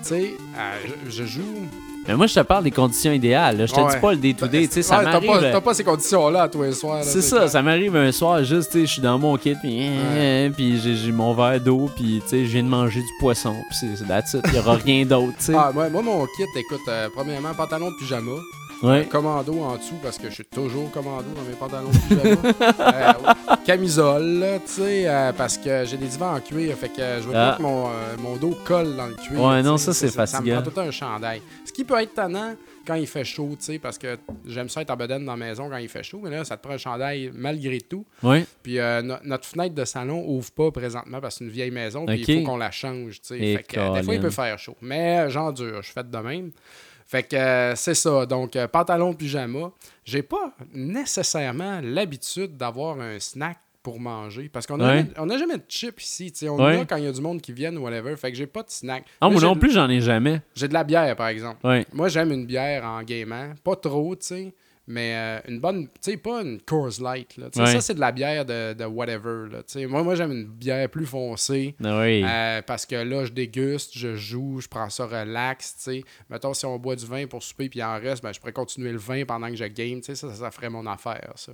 [0.03, 0.33] Tu sais,
[1.07, 1.67] je, je joue.
[2.07, 3.57] Mais moi, je te parle des conditions idéales.
[3.59, 3.65] là.
[3.67, 3.93] Je te Ouais.
[3.93, 4.67] dis pas le day-to-day.
[4.67, 5.29] Tu sais, ça Ouais, t'as m'arrive.
[5.29, 7.03] pas, t'as pas ces conditions-là à tous les soirs.
[7.03, 7.49] C'est ça, clair.
[7.49, 9.87] ça m'arrive un soir, juste, je suis dans mon kit, puis,
[10.55, 13.89] puis j'ai mon verre d'eau, puis, tu sais, je viens de manger du poisson, puis
[13.95, 14.41] c'est that's it.
[14.47, 15.53] Il y aura rien d'autre, tu sais.
[15.55, 18.31] Ah, moi, moi, mon kit, écoute, euh, premièrement, pantalon de pyjama.
[18.83, 19.05] Ouais.
[19.05, 21.91] Commando en dessous parce que je suis toujours commando dans mes pantalons.
[22.81, 23.55] Euh, ouais.
[23.65, 27.35] camisole, tu sais, euh, parce que j'ai des divans en cuir, fait que je veux
[27.35, 27.51] Ah.
[27.51, 29.39] pas que mon, euh, mon dos colle dans le cuir.
[29.41, 30.53] Ouais, non, ça, c'est Ça me fatigant.
[30.55, 31.41] prend tout le temps un chandail.
[31.65, 32.55] Ce qui peut être tannant
[32.85, 35.45] quand il fait chaud, tu sais, parce que j'aime ça être en bedaine dans la
[35.45, 38.05] maison quand il fait chaud, mais là, ça te prend un chandail malgré tout.
[38.23, 38.45] Ouais.
[38.63, 41.71] Puis euh, no- notre fenêtre de salon ouvre pas présentement parce que c'est une vieille
[41.71, 43.39] maison, puis il faut qu'on la change, tu sais.
[43.39, 44.75] Et Fait que, euh, des fois, il peut faire chaud.
[44.81, 46.51] Mais euh, j'endure, je fais de même.
[47.11, 48.25] Fait que euh, c'est ça.
[48.25, 49.71] Donc, euh, pantalon, pyjama.
[50.05, 54.47] J'ai pas nécessairement l'habitude d'avoir un snack pour manger.
[54.47, 55.05] Parce qu'on n'a Ouais.
[55.17, 56.31] on a jamais de chips ici.
[56.31, 56.49] tu sais.
[56.49, 56.77] On Ouais.
[56.77, 58.15] en a quand il y a du monde qui vient ou whatever.
[58.15, 59.03] Fait que j'ai pas de snack.
[59.19, 60.41] Ah, Mais moi non plus, j'en ai jamais.
[60.55, 61.65] J'ai de la bière, par exemple.
[61.67, 61.85] Ouais.
[61.91, 63.53] Moi, j'aime une bière en gamant.
[63.63, 64.53] Pas trop, tu sais.
[64.87, 67.37] Mais euh, une bonne, tu sais, pas une Coors Light.
[67.37, 67.49] Là.
[67.55, 67.65] Ouais.
[67.67, 69.47] Ça, c'est de la bière de, de whatever.
[69.49, 69.87] Là.
[69.87, 71.75] Moi, moi j'aime une bière plus foncée.
[71.83, 72.23] Ah Oui.
[72.25, 76.03] euh, parce que là, je déguste, je joue, je prends ça relax, tu sais.
[76.29, 78.53] Mettons, si on boit du vin pour souper puis il en reste, ben, je pourrais
[78.53, 80.15] continuer le vin pendant que je game, sais.
[80.15, 81.53] Ça, ça, ferait mon affaire, ça.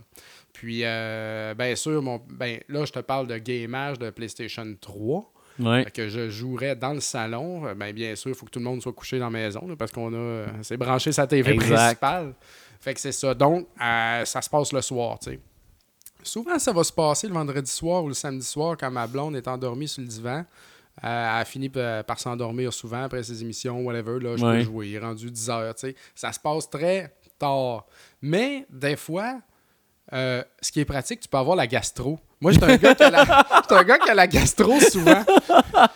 [0.54, 5.34] Puis, euh, bien sûr, mon, ben, là, je te parle de gamage de PlayStation 3.
[5.60, 5.84] Ouais.
[5.86, 7.74] Fait que je jouerais dans le salon.
[7.76, 9.76] Ben, bien sûr, il faut que tout le monde soit couché dans la maison là,
[9.76, 10.46] parce qu'on a.
[10.62, 11.76] c'est branché sa TV Exact.
[11.76, 12.34] principale.
[12.80, 13.34] Fait que c'est ça.
[13.34, 15.40] Donc, euh, ça se passe le soir, tu sais.
[16.24, 19.36] Souvent, ça va se passer le vendredi soir ou le samedi soir quand ma blonde
[19.36, 20.40] est endormie sur le divan.
[20.40, 20.44] Euh,
[21.04, 24.20] elle a fini par s'endormir souvent après ses émissions, whatever.
[24.20, 24.58] Là, je Ouais.
[24.58, 24.88] peux jouer.
[24.90, 25.96] Il est rendu 10 heures, tu sais.
[26.16, 27.86] Ça se passe très tard.
[28.22, 29.40] Mais, des fois,
[30.12, 32.20] euh, ce qui est pratique, tu peux avoir la gastro.
[32.40, 35.24] Moi, j'étais un, gars qui a la- un gars qui a la gastro souvent.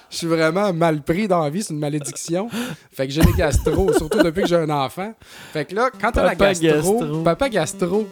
[0.09, 2.49] Je suis vraiment mal pris dans la vie, c'est une malédiction.
[2.91, 5.13] Fait que j'ai des gastro, surtout depuis que j'ai un enfant.
[5.53, 7.22] Fait que là, quand t'as la gastro, gastro.
[7.23, 8.07] papa gastro,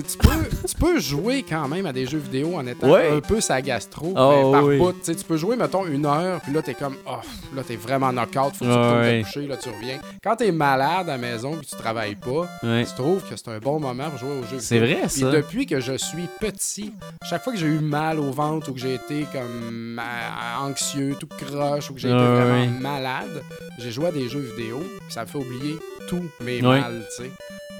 [0.00, 0.28] tu peux,
[0.68, 3.10] tu peux jouer quand même à des jeux vidéo en étant Ouais.
[3.10, 4.78] un peu sa gastro, Oh, mais par oui.
[4.78, 4.94] bout.
[5.04, 7.16] Tu peux jouer, mettons, une heure, puis là, t'es comme, oh,
[7.54, 9.20] là, t'es vraiment knock-out, faut que tu ouais.
[9.22, 9.98] te coucher, là, tu reviens.
[10.22, 13.58] Quand t'es malade à la maison, puis tu travailles pas, tu trouves que c'est un
[13.58, 14.96] bon moment pour jouer aux jeux C'est vidéo.
[14.98, 15.30] vrai, Puis ça.
[15.30, 16.92] depuis que je suis petit,
[17.28, 21.16] chaque fois que j'ai eu mal au ventre ou que j'ai été comme euh, anxieux,
[21.18, 22.80] tout croche ou que j'ai été Ah, vraiment ouais.
[22.80, 23.42] malade,
[23.78, 24.82] j'ai joué à des jeux vidéo.
[25.08, 25.76] Ça me fait oublier
[26.08, 27.30] tous mes mal, tu sais.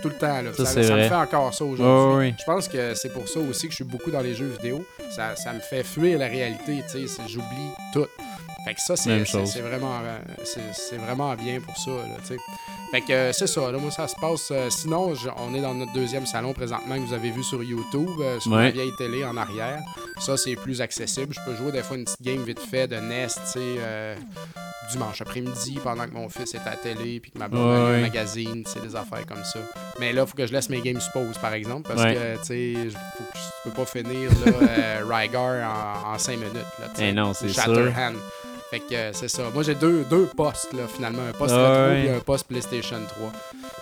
[0.03, 0.53] Tout le temps, là.
[0.53, 2.35] Ça, Ça, c'est ça me fait encore ça aujourd'hui.
[2.39, 4.85] Je pense que c'est pour ça aussi que je suis beaucoup dans les jeux vidéo.
[5.15, 7.23] Ça, ça me fait fuir la réalité, tu sais.
[7.29, 8.07] J'oublie tout.
[8.65, 12.29] Fait que ça, c'est c'est- vraiment, euh, c'est c'est vraiment bien pour ça, là, tu
[12.29, 12.37] sais.
[12.93, 14.51] Fait que euh, c'est ça, là, moi ça se passe.
[14.53, 17.63] euh, sinon, je- on est dans notre deuxième salon présentement que vous avez vu sur
[17.63, 18.65] YouTube, euh, sur Ouais.
[18.67, 19.81] la vieille télé en arrière.
[20.21, 21.35] Ça, c'est plus accessible.
[21.35, 24.17] Je peux jouer des fois une petite game vite fait de NES, tu sais,
[24.93, 27.95] dimanche après-midi pendant que mon fils est à la télé puis que ma blonde Ouais,
[27.95, 29.59] a un magazine, des affaires comme ça.
[29.99, 32.15] Mais là, il faut que je laisse mes games pause, par exemple, parce Ouais.
[32.15, 32.97] que, tu sais, je-
[33.65, 34.53] peux pas finir là,
[35.09, 37.09] Rygar en, en 5 minutes, là, tu sais.
[37.09, 37.63] Eh non, c'est sûr.
[37.63, 38.15] Shatterhand.
[38.73, 39.43] Fait que euh, c'est ça.
[39.53, 41.21] Moi, j'ai deux, deux postes, là, finalement.
[41.29, 42.07] Un poste Ah ouais.
[42.07, 43.31] et un poste PlayStation 3.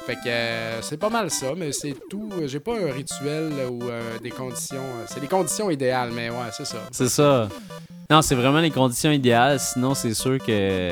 [0.05, 2.29] Fait que euh, c'est pas mal ça, mais c'est tout.
[2.47, 4.83] J'ai pas un rituel ou euh, des conditions.
[5.07, 6.79] c'est des conditions idéales, mais ouais, c'est ça.
[6.91, 7.49] C'est ça.
[8.11, 9.61] Non, c'est vraiment les conditions idéales.
[9.61, 10.91] Sinon, c'est sûr que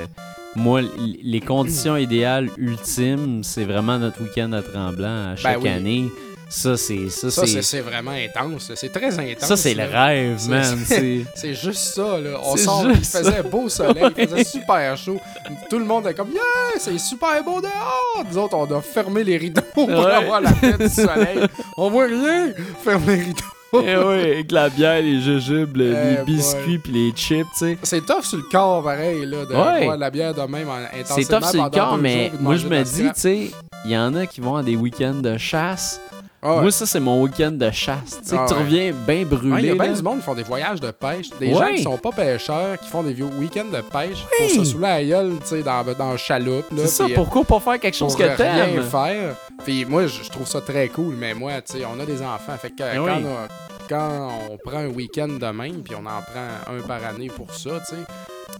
[0.55, 0.81] moi,
[1.25, 5.69] les conditions idéales ultimes, c'est vraiment notre week-end à Tremblant à chaque Ben oui.
[5.71, 6.05] année.
[6.49, 7.09] Ça, c'est.
[7.11, 8.73] Ça, Ça, c'est vraiment intense.
[8.75, 9.47] C'est très intense.
[9.49, 10.79] Ça, c'est le rêve, man.
[10.87, 11.25] C'est.
[11.35, 12.41] C'est juste ça, là.
[12.43, 15.21] On sort, il faisait beau soleil, il faisait super chaud.
[15.69, 16.41] Tout le monde est comme, yeah,
[16.79, 18.25] c'est super beau dehors.
[18.31, 19.95] Nous autres, on a fermé les rideaux pour Ouais.
[20.11, 21.39] avoir la tête du soleil.
[21.77, 22.53] On voit rien.
[22.83, 23.43] Ferme les rideaux.
[23.75, 27.67] Eh oui, avec la bière, les jujubes, le- Eh les biscuits puis les chips, tu
[27.67, 27.79] sais.
[27.83, 29.85] C'est tough sur le corps, pareil, là, de Ouais.
[29.85, 32.57] boire de la bière de même en- intensément C'est tough sur le corps, mais moi,
[32.57, 33.51] je me dis, tu sais,
[33.85, 36.01] il y en a qui vont à des week-ends de chasse.
[36.41, 36.63] Ah ouais.
[36.63, 38.21] Moi, ça, c'est mon week-end de chasse.
[38.23, 39.53] Tu sais, Ah tu reviens bien brûlé.
[39.53, 41.31] Ouais, Il y a bien du monde qui font des voyages de pêche.
[41.41, 41.55] Des Ouais.
[41.55, 44.47] gens qui sont pas pêcheurs, qui font des vieux week-ends de pêche Oui.
[44.55, 46.67] pour se saouler à la gueule, tu sais, dans, dans chaloupe.
[46.77, 48.83] C'est ça, pourquoi pas faire quelque chose que rien t'aimes?
[48.85, 49.35] faire.
[49.65, 52.57] Puis moi, je, trouve ça très cool, mais moi, tu sais, on a des enfants.
[52.61, 53.11] Fait que Eh quand, oui.
[53.27, 57.29] on, quand on prend un week-end de même, puis on en prend un par année
[57.35, 58.03] pour ça, tu sais,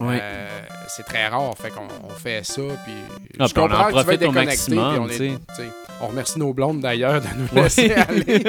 [0.01, 0.47] Euh,
[0.87, 1.53] c'est très rare.
[1.57, 2.93] Fait qu'on on fait ça, puis
[3.39, 5.67] Ah, je puis on en comprends que tu déconnecté, maximum, puis on, est,
[6.01, 8.43] on remercie nos blondes d'ailleurs de nous laisser aller,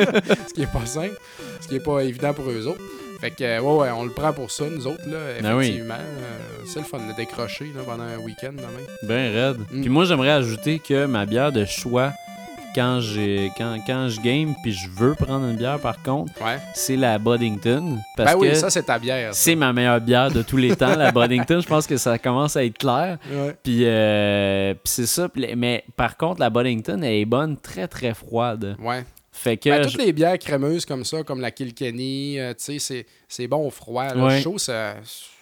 [0.49, 1.17] ce qui est pas simple,
[1.61, 2.81] ce qui est pas évident pour eux autres.
[3.21, 5.67] Fait que, ouais, ouais, on le prend pour ça, nous autres, là, Ben oui.
[5.67, 5.95] effectivement.
[5.99, 8.87] Euh, c'est le fun de décrocher là, pendant un week-end, de même.
[9.03, 9.59] Ben raide.
[9.71, 9.81] Mm.
[9.83, 12.13] Puis moi, j'aimerais ajouter que ma bière de choix,
[12.75, 16.59] quand, j'ai, quand, quand je game puis je veux prendre une bière, par contre, Ouais.
[16.75, 17.99] c'est la Boddington.
[18.17, 19.31] Parce Ben oui, que ça, c'est ta bière.
[19.35, 21.61] c'est ma meilleure bière de tous les temps, la Boddington.
[21.61, 23.19] Je pense que ça commence à être clair.
[23.31, 23.57] Ouais.
[23.63, 25.29] Puis, euh, puis c'est ça.
[25.57, 28.77] Mais par contre, la Boddington, elle est bonne très, très froide.
[28.81, 29.05] Ouais.
[29.33, 29.71] Fait que...
[29.71, 33.47] Ben, je- toutes les bières crémeuses comme ça, comme la Kilkenny, euh, tu sais, c'est-
[33.49, 34.13] bon au froid.
[34.13, 34.25] Là.
[34.27, 34.41] Ouais.
[34.43, 34.97] Chaud, ça-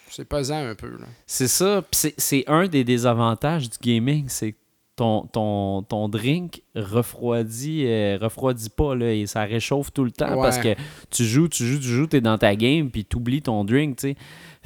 [0.09, 0.91] c'est pesant un peu.
[1.27, 1.83] C'est ça.
[1.91, 4.55] C'est- un des désavantages du gaming, c'est
[4.99, 10.35] ton, ton, ton drink refroidit, euh, refroidit pas, là, et ça réchauffe tout le temps
[10.35, 10.41] Ouais.
[10.41, 10.75] parce que
[11.09, 14.09] tu joues, tu joues, tu joues, t'es dans ta game, puis t'oublies ton drink, tu
[14.09, 14.15] sais.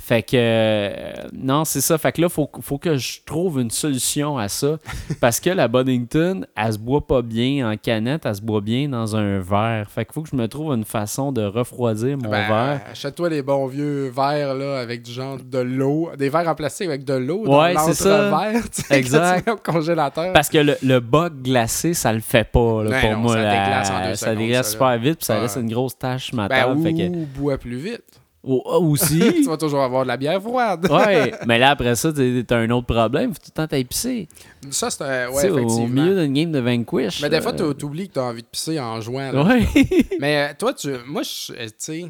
[0.06, 1.98] Fait que, euh, non, c'est ça.
[1.98, 4.76] Fait que là, faut, faut que je trouve une solution à ça.
[5.22, 8.90] Parce que la Boddington, elle se boit pas bien en canette, elle se boit bien
[8.90, 9.90] dans un verre.
[9.90, 12.82] Fait qu'il faut que je me trouve une façon de refroidir mon Ben, verre.
[12.92, 16.10] Achète-toi les bons vieux verres là, avec du genre de l'eau.
[16.18, 18.30] Des verres en plastique avec de l'eau Ouais, dans c'est ça.
[18.30, 18.64] l'entre-verre.
[18.90, 19.50] Exact.
[19.50, 20.34] au congélateur.
[20.34, 23.34] Parce que le, le bug glacé, ça le fait pas là, Ben pour non, moi.
[23.36, 25.42] ça déglace en deux ça secondes, déglace ça, super vite, puis ça Ouais.
[25.44, 28.04] laisse une grosse tache sur ma Ben, ou fait que- bois plus vite.
[28.46, 29.44] Oh, oh, tu aussi.
[29.44, 30.86] vas toujours avoir de la bière froide.
[30.92, 33.34] ouais, mais là, après ça, t'as un autre problème.
[33.34, 34.28] Faut tout le temps pisser.
[34.70, 35.28] Ça, c'est un.
[35.30, 37.22] Tu Ouais, au milieu d'une game de Vanquish.
[37.22, 39.32] Mais des fois, t'ou- t'oublies que t'as envie de pisser en jouant.
[39.32, 39.44] là.
[39.44, 39.66] Ouais.
[40.20, 41.22] Mais euh, toi, tu, moi,
[41.52, 42.06] euh, tu sais,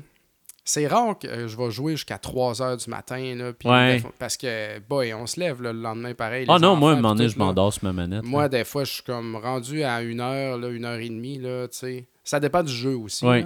[0.65, 3.35] c'est rare que euh, je vais jouer jusqu'à 3 heures du matin.
[3.35, 3.99] Là, Ouais.
[3.99, 6.45] fois- parce que, boy, on se lève là, le lendemain pareil.
[6.49, 8.23] Ah les non, moi, à un moment donné, je m'endors ma manette.
[8.23, 8.49] Moi, là.
[8.49, 11.68] des fois, je suis comme rendu à une heure, là, une heure et demie, là,
[11.68, 12.05] tu sais.
[12.23, 13.26] Ça dépend du jeu aussi.
[13.26, 13.45] Ouais.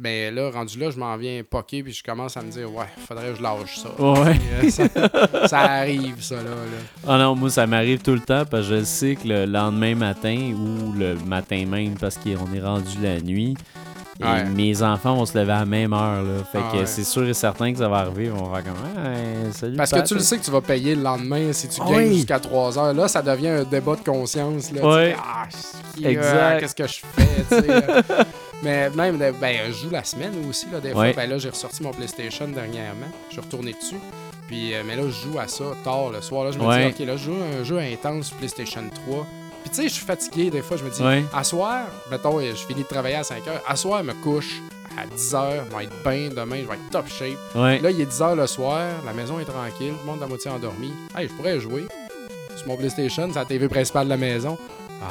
[0.00, 2.86] Mais là, rendu là, je m'en viens poquer, puis je commence à me dire, ouais,
[3.06, 3.88] faudrait que je lâche ça.
[4.00, 4.38] Ouais.
[4.60, 6.42] Puis, euh, ça, ça arrive, ça, là.
[6.42, 7.04] là.
[7.06, 9.94] Ah non, moi, ça m'arrive tout le temps parce que je sais que le lendemain
[9.96, 13.56] matin ou le matin même parce qu'on est rendu la nuit,
[14.20, 14.44] et Ouais.
[14.46, 16.22] mes enfants vont se lever à la même heure.
[16.22, 16.42] Là.
[16.50, 16.86] Fait Ah que ouais.
[16.86, 18.24] c'est sûr et certain que ça va arriver.
[18.24, 19.76] Ils vont faire comme hey, salut.
[19.76, 22.08] Parce que tu le sais que tu vas payer le lendemain si tu Ah gagnes
[22.08, 22.14] oui.
[22.16, 22.94] jusqu'à 3 heures.
[22.94, 24.72] Là, ça devient un débat de conscience.
[24.72, 25.16] Là, Tu Ouais.
[25.96, 26.34] dis, ah, Exact.
[26.34, 28.24] euh, qu'est-ce que je fais, tu.
[28.62, 31.12] Mais même, ben, je joue la semaine aussi, là, des fois.
[31.12, 33.06] Ben là, j'ai ressorti mon PlayStation dernièrement.
[33.28, 34.00] Je suis retourné dessus.
[34.48, 36.44] Puis, euh, mais là, je joue à ça tard le soir.
[36.44, 36.90] Là, je me Ouais.
[36.90, 39.26] dis, OK, là, je joue un jeu intense sur PlayStation 3.
[39.62, 40.50] Puis, tu sais, je suis fatigué.
[40.50, 41.22] Des fois, je me dis, Ouais.
[41.32, 43.62] à soir, mettons, je finis de travailler à 5 heures.
[43.68, 44.60] À soir, je me couche
[44.96, 45.64] à 10 heures.
[45.70, 46.56] Je vais être bien demain.
[46.62, 47.38] Je vais être top shape.
[47.54, 50.50] Là, il est 10h le soir, la maison est tranquille, le monde est à moitié
[50.50, 50.92] endormi.
[51.16, 51.86] Hey, je pourrais jouer
[52.56, 54.58] sur mon PlayStation, c'est la TV principale de la maison.
[55.00, 55.06] Ah,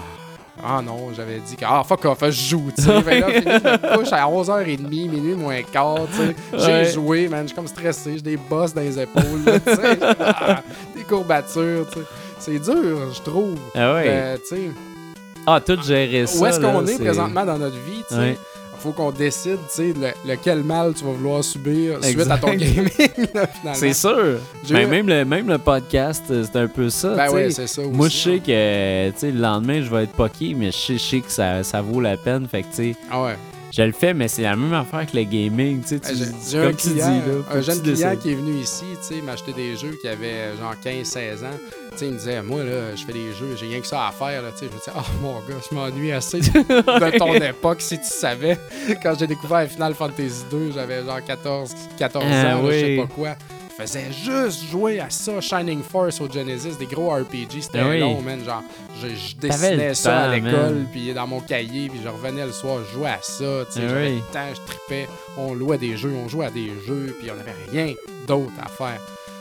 [0.64, 2.90] ah non, j'avais dit que ah fuck off, je joue, tu sais.
[3.02, 4.80] Que là, fini, je me couche à 11h30,
[5.10, 6.36] minuit moins quart, tu sais.
[6.54, 6.92] J'ai Ouais.
[6.92, 10.00] joué, man, je suis comme stressé, j'ai des bosses dans les épaules, tu sais.
[10.20, 10.62] Ah,
[10.96, 12.06] des courbatures, tu sais.
[12.40, 13.56] C'est dur, je trouve.
[13.76, 14.04] Ah ouais.
[14.08, 14.62] Euh, tu sais,
[15.46, 16.40] Ah, tout gérer ça.
[16.40, 18.20] où est-ce qu'on est présentement dans notre vie, tu sais?
[18.22, 18.38] Ouais.
[18.88, 22.54] Faut qu'on décide, tu sais, le- lequel mal tu vas vouloir subir suite à ton
[22.54, 22.88] gaming,
[23.34, 23.74] là, finalement.
[23.74, 24.38] C'est sûr.
[24.70, 27.14] Ben, même, le, même le podcast, euh, c'est un peu ça.
[27.16, 27.92] Ben oui, c'est ça aussi.
[27.92, 31.20] Moi, je sais que tu sais, le lendemain, je vais être poqué, mais je sais,
[31.20, 32.48] que ça, ça vaut la peine.
[32.48, 33.36] Fait que, tu sais, Ah ouais.
[33.76, 35.82] je le fais, mais c'est la même affaire que le gaming.
[35.82, 38.32] Tu sais, tu- J'ai j'ai comme un tu client, dis, là, un jeune client qui
[38.32, 41.58] est venu ici, tu sais, m'acheter des jeux qui avait genre 15-16 ans.
[42.02, 44.42] Il me disait, moi, là, je fais des jeux, j'ai rien que ça à faire,
[44.42, 44.50] là.
[44.60, 48.58] Je me disais, oh mon gars, je m'ennuie assez de ton époque, si tu savais.
[49.02, 52.86] Quand j'ai découvert Final Fantasy 2, j'avais genre 14, 14 Ah ans, là, je sais
[52.86, 52.98] oui.
[52.98, 53.30] pas quoi.
[53.80, 57.90] Je faisais juste jouer à ça, Shining Force au Genesis, des gros RPG, c'était Ah
[57.90, 58.00] oui.
[58.00, 58.44] long, man.
[58.44, 58.64] Genre,
[59.00, 62.98] je, dessinais ça à l'école, puis dans mon cahier, puis je revenais le soir, je
[62.98, 63.82] jouais à ça, tu sais.
[63.84, 64.16] Ah j'avais oui.
[64.16, 65.08] le temps, je tripais.
[65.38, 67.94] On louait des jeux, on jouait à des jeux, puis on avait rien
[68.28, 69.00] d'autre à faire.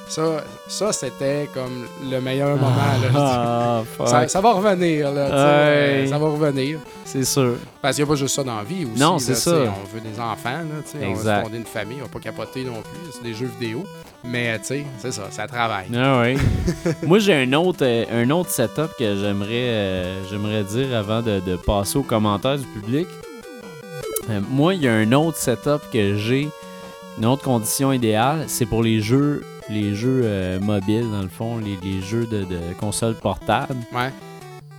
[0.09, 2.71] Ça, ça c'était comme le meilleur moment.
[2.71, 3.11] Là.
[3.17, 6.07] Ah, ça, ça va revenir, là, Ouais.
[6.09, 6.79] ça va revenir.
[7.05, 7.57] C'est sûr.
[7.83, 9.01] Parce qu'il n'y a pas juste ça dans la vie aussi.
[9.01, 9.51] Non, c'est ça.
[9.53, 12.83] On veut des enfants, là, on veut fonder une famille, on va pas capoter non
[12.83, 13.85] plus, c'est des jeux vidéo.
[14.25, 15.87] Mais tu sais, c'est ça, ça travaille.
[15.95, 16.25] Ah.
[17.07, 21.41] Moi, j'ai un autre, euh, un autre setup que j'aimerais euh, j'aimerais dire avant de,
[21.41, 23.07] de passer aux commentaires du public.
[24.31, 26.49] Euh, moi, il y a un autre setup que j'ai,
[27.19, 31.59] une autre condition idéale, c'est pour les jeux les jeux euh, mobiles, dans le fond,
[31.59, 33.77] les, les jeux de, de console portable.
[33.93, 34.11] Ouais.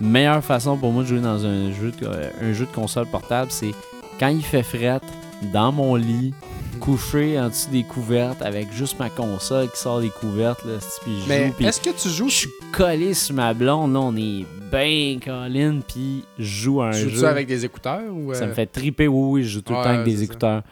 [0.00, 3.06] Meilleure façon pour moi de jouer dans un jeu de, euh, un jeu de console
[3.06, 3.72] portable, c'est
[4.18, 5.00] quand il fait fret,
[5.52, 6.32] dans mon lit,
[6.80, 11.20] couché en dessous des couvertes avec juste ma console qui sort des couvertes, là, puis
[11.22, 14.16] je Mais joue, est-ce que tu joues, je suis collé sur ma blonde, là, on
[14.16, 17.26] est bien colline, puis je joue à un joues-tu jeu.
[17.26, 19.82] avec des écouteurs ou Ça euh, me fait triper, oui, oui, je joue tout le
[19.82, 20.62] temps avec des ça.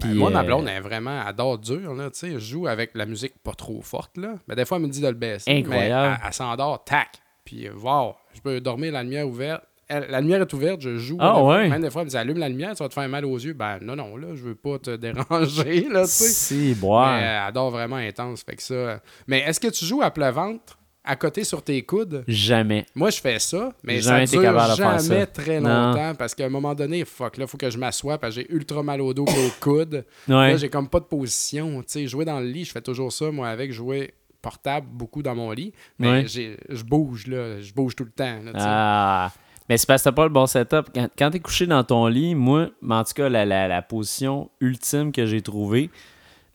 [0.00, 2.38] Ben, Puis, moi, ma euh, blonde, elle est vraiment, adore dur, là, tu sais, je
[2.38, 4.34] joue avec la musique pas trop forte, là.
[4.48, 5.50] Mais des fois, elle me dit de le baisser.
[5.50, 6.08] Incroyable.
[6.10, 7.08] Mais elle, elle s'endort, tac.
[7.44, 9.62] Puis, euh, wow, je peux dormir la lumière ouverte.
[9.88, 11.16] Elle- la lumière est ouverte, je joue.
[11.18, 11.68] Ah, ouais?
[11.68, 13.36] Même des fois, elle me dit, allume la lumière, ça va te faire mal aux
[13.38, 13.54] yeux.
[13.54, 16.28] Ben, non, non, là, je veux pas te déranger, là, tu sais.
[16.28, 17.16] Si, boire.
[17.16, 18.74] Mais elle adore vraiment intense, fait que ça.
[18.74, 18.98] euh.
[19.26, 22.24] Mais est-ce que tu joues à plat ventre, à côté sur tes coudes?
[22.28, 22.84] Jamais.
[22.94, 25.26] Moi, je fais ça, mais ça jamais été dure de jamais ça.
[25.26, 25.68] très Non.
[25.92, 28.52] longtemps parce qu'à un moment donné, fuck, là, faut que je m'assoie parce que j'ai
[28.52, 30.04] ultra mal au dos et au coude.
[30.28, 30.34] Ouais.
[30.52, 31.78] Là, j'ai comme pas de position.
[31.82, 34.12] Tu sais, jouer dans le lit, je fais toujours ça, moi, avec jouer
[34.42, 35.72] portable beaucoup dans mon lit.
[35.98, 36.24] Mais Ouais.
[36.26, 37.60] j'ai- je bouge, là.
[37.60, 38.38] Je bouge tout le temps.
[38.44, 38.52] là.
[38.54, 39.32] Ah.
[39.68, 40.86] Mais c'est parce que t'as pas le bon setup.
[40.94, 43.82] Quand, quand t'es couché dans ton lit, moi, mais en tout cas, la, la, la
[43.82, 45.90] position ultime que j'ai trouvée,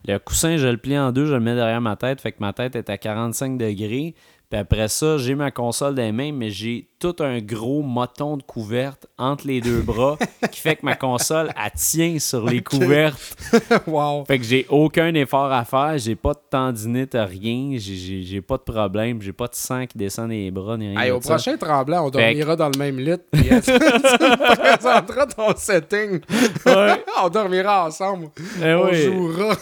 [0.06, 2.36] le coussin, je le plie en deux, je le mets derrière ma tête, fait que
[2.40, 4.14] ma tête est à 45 degrés.
[4.48, 8.36] Puis après ça, j'ai ma console dans les mains, mais j'ai tout un gros moton
[8.36, 10.16] de couverte entre les deux bras
[10.52, 13.36] qui fait que ma console, elle tient sur les couvertes.
[13.88, 14.24] wow.
[14.24, 18.62] Fait que j'ai aucun effort à faire, j'ai pas de tendinite, rien, j'ai- pas de
[18.62, 21.00] problème, j'ai pas de sang qui descend des bras ni rien.
[21.00, 21.34] Hey, au ça.
[21.34, 23.16] prochain tremblant, on dormira dans le même lit.
[23.32, 26.20] Puis tu présenteras ton setting.
[26.64, 27.04] Ouais.
[27.22, 28.28] on dormira ensemble.
[28.62, 29.02] Eh on oui.
[29.02, 29.54] jouera.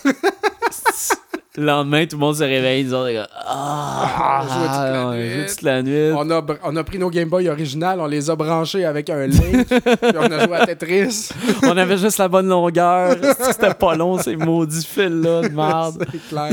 [1.57, 5.13] Le lendemain, tout le monde se réveille, ils gars, Ah, On a joué toute la
[5.23, 5.31] nuit.
[5.31, 6.13] joué toute la nuit.
[6.17, 9.29] On a, on a pris nos Game Boy originales, on les a branchés avec un
[9.29, 11.29] link, puis on a joué à Tetris.
[11.63, 13.15] On avait juste la bonne longueur.
[13.39, 16.05] C'était pas long, ces maudits fils-là de merde.
[16.11, 16.51] C'est clair.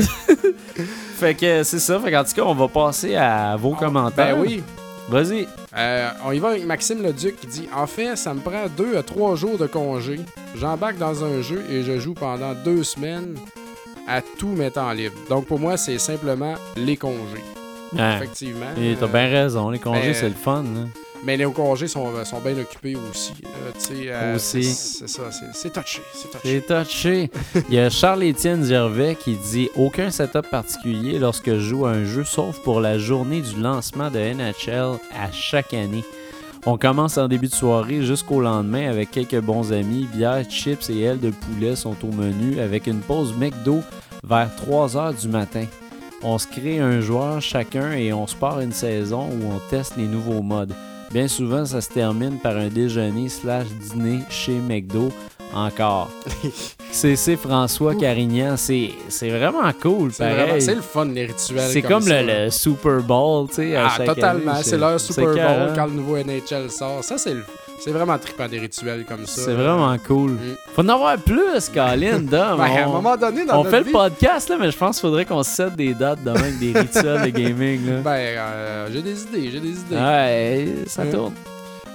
[1.16, 1.98] Fait que c'est ça.
[1.98, 4.36] Fait qu'en tout cas, on va passer à vos commentaires.
[4.36, 4.62] Ben oui.
[5.08, 5.48] Vas-y.
[5.76, 8.96] Euh, on y va avec Maxime Leduc qui dit En fait, ça me prend deux
[8.96, 10.20] à trois jours de congé.
[10.56, 13.34] J'embarque dans un jeu et je joue pendant deux semaines
[14.08, 15.16] à tout mes temps libres.
[15.28, 17.44] Donc pour moi, c'est simplement les congés.
[17.92, 18.16] Ouais.
[18.16, 18.66] Effectivement.
[18.80, 19.68] Et t'as Euh, bien raison.
[19.70, 20.62] Les congés, ben, c'est le fun.
[20.62, 20.80] là.
[21.24, 23.32] Mais les congés sont, sont bien occupés aussi.
[24.08, 24.64] euh, Aussi.
[24.64, 26.00] C'est ça, c'est- c'est touché.
[26.12, 26.64] C'est touché.
[26.68, 27.30] C'est touché.
[27.68, 32.04] Il y a Charles-Étienne Gervais qui dit Aucun setup particulier lorsque je joue à un
[32.04, 36.02] jeu, sauf pour la journée du lancement de NHL à chaque année.
[36.64, 40.06] On commence en début de soirée jusqu'au lendemain avec quelques bons amis.
[40.14, 43.80] Bière, chips et ailes de poulet sont au menu avec une pause McDo
[44.22, 45.64] vers 3 heures du matin.
[46.22, 49.96] On se crée un joueur chacun et on se part une saison où on teste
[49.96, 50.72] les nouveaux modes.
[51.12, 55.10] Bien souvent, ça se termine par un déjeuner slash dîner chez McDo
[55.54, 56.10] encore.
[56.90, 60.60] C'est François Carignan, c'est c'est vraiment cool, C'est vraiment- pareil.
[60.62, 61.70] c'est le fun, les rituels.
[61.70, 62.20] C'est comme, ça.
[62.22, 63.74] le, le Super Bowl, tu sais.
[63.76, 64.52] Ah, totalement.
[64.62, 67.02] C'est leur Super Bowl quand le nouveau NHL sort.
[67.02, 67.44] Ça, c'est le-
[67.80, 69.40] c'est vraiment trippant des rituels comme ça.
[69.42, 70.32] C'est vraiment cool.
[70.32, 70.38] Mm.
[70.76, 72.28] Faut en avoir plus, Colin, Dom.
[72.30, 74.76] Ben, à un on moment donné, dans on notre fait le podcast, là, mais je
[74.76, 77.86] pense qu'il faudrait qu'on se set des dates demain avec des rituels de gaming.
[77.86, 78.00] Là.
[78.04, 79.96] Ben, euh, j'ai des idées, j'ai des idées.
[79.96, 81.10] Ouais, ça Mm.
[81.10, 81.34] tourne.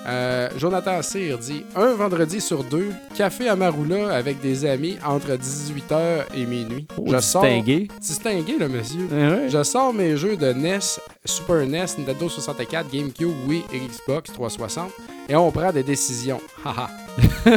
[0.07, 5.31] Euh, Jonathan Cyr dit Un vendredi sur deux, café à Maroula avec des amis entre
[5.31, 6.87] 18h et minuit.
[6.97, 7.41] Oh, je sors.
[7.43, 7.87] distingué.
[7.99, 9.07] Distingué, le monsieur.
[9.11, 9.49] Ouais.
[9.49, 10.79] Je sors mes jeux de NES,
[11.25, 14.91] Super NES, Nintendo 64, GameCube, Wii et Xbox 360
[15.29, 16.39] et on prend des décisions.
[16.63, 16.89] Haha.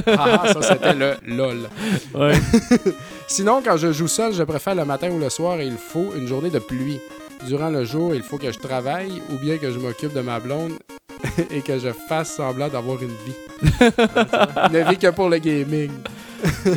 [0.06, 1.68] Haha, ça c'était le LOL.
[2.14, 2.34] Ouais.
[3.28, 6.12] Sinon, quand je joue seul, je préfère le matin ou le soir et il faut
[6.16, 6.98] une journée de pluie.
[7.46, 10.38] Durant le jour, il faut que je travaille ou bien que je m'occupe de ma
[10.40, 10.72] blonde
[11.50, 13.62] et que je fasse semblant d'avoir une vie.
[14.72, 15.90] ne vie que pour le gaming.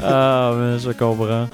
[0.03, 1.47] ah, mais je comprends.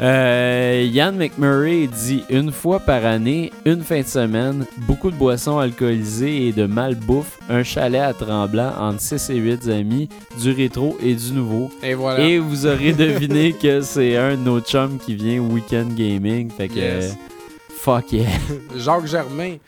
[0.00, 5.58] Euh, Yann McMurray dit une fois par année, une fin de semaine, beaucoup de boissons
[5.58, 10.08] alcoolisées et de malbouffe, un chalet à Tremblant entre 6 et 8 amis,
[10.42, 11.70] du rétro et du nouveau.
[11.82, 12.24] Et voilà.
[12.24, 16.50] Et vous aurez deviné que c'est un de nos chums qui vient Weekend Gaming.
[16.50, 16.74] Fait que.
[16.74, 17.04] Yes.
[17.04, 17.33] euh,
[17.74, 18.28] fuck yeah.
[18.76, 19.58] Jacques Germain.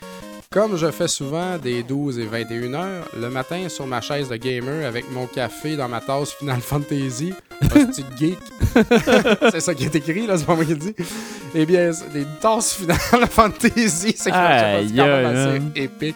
[0.49, 4.37] Comme je fais souvent des 12 et 21 heures, le matin sur ma chaise de
[4.37, 8.39] gamer avec mon café dans ma tasse Final Fantasy, de geek.
[9.51, 10.95] c'est ça qui est écrit, là, c'est pas moi qui le dis.
[11.53, 16.15] Eh bien, des tasses Final Fantasy, c'est quand même assez épique.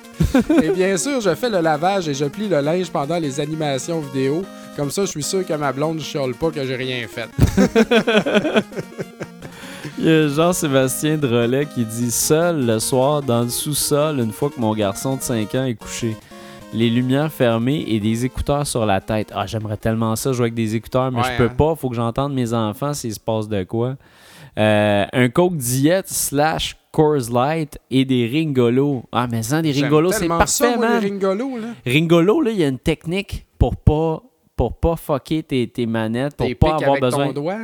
[0.64, 4.00] et bien sûr, je fais le lavage et je plie le linge pendant les animations
[4.00, 4.46] vidéo.
[4.78, 7.28] Comme ça, je suis sûr que ma blonde chiale pas que j'ai rien fait.
[9.98, 14.50] Il y a Jean-Sébastien Drolet qui dit Seul le soir dans le sous-sol une fois
[14.50, 16.16] que mon garçon de 5 ans est couché.
[16.74, 19.32] Les lumières fermées et des écouteurs sur la tête.
[19.36, 21.56] Ah, j'aimerais tellement ça jouer avec des écouteurs, mais Ouais, je peux hein.
[21.58, 21.76] pas.
[21.76, 23.96] Faut que j'entende mes enfants s'il se passe de quoi.
[24.58, 29.04] Euh, un Coke Diet slash Coors Light et des Ringolos.
[29.12, 31.02] Ah, mais ça, des Ringolos, c'est parfait, man.
[31.02, 31.68] Ringolos, là.
[31.86, 34.22] Ringolo, là, il y a une technique pour pas
[34.56, 37.28] pour pas fucker tes, tes manettes, pour pas avoir avec besoin.
[37.28, 37.58] ton doigt.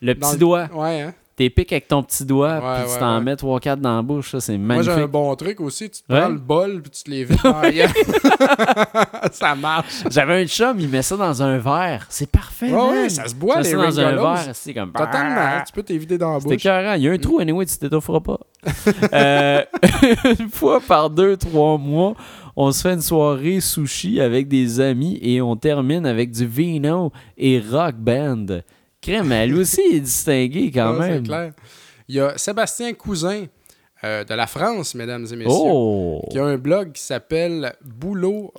[0.00, 0.68] Le petit le- doigt.
[0.74, 1.14] Ouais, hein.
[1.42, 4.30] T'es piques avec ton petit doigt, Ouais, puis tu t'en mets 3-4 dans la bouche,
[4.30, 4.92] ça, c'est Moi, magnifique.
[4.94, 5.90] j'ai un bon truc aussi.
[5.90, 7.36] Tu te prends le bol puis tu te les vides.
[9.32, 10.04] Ça marche.
[10.08, 12.06] J'avais un chum, il met ça dans un verre.
[12.10, 14.92] C'est parfait, Ouais, ça se boit, les dans un verre, c'est comme...
[14.92, 15.64] Totalement.
[15.66, 16.52] Tu peux t'éviter dans la bouche.
[16.52, 16.94] écœurant.
[16.94, 18.38] Il y a un trou, anyway, tu t'étoufferas pas.
[19.12, 19.62] Euh,
[20.38, 22.14] une fois par deux, trois mois,
[22.54, 27.10] on se fait une soirée sushi avec des amis et on termine avec du vino
[27.36, 28.46] et rock band.
[29.02, 31.24] Crème, elle aussi est distinguée quand Ouais, même.
[31.24, 31.52] C'est clair.
[32.08, 33.44] Il y a Sébastien Cousin
[34.04, 36.22] euh, de la France, mesdames et messieurs, Oh!
[36.30, 38.52] qui a un blog qui s'appelle boulot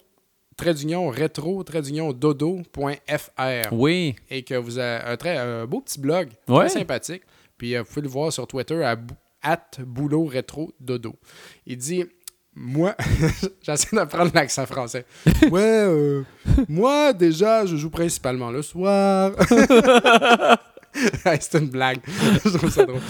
[0.55, 4.15] trait d'union rétro trait d'union dodo.fr Oui.
[4.29, 6.67] et que vous avez un très un beau petit blog Ouais.
[6.67, 7.23] très sympathique.
[7.57, 8.95] Puis euh, vous pouvez le voir sur Twitter à
[9.85, 11.15] boulot rétro dodo.
[11.65, 12.05] Il dit
[12.55, 12.95] moi,
[13.61, 15.05] j'essaie d'apprendre l'accent français.
[15.49, 16.23] Ouais, euh,
[16.69, 19.31] moi déjà, je joue principalement le soir.
[21.25, 21.99] Hey, C'est une blague.
[22.45, 23.01] je trouve ça drôle.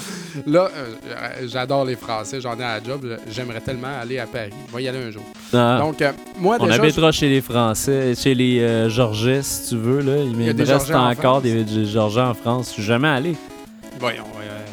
[0.47, 3.05] Là, euh, j'adore les Français, j'en ai à la job.
[3.29, 4.51] J'aimerais tellement aller à Paris.
[4.69, 5.23] On va y aller un jour.
[5.53, 6.81] Ah, Donc, euh, moi on déjà.
[6.81, 9.99] habitera chez les Français, chez les euh, Georgais, si tu veux.
[9.99, 10.23] Là.
[10.23, 12.67] Il, me reste Georgiens en encore des, des Georgiens en France.
[12.69, 13.35] Je suis jamais allé.
[14.01, 14.09] Euh,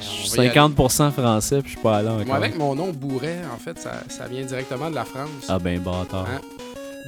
[0.00, 0.58] Je suis va y aller.
[0.58, 2.26] 50% français, puis je suis pas allé encore.
[2.26, 5.28] Moi, avec mon nom Bourret, en fait, ça, ça vient directement de la France.
[5.48, 6.26] Ah ben, bâtard.
[6.28, 6.40] Hein?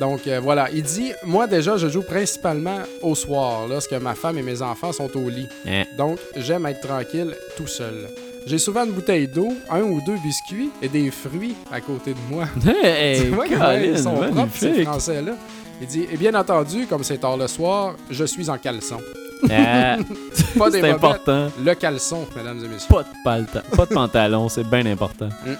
[0.01, 4.39] Donc euh, voilà, il dit Moi déjà, je joue principalement au soir, lorsque ma femme
[4.39, 5.47] et mes enfants sont au lit.
[5.66, 5.84] Hein?
[5.98, 8.09] Donc j'aime être tranquille tout seul.
[8.47, 12.34] J'ai souvent une bouteille d'eau, un ou deux biscuits et des fruits à côté de
[12.34, 12.47] moi.
[12.82, 14.82] Hey, Tu vois comment ils sont propres, ces.
[14.84, 15.32] Français-là?
[15.80, 18.98] Il dit, et bien entendu, comme c'est tard le soir, je suis en caleçon.
[19.51, 19.97] Ah,
[20.59, 21.47] Pas des c'est bobettes, important.
[21.64, 22.89] le caleçon, mesdames et messieurs.
[22.90, 25.28] Pas de, palta- pas de pantalon, c'est bien important.
[25.47, 25.51] Mm.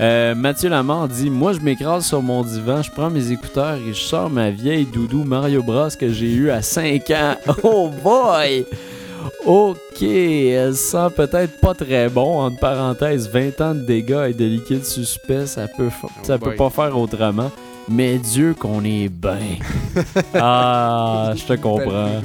[0.00, 3.92] Euh, Mathieu Lamar dit Moi, je m'écrase sur mon divan, je prends mes écouteurs et
[3.92, 7.34] je sors ma vieille doudou Mario Bros que j'ai eu à 5 ans.
[7.64, 8.64] Oh boy
[9.44, 12.40] Ok, elle sent peut-être pas très bon.
[12.42, 16.38] Entre parenthèses, 20 ans de dégâts et de liquide suspect, ça peut, fa- Oh ça
[16.38, 17.50] peut pas faire autrement.
[17.88, 19.38] Mais Dieu qu'on est bien.
[20.34, 22.20] ah, je te comprends.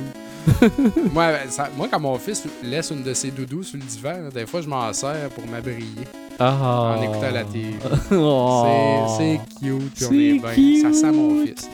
[1.14, 4.24] moi, ben, ça- moi, quand mon fils laisse une de ses doudous sur le divan,
[4.24, 5.86] là, des fois, je m'en sers pour m'abriller
[6.40, 6.96] Ah.
[6.98, 7.76] en écoutant la télé.
[8.12, 9.16] Oh.
[9.18, 10.92] C'est cute, puis on est bien.
[10.92, 11.70] Ça sent mon fils.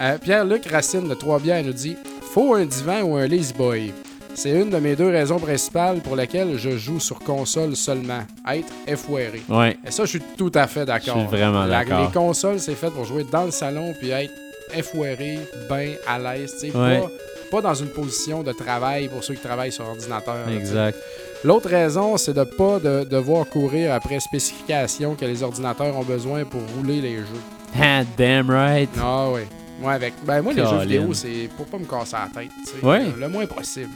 [0.00, 3.92] Euh, Pierre-Luc Racine de Trois-Bières nous dit Faut un divan ou un lazy boy.
[4.34, 8.20] C'est une de mes deux raisons principales pour lesquelles je joue sur console seulement.
[8.50, 9.42] Être effoiré.
[9.50, 9.76] Ouais.
[9.86, 11.16] Et ça, je suis tout à fait d'accord.
[11.18, 12.00] Je suis vraiment d'accord.
[12.06, 14.32] Les consoles, c'est fait pour jouer dans le salon puis être
[14.76, 15.38] effoiré,
[15.68, 16.52] bien à l'aise.
[16.60, 17.00] tu sais, Ouais.
[17.00, 17.10] Pas,
[17.50, 20.48] pas dans une position de travail pour ceux qui travaillent sur ordinateur.
[20.48, 20.98] Exact.
[21.44, 26.44] L'autre raison, c'est de pas de, devoir courir après spécifications que les ordinateurs ont besoin
[26.44, 27.42] pour rouler les jeux.
[27.78, 28.88] Ah, damn right.
[29.00, 29.42] Ah oui.
[29.80, 30.14] Moi, avec.
[30.24, 32.82] Ben, moi, les jeux vidéo, c'est pour pas me casser la tête.
[32.82, 33.02] Ouais.
[33.18, 33.90] Le moins possible.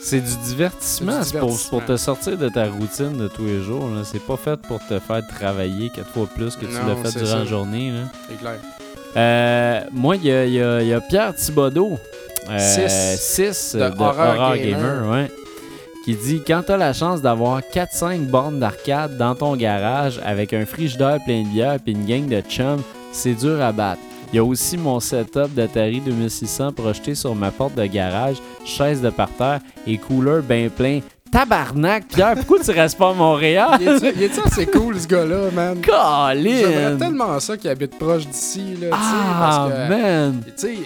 [0.00, 1.22] C'est du divertissement.
[1.22, 3.88] C'est pour, pour te sortir de ta routine de tous les jours.
[4.04, 7.30] C'est pas fait pour te faire travailler quatre fois plus que tu l'as fait durant
[7.30, 7.38] ça.
[7.38, 7.92] la journée.
[8.28, 8.58] C'est clair.
[9.16, 11.98] Euh, moi, il y y a- il y a Pierre Thibodeau,
[12.58, 13.18] Six.
[13.18, 14.70] 6 De de, Horror Horror Gamer.
[14.80, 15.30] Gamer, ouais,
[16.04, 20.64] qui dit Quand t'as la chance d'avoir 4-5 bornes d'arcade dans ton garage avec un
[20.66, 22.82] frigidaire plein de bière puis une gang de chums,
[23.12, 24.00] c'est dur à battre.
[24.32, 29.00] Il y a aussi mon setup d'Atari 2600 projeté sur ma porte de garage, chaise
[29.02, 29.58] de parterre
[29.88, 31.00] et cooler bien plein.
[31.32, 33.78] Tabarnak, Pierre, pourquoi tu restes pas à Montréal?
[33.80, 35.78] Il est-tu assez cool, ce gars-là, man?
[35.84, 36.96] J'aimerais Colin!
[36.98, 39.88] tellement ça qu'il habite proche d'ici, là, Ah, parce que...
[39.88, 40.42] man!
[40.44, 40.78] Tu sais,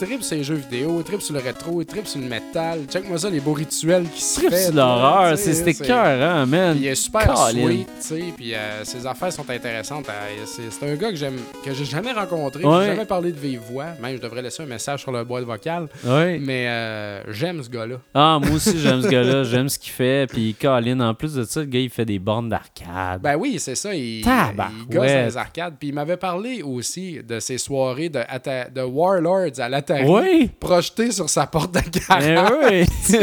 [0.00, 2.26] il tripe sur les jeux vidéo, il tripe sur le rétro, il tripe sur le
[2.26, 2.80] métal.
[2.88, 6.76] Check-moi ça, les beaux rituels qui se Trip sur l'horreur, c'était cœur, hein, man.
[6.78, 10.08] Il est super sweet, tu sais, puis euh, ses affaires sont intéressantes.
[10.08, 12.80] Euh, c'est, un gars que j'aime, que j'ai jamais rencontré, Ouais.
[12.80, 13.86] j'ai jamais parlé de vive voix.
[14.02, 15.88] Même, je devrais laisser un message sur le boîte vocale.
[16.04, 16.38] Ouais.
[16.40, 17.96] Mais euh, j'aime ce gars-là.
[18.14, 20.28] Ah, moi aussi, j'aime ce gars-là, j'aime ce qu'il fait.
[20.28, 23.20] Puis, Colin, en plus de ça, le gars, il fait des bornes d'arcade.
[23.22, 23.94] Ben oui, c'est ça.
[23.94, 25.74] Il, gosse dans les arcades.
[25.78, 28.20] Puis il m'avait parlé aussi de ses soirées de,
[28.74, 29.68] de Warlords à
[30.06, 30.50] oui!
[30.60, 32.00] Projetées sur sa porte de Eh
[32.34, 32.52] garage.
[32.70, 32.84] oui!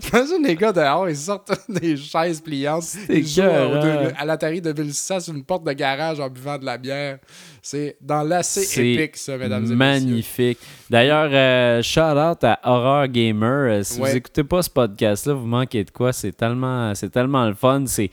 [0.00, 2.84] J'imagine les gars dehors, ils sortent des chaises pliantes.
[3.08, 6.64] Ils jouent deux- à l'Atari de 2600 sur une porte de garage en buvant de
[6.64, 7.18] la bière.
[7.62, 9.76] C'est dans l'assez épique, ça, mesdames et messieurs.
[9.76, 10.58] Magnifique.
[10.88, 13.78] D'ailleurs, euh, shout out à Horror Gamer.
[13.80, 14.10] Euh, si Ouais.
[14.10, 16.12] vous écoutez pas ce podcast-là, vous manquez de quoi.
[16.12, 17.84] C'est tellement, c'est tellement le fun.
[17.86, 18.10] C'est,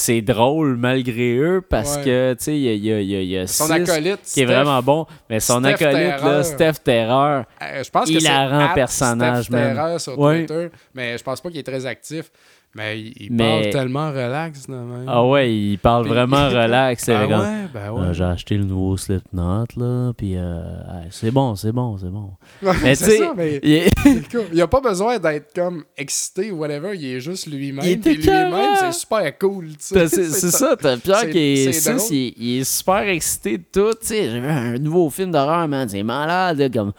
[0.00, 2.02] c'est drôle malgré eux parce Ouais.
[2.04, 3.46] que, tu sais, il y a, il y a- il y a- il y a
[3.46, 5.06] Son acolyte, qui est Steph, vraiment bon.
[5.28, 6.44] Mais son Steph acolyte, là, Terreur.
[6.44, 9.74] Steph Terreur, euh, je pense que c'est hilarant at personnage, Steph man.
[9.74, 10.38] Terreur sur Ouais.
[10.46, 12.30] Twitter, mais je pense pas qu'il est très actif.
[12.76, 14.66] Mais il, il Mais- parle tellement relax.
[14.68, 15.04] de même.
[15.08, 17.08] ah ouais, il parle Puis- vraiment relax.
[17.08, 17.28] Ah ouais,
[17.74, 18.00] ben ouais.
[18.06, 20.62] Euh, j'ai acheté le nouveau Slipknot, là, puis euh,
[21.10, 22.30] c'est bon, c'est bon, c'est bon.
[22.84, 23.90] Mais c'est tu sais, ça, mais il
[24.30, 24.44] cool.
[24.52, 27.84] il a pas besoin d'être comme excité ou whatever, il est juste lui-même.
[27.84, 29.70] Il est puis lui-même, c'est super cool.
[29.70, 30.06] tu sais.
[30.30, 34.30] C'est ça, t'as Pierre qui est est- il est super excité de tout, tu sais,
[34.30, 36.92] j'ai vu un nouveau film d'horreur, man, c'est malade, là, comme,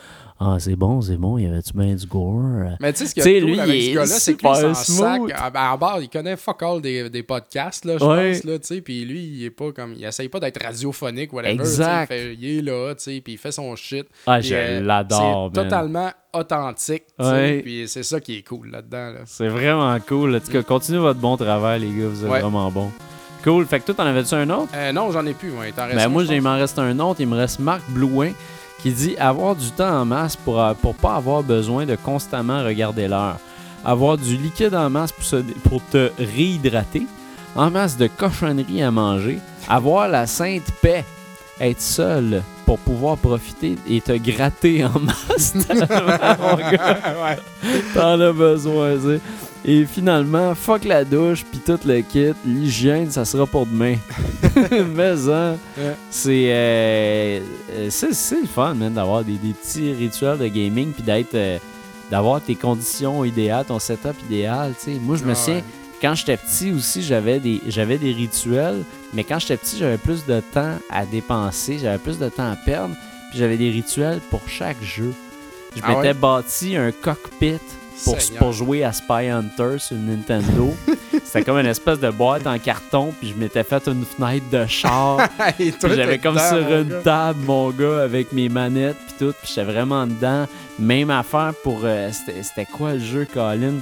[0.43, 2.41] ah, c'est bon, c'est bon, il y avait-tu bien du gore?
[2.79, 4.05] Mais tu sais, ce qu'il Tu y sais, a de lui, cool avec ce gars-là,
[4.07, 5.51] c'est que lui, sac.
[5.53, 8.31] ben, en bas, il connaît fuck all des, des podcasts, là, je Ouais.
[8.33, 8.81] pense, là, tu sais.
[8.81, 9.93] Puis lui, il est pas comme.
[9.95, 11.53] Il essaye pas d'être radiophonique, whatever.
[11.53, 12.03] Exact.
[12.03, 14.07] Il, fait- il est là, tu sais, puis il fait son shit.
[14.25, 17.31] Ah, je euh, l'adore, C'est totalement authentique, tu sais.
[17.31, 17.61] Ouais.
[17.61, 19.19] Puis c'est ça qui est cool là-dedans, là.
[19.25, 22.39] C'est vraiment cool, en tout cas, continuez votre bon travail, les gars, vous êtes Ouais.
[22.41, 22.89] vraiment bons.
[23.43, 24.69] Cool, fait que toi, t'en avais-tu un autre?
[24.75, 26.41] Euh, non, j'en ai plus, t'en Ben moi, il pense.
[26.43, 27.21] m'en reste un autre.
[27.21, 28.31] Il me reste Marc Blouin
[28.81, 32.63] qui dit avoir du temps en masse pour, euh, pour pas avoir besoin de constamment
[32.63, 33.37] regarder l'heure.
[33.85, 35.35] Avoir du liquide en masse pour, se-
[35.69, 37.07] pour te réhydrater.
[37.55, 39.39] En masse de cochonneries à manger.
[39.67, 41.03] Avoir la sainte paix.
[41.59, 42.41] Être seul
[42.71, 45.53] pour pouvoir profiter et te gratter en masse.
[47.93, 49.19] T'en as besoin, tu sais.
[49.65, 52.31] Et finalement, fuck la douche, puis tout le kit.
[52.45, 53.95] L'hygiène, ça sera pour demain.
[54.95, 55.95] Mais, hein, Ouais.
[56.09, 57.39] c'est, euh,
[57.73, 61.57] euh, c'est, le fun, man, d'avoir des, des petits rituels de gaming, puis d'être, euh,
[62.09, 64.99] d'avoir tes conditions idéales, ton setup idéal, tu sais.
[64.99, 65.61] Moi, je me Ah souviens.
[66.01, 68.83] Quand j'étais petit aussi, j'avais des, j'avais des rituels,
[69.13, 72.55] mais quand j'étais petit, j'avais plus de temps à dépenser, j'avais plus de temps à
[72.55, 72.95] perdre,
[73.29, 75.13] puis j'avais des rituels pour chaque jeu.
[75.75, 76.13] Je Ah m'étais ouais?
[76.13, 77.59] bâti un cockpit
[78.39, 80.75] pour, jouer à Spy Hunter sur Nintendo.
[81.23, 84.65] c'était comme une espèce de boîte en carton, puis je m'étais fait une fenêtre de
[84.65, 85.19] char.
[85.59, 87.01] J'avais comme dedans, sur une gars.
[87.03, 90.47] table, mon gars, avec mes manettes puis tout, puis j'étais vraiment dedans.
[90.79, 91.81] Même affaire pour...
[91.83, 93.75] euh, c'était c'était quoi le jeu, Colin?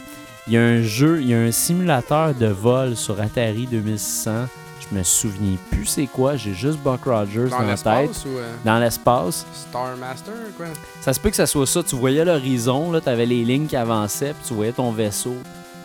[0.48, 4.48] Il y a un jeu, il y a un simulateur de vol sur Atari 2600.
[4.92, 8.24] Je me souviens plus c'est quoi, j'ai juste Buck Rogers Dans dans, la tête.
[8.26, 9.46] ou euh, Dans l'espace.
[9.54, 10.66] Star Master, quoi?
[11.02, 11.84] Ça se peut que ça soit ça.
[11.84, 15.36] Tu voyais l'horizon, là, t'avais les lignes qui avançaient, puis tu voyais ton vaisseau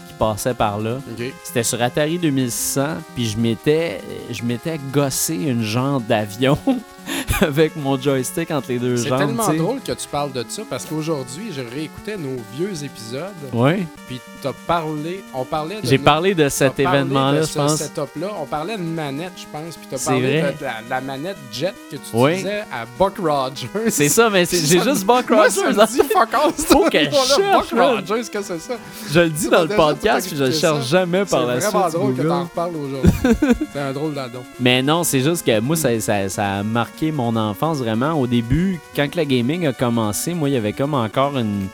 [0.08, 0.98] qui passait par là.
[1.42, 4.00] C'était sur Atari 2600, puis je m'étais,
[4.30, 6.56] je m'étais gossé une jambe d'avion
[7.42, 9.18] avec mon joystick entre les deux C'est jambes.
[9.18, 9.58] tellement tu sais.
[9.58, 13.86] drôle que tu parles de ça parce qu'aujourd'hui, je réécoutais nos vieux épisodes, Ouais.
[14.06, 17.76] puis t'as parlé, on parlait de J'ai parlé de cet événement-là, je ce pense.
[17.76, 18.26] setup-là.
[18.40, 20.54] On parlait de manette, je pense, puis t'as C'est parlé vrai.
[20.60, 22.32] de la, la manette jet que tu Oui.
[22.32, 23.90] utilisais à Buck Rogers.
[23.90, 25.66] C'est ça, mais c'est- j'ai juste Buck Moi, Rogers.
[25.68, 25.72] me
[26.02, 26.28] fuck
[26.68, 27.80] Faut que je nom-là, cherche, Buck.
[27.80, 28.74] Rogers, que c'est ça?
[29.10, 31.72] Je le dis dans le podcast, puis je le cherche jamais C'est par la suite.
[31.72, 33.10] vraiment drôle que t'en reparles aujourd'hui.
[33.72, 34.42] c'est un drôle d'adon.
[34.60, 38.12] Mais non, c'est juste que moi, ça, ça- ça a marqué mon enfance vraiment.
[38.12, 41.66] Au début, quand que le gaming a commencé, moi, il y avait comme encore une,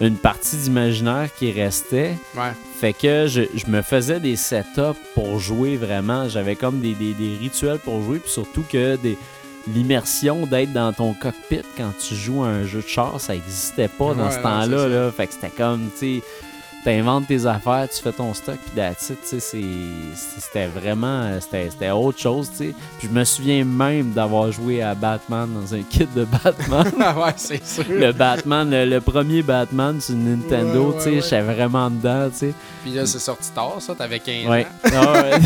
[0.00, 2.16] une partie d'imaginaire qui restait.
[2.36, 2.52] Ouais.
[2.80, 6.28] Fait que je, je me faisais des setups pour jouer vraiment.
[6.28, 9.16] J'avais comme des, des- des rituels pour jouer, puis surtout que des
[9.74, 13.88] l'immersion d'être dans ton cockpit quand tu joues à un jeu de char, ça existait
[13.88, 14.86] pas dans ce temps-là.
[14.86, 15.10] Là.
[15.10, 16.22] Fait que c'était comme, tu sais,
[16.86, 18.96] t'inventes tes affaires, tu fais ton stock, puis it,
[19.28, 19.64] tu sais,
[20.38, 22.74] c'était vraiment, c'était autre chose, tu sais.
[22.98, 26.92] Puis je me souviens même d'avoir joué à Batman dans un kit de Batman.
[27.00, 27.84] Ah ouais, c'est sûr.
[27.88, 31.20] le Batman, le, le premier Batman sur Nintendo, Ouais, ouais, tu sais, ouais.
[31.22, 32.54] j'étais vraiment dedans, tu sais.
[32.84, 33.94] Puis là, c'est sorti tard, ça.
[33.96, 34.64] T'avais 15 Ouais.
[34.64, 34.90] ans.
[34.94, 35.40] Ah ouais.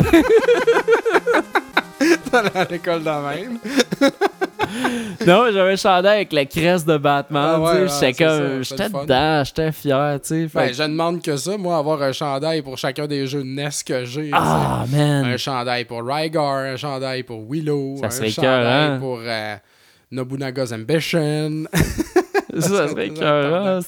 [2.31, 3.59] T'allais à l'école de même.
[5.27, 7.73] non, j'avais un chandail avec la creste de Batman, Ah ouais.
[7.89, 10.19] J'étais c'est ça, comme, j'étais dedans, j'étais fier.
[10.23, 13.41] Fait Ben, que- je demande que ça, moi, avoir un chandail pour chacun des jeux
[13.43, 14.31] de NES que j'ai.
[14.33, 14.97] ah, sais.
[14.97, 15.39] Un man.
[15.39, 19.57] chandail pour Rygar, un chandail pour Willow, Ça un chandail pour euh,
[20.11, 21.65] Nobunaga's Ambition.
[22.59, 23.11] Ça serait serait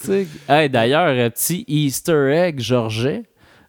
[0.00, 0.26] tu sais.
[0.48, 3.24] Hey, d'ailleurs, euh, petit Easter egg, Georget.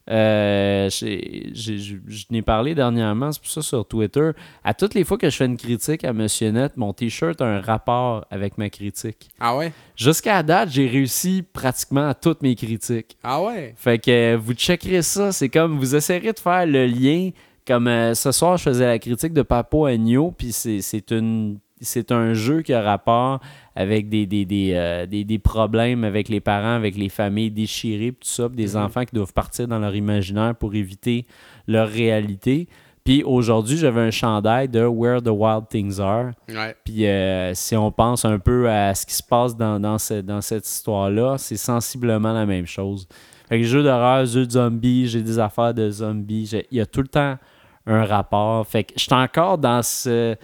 [0.09, 4.31] Euh, je n'ai parlé dernièrement, c'est pour ça sur Twitter.
[4.63, 7.45] À toutes les fois que je fais une critique à Monsieur Net, mon t-shirt a
[7.45, 9.29] un rapport avec ma critique.
[9.39, 9.71] ah ouais?
[9.95, 13.17] Jusqu'à date, j'ai réussi pratiquement à toutes mes critiques.
[13.23, 13.73] Ah ouais?
[13.77, 15.31] Fait que euh, vous checkerez ça.
[15.31, 17.29] C'est comme vous essayerez de faire le lien.
[17.65, 21.59] Comme euh, ce soir, je faisais la critique de Papo Agneau, puis c'est c'est une.
[21.85, 23.41] C'est un jeu qui a rapport
[23.75, 28.11] avec des, des, des, euh, des- des problèmes avec les parents, avec les familles déchirées,
[28.11, 28.83] tout ça, puis des Mhm.
[28.83, 31.25] enfants qui doivent partir dans leur imaginaire pour éviter
[31.67, 32.67] leur réalité.
[33.03, 36.31] Puis aujourd'hui, j'avais un chandail de Where the Wild Things Are.
[36.47, 36.75] Ouais.
[36.85, 40.21] Puis euh, si on pense un peu à ce qui se passe dans, dans, ce-
[40.21, 43.07] dans cette histoire-là, c'est sensiblement la même chose.
[43.49, 46.49] Fait que jeu d'horreur, jeu de zombies, j'ai des affaires de zombies.
[46.71, 47.37] Il y a tout le temps
[47.85, 48.65] un rapport.
[48.65, 50.35] Fait que je suis encore dans ce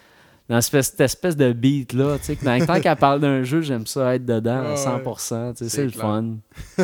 [0.49, 2.17] dans cette espèce, de beat-là.
[2.17, 4.75] tu sais, que dans- Tant qu'elle parle d'un jeu, j'aime ça être dedans à Ouais,
[4.75, 5.53] 100%.
[5.53, 6.37] tu sais, c'est le fun.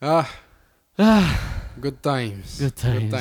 [0.00, 0.24] Ah,
[0.98, 1.22] Ah,
[1.80, 2.42] good times.
[2.60, 3.10] good times.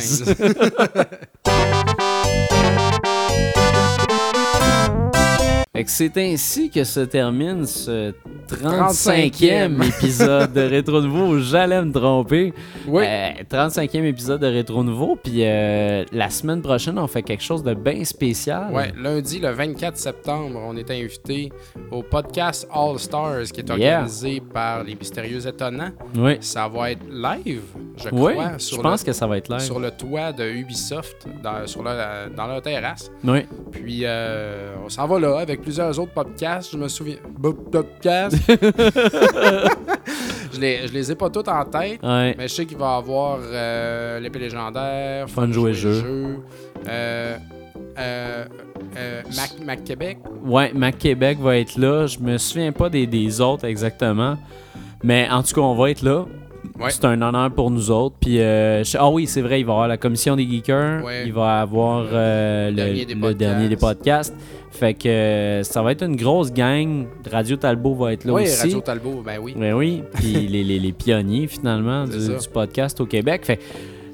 [5.73, 8.13] Fait que c'est ainsi que se termine ce
[8.45, 9.87] 35e 35e.
[9.97, 11.39] épisode de Rétro Nouveau.
[11.39, 12.53] J'allais me tromper.
[12.87, 13.03] oui.
[13.07, 15.15] Euh, 35e épisode de Rétro Nouveau.
[15.15, 18.71] Puis euh, la semaine prochaine, on fait quelque chose de bien spécial.
[18.73, 21.51] Ouais, lundi, le 24 septembre, on est invité
[21.91, 23.95] au podcast All Stars qui est Yeah.
[23.97, 25.89] organisé par les Mystérieux Étonnants.
[26.17, 26.37] Oui.
[26.39, 27.61] Ça va être live,
[27.97, 29.59] je Oui, crois, je sur, pense le, que ça va être live.
[29.59, 33.11] sur le toit de Ubisoft, dans, sur dans leur terrasse.
[33.23, 33.39] Oui.
[33.71, 36.71] Puis euh, on s'en va là avec plusieurs autres podcasts.
[36.71, 37.17] Je me souviens.
[37.71, 38.34] Podcasts.
[40.53, 42.01] je, les, je les ai pas tous en tête.
[42.03, 42.35] Ouais.
[42.37, 46.39] Mais je sais qu'il va y avoir euh, l'épée légendaire, Fun jouer jeu.
[46.87, 47.37] euh,
[47.97, 48.45] euh,
[48.97, 50.17] euh, Mac, Mac Québec?
[50.43, 52.07] Ouais, Mac Québec va être là.
[52.07, 54.37] Je me souviens pas des, des autres exactement.
[55.03, 56.25] Mais en tout cas, on va être là.
[56.79, 56.89] Ouais.
[56.89, 58.15] C'est un honneur pour nous autres.
[58.19, 61.03] Puis, euh, je- ah oui, c'est vrai, il va y avoir la commission des geekers.
[61.03, 61.23] Ouais.
[61.25, 63.37] Il va y avoir euh, le, Dernier des le podcasts.
[63.39, 64.35] dernier des podcasts.
[64.71, 67.05] Fait que ça va être une grosse gang.
[67.31, 68.61] Radio Talbot va être là oui, aussi.
[68.61, 69.55] Radio Talbot, ben oui.
[69.57, 72.17] Ben oui, puis les, les- les pionniers finalement du,
[72.53, 73.45] podcast au Québec.
[73.45, 73.59] Fait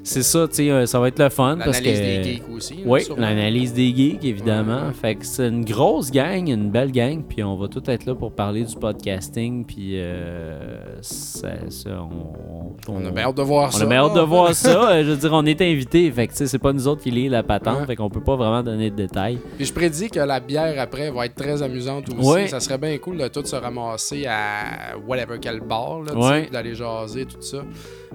[0.04, 2.50] c'est ça, tu sais, euh, ça va être le fun parce que L'analyse des geeks
[2.50, 2.74] aussi.
[2.76, 4.88] là, oui, l'analyse des geeks évidemment.
[4.88, 4.94] Ouais.
[4.94, 8.16] Fait que c'est une grosse gang, une belle gang, puis on va tout être là
[8.16, 10.58] pour parler du podcasting, puis euh,
[11.02, 13.84] ça, ça, on, On a bien hâte de voir on ça.
[13.84, 14.72] a bien hâte de voir ça.
[14.92, 17.30] Euh, Je veux dire, on est invités, fait que c'est pas nous autres qui lit
[17.30, 17.86] la patente, Ouais.
[17.86, 19.38] fait qu'on peut pas vraiment donner de détails.
[19.58, 22.28] Puis je prédis que la bière après va être très amusante aussi.
[22.30, 22.48] Ouais.
[22.48, 27.26] Ça serait bien cool de tous se ramasser à whatever quel bar, là, d'aller jaser,
[27.26, 27.60] tout ça.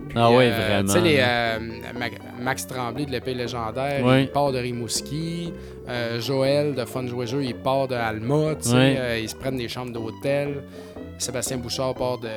[0.09, 1.59] Puis, Ah ouais, euh, vraiment, Tu sais, les, euh,
[1.99, 5.53] Ma- Max Tremblay de l'épée légendaire, il part de Rimouski.
[5.89, 8.55] Euh, Joël de Fun Jouer Jeu, il part de Alma.
[8.61, 10.63] tu sais, ils se prennent des chambres d'hôtel.
[11.19, 12.29] Sébastien Bouchard part de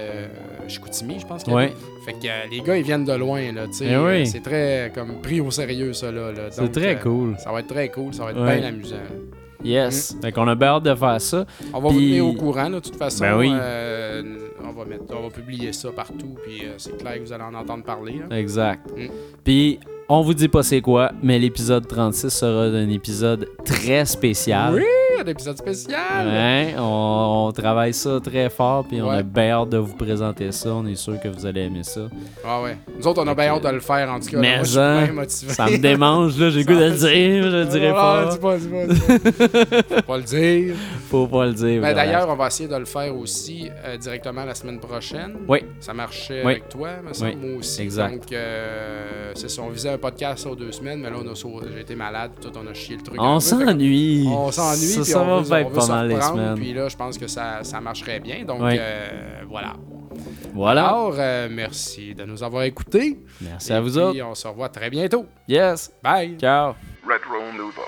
[0.70, 1.74] Chicoutimi, je pense Ouais.
[2.06, 3.42] Fait que euh, les gars, ils viennent de loin.
[3.52, 3.88] Là, tu sais.
[3.90, 4.26] Eh oui.
[4.26, 6.12] C'est très comme pris au sérieux, ça.
[6.12, 6.44] Là, là.
[6.50, 7.36] C'est très euh, cool.
[7.40, 8.14] Ça va être très cool.
[8.14, 8.60] Ça va être Ouais.
[8.60, 8.96] bien amusant.
[9.64, 10.16] Yes.
[10.22, 11.46] Fait qu'on a bien hâte de faire ça.
[11.74, 13.24] On va Puis- vous tenir au courant, de toute façon.
[13.24, 13.52] Ben oui.
[13.54, 14.24] Euh,
[14.64, 17.44] on, va mettre, on va publier ça partout, puis euh, c'est clair que vous allez
[17.44, 18.22] en entendre parler.
[18.30, 18.38] là.
[18.38, 18.90] Exact.
[18.98, 19.08] Mm.
[19.44, 24.76] Puis, on vous dit pas c'est quoi, mais l'épisode 36 sera un épisode très spécial.
[24.76, 24.84] Oui,
[25.22, 26.28] un épisode spécial!
[26.28, 30.52] Ouais, on, on travaille ça très fort, puis on a bien hâte de vous présenter
[30.52, 30.70] ça.
[30.74, 32.02] On est sûr que vous allez aimer ça.
[32.46, 32.78] Ah ouais.
[32.98, 34.38] Nous autres, on a bien hâte de le faire, en tout cas.
[34.40, 35.08] Mais Moi, suis hein.
[35.50, 36.50] Ça me démange, là.
[36.50, 38.32] J'ai le goût de le dire, je le dirai Ah, pas.
[38.32, 39.96] dis pas, dis pas, dis pas.
[39.98, 40.76] Faut pas le dire.
[41.10, 41.82] Faut pas le dire.
[41.82, 45.34] Mais d'ailleurs, on va essayer de le faire aussi euh, directement la semaine prochaine.
[45.48, 45.60] Oui.
[45.80, 46.52] Ça marchait Oui.
[46.54, 47.36] avec toi, semble, Oui.
[47.50, 47.82] moi aussi.
[47.82, 48.12] Exact.
[48.14, 49.62] Donc, euh, c'est ça.
[49.62, 51.34] On visait un podcast aux deux semaines, mais là, on a
[51.74, 53.18] j'ai été malade, tout, on a chié le truc.
[53.20, 54.26] on s'ennuie.
[54.30, 56.56] On s'ennuie, Ça, puis ça on va veut, on être se reprendre.
[56.56, 58.44] Puis là, je pense que ça, ça marcherait bien.
[58.46, 58.76] Donc, Oui.
[58.80, 59.08] euh,
[59.48, 59.74] voilà.
[60.54, 60.88] Voilà.
[60.88, 63.20] Alors, euh, merci de nous avoir écoutés.
[63.42, 64.26] Merci Et à vous puis, autres.
[64.26, 65.26] on se revoit très bientôt.
[65.48, 65.92] Yes.
[66.04, 66.38] Bye!
[66.40, 66.74] Ciao.
[67.08, 67.82] Retro Nouveau.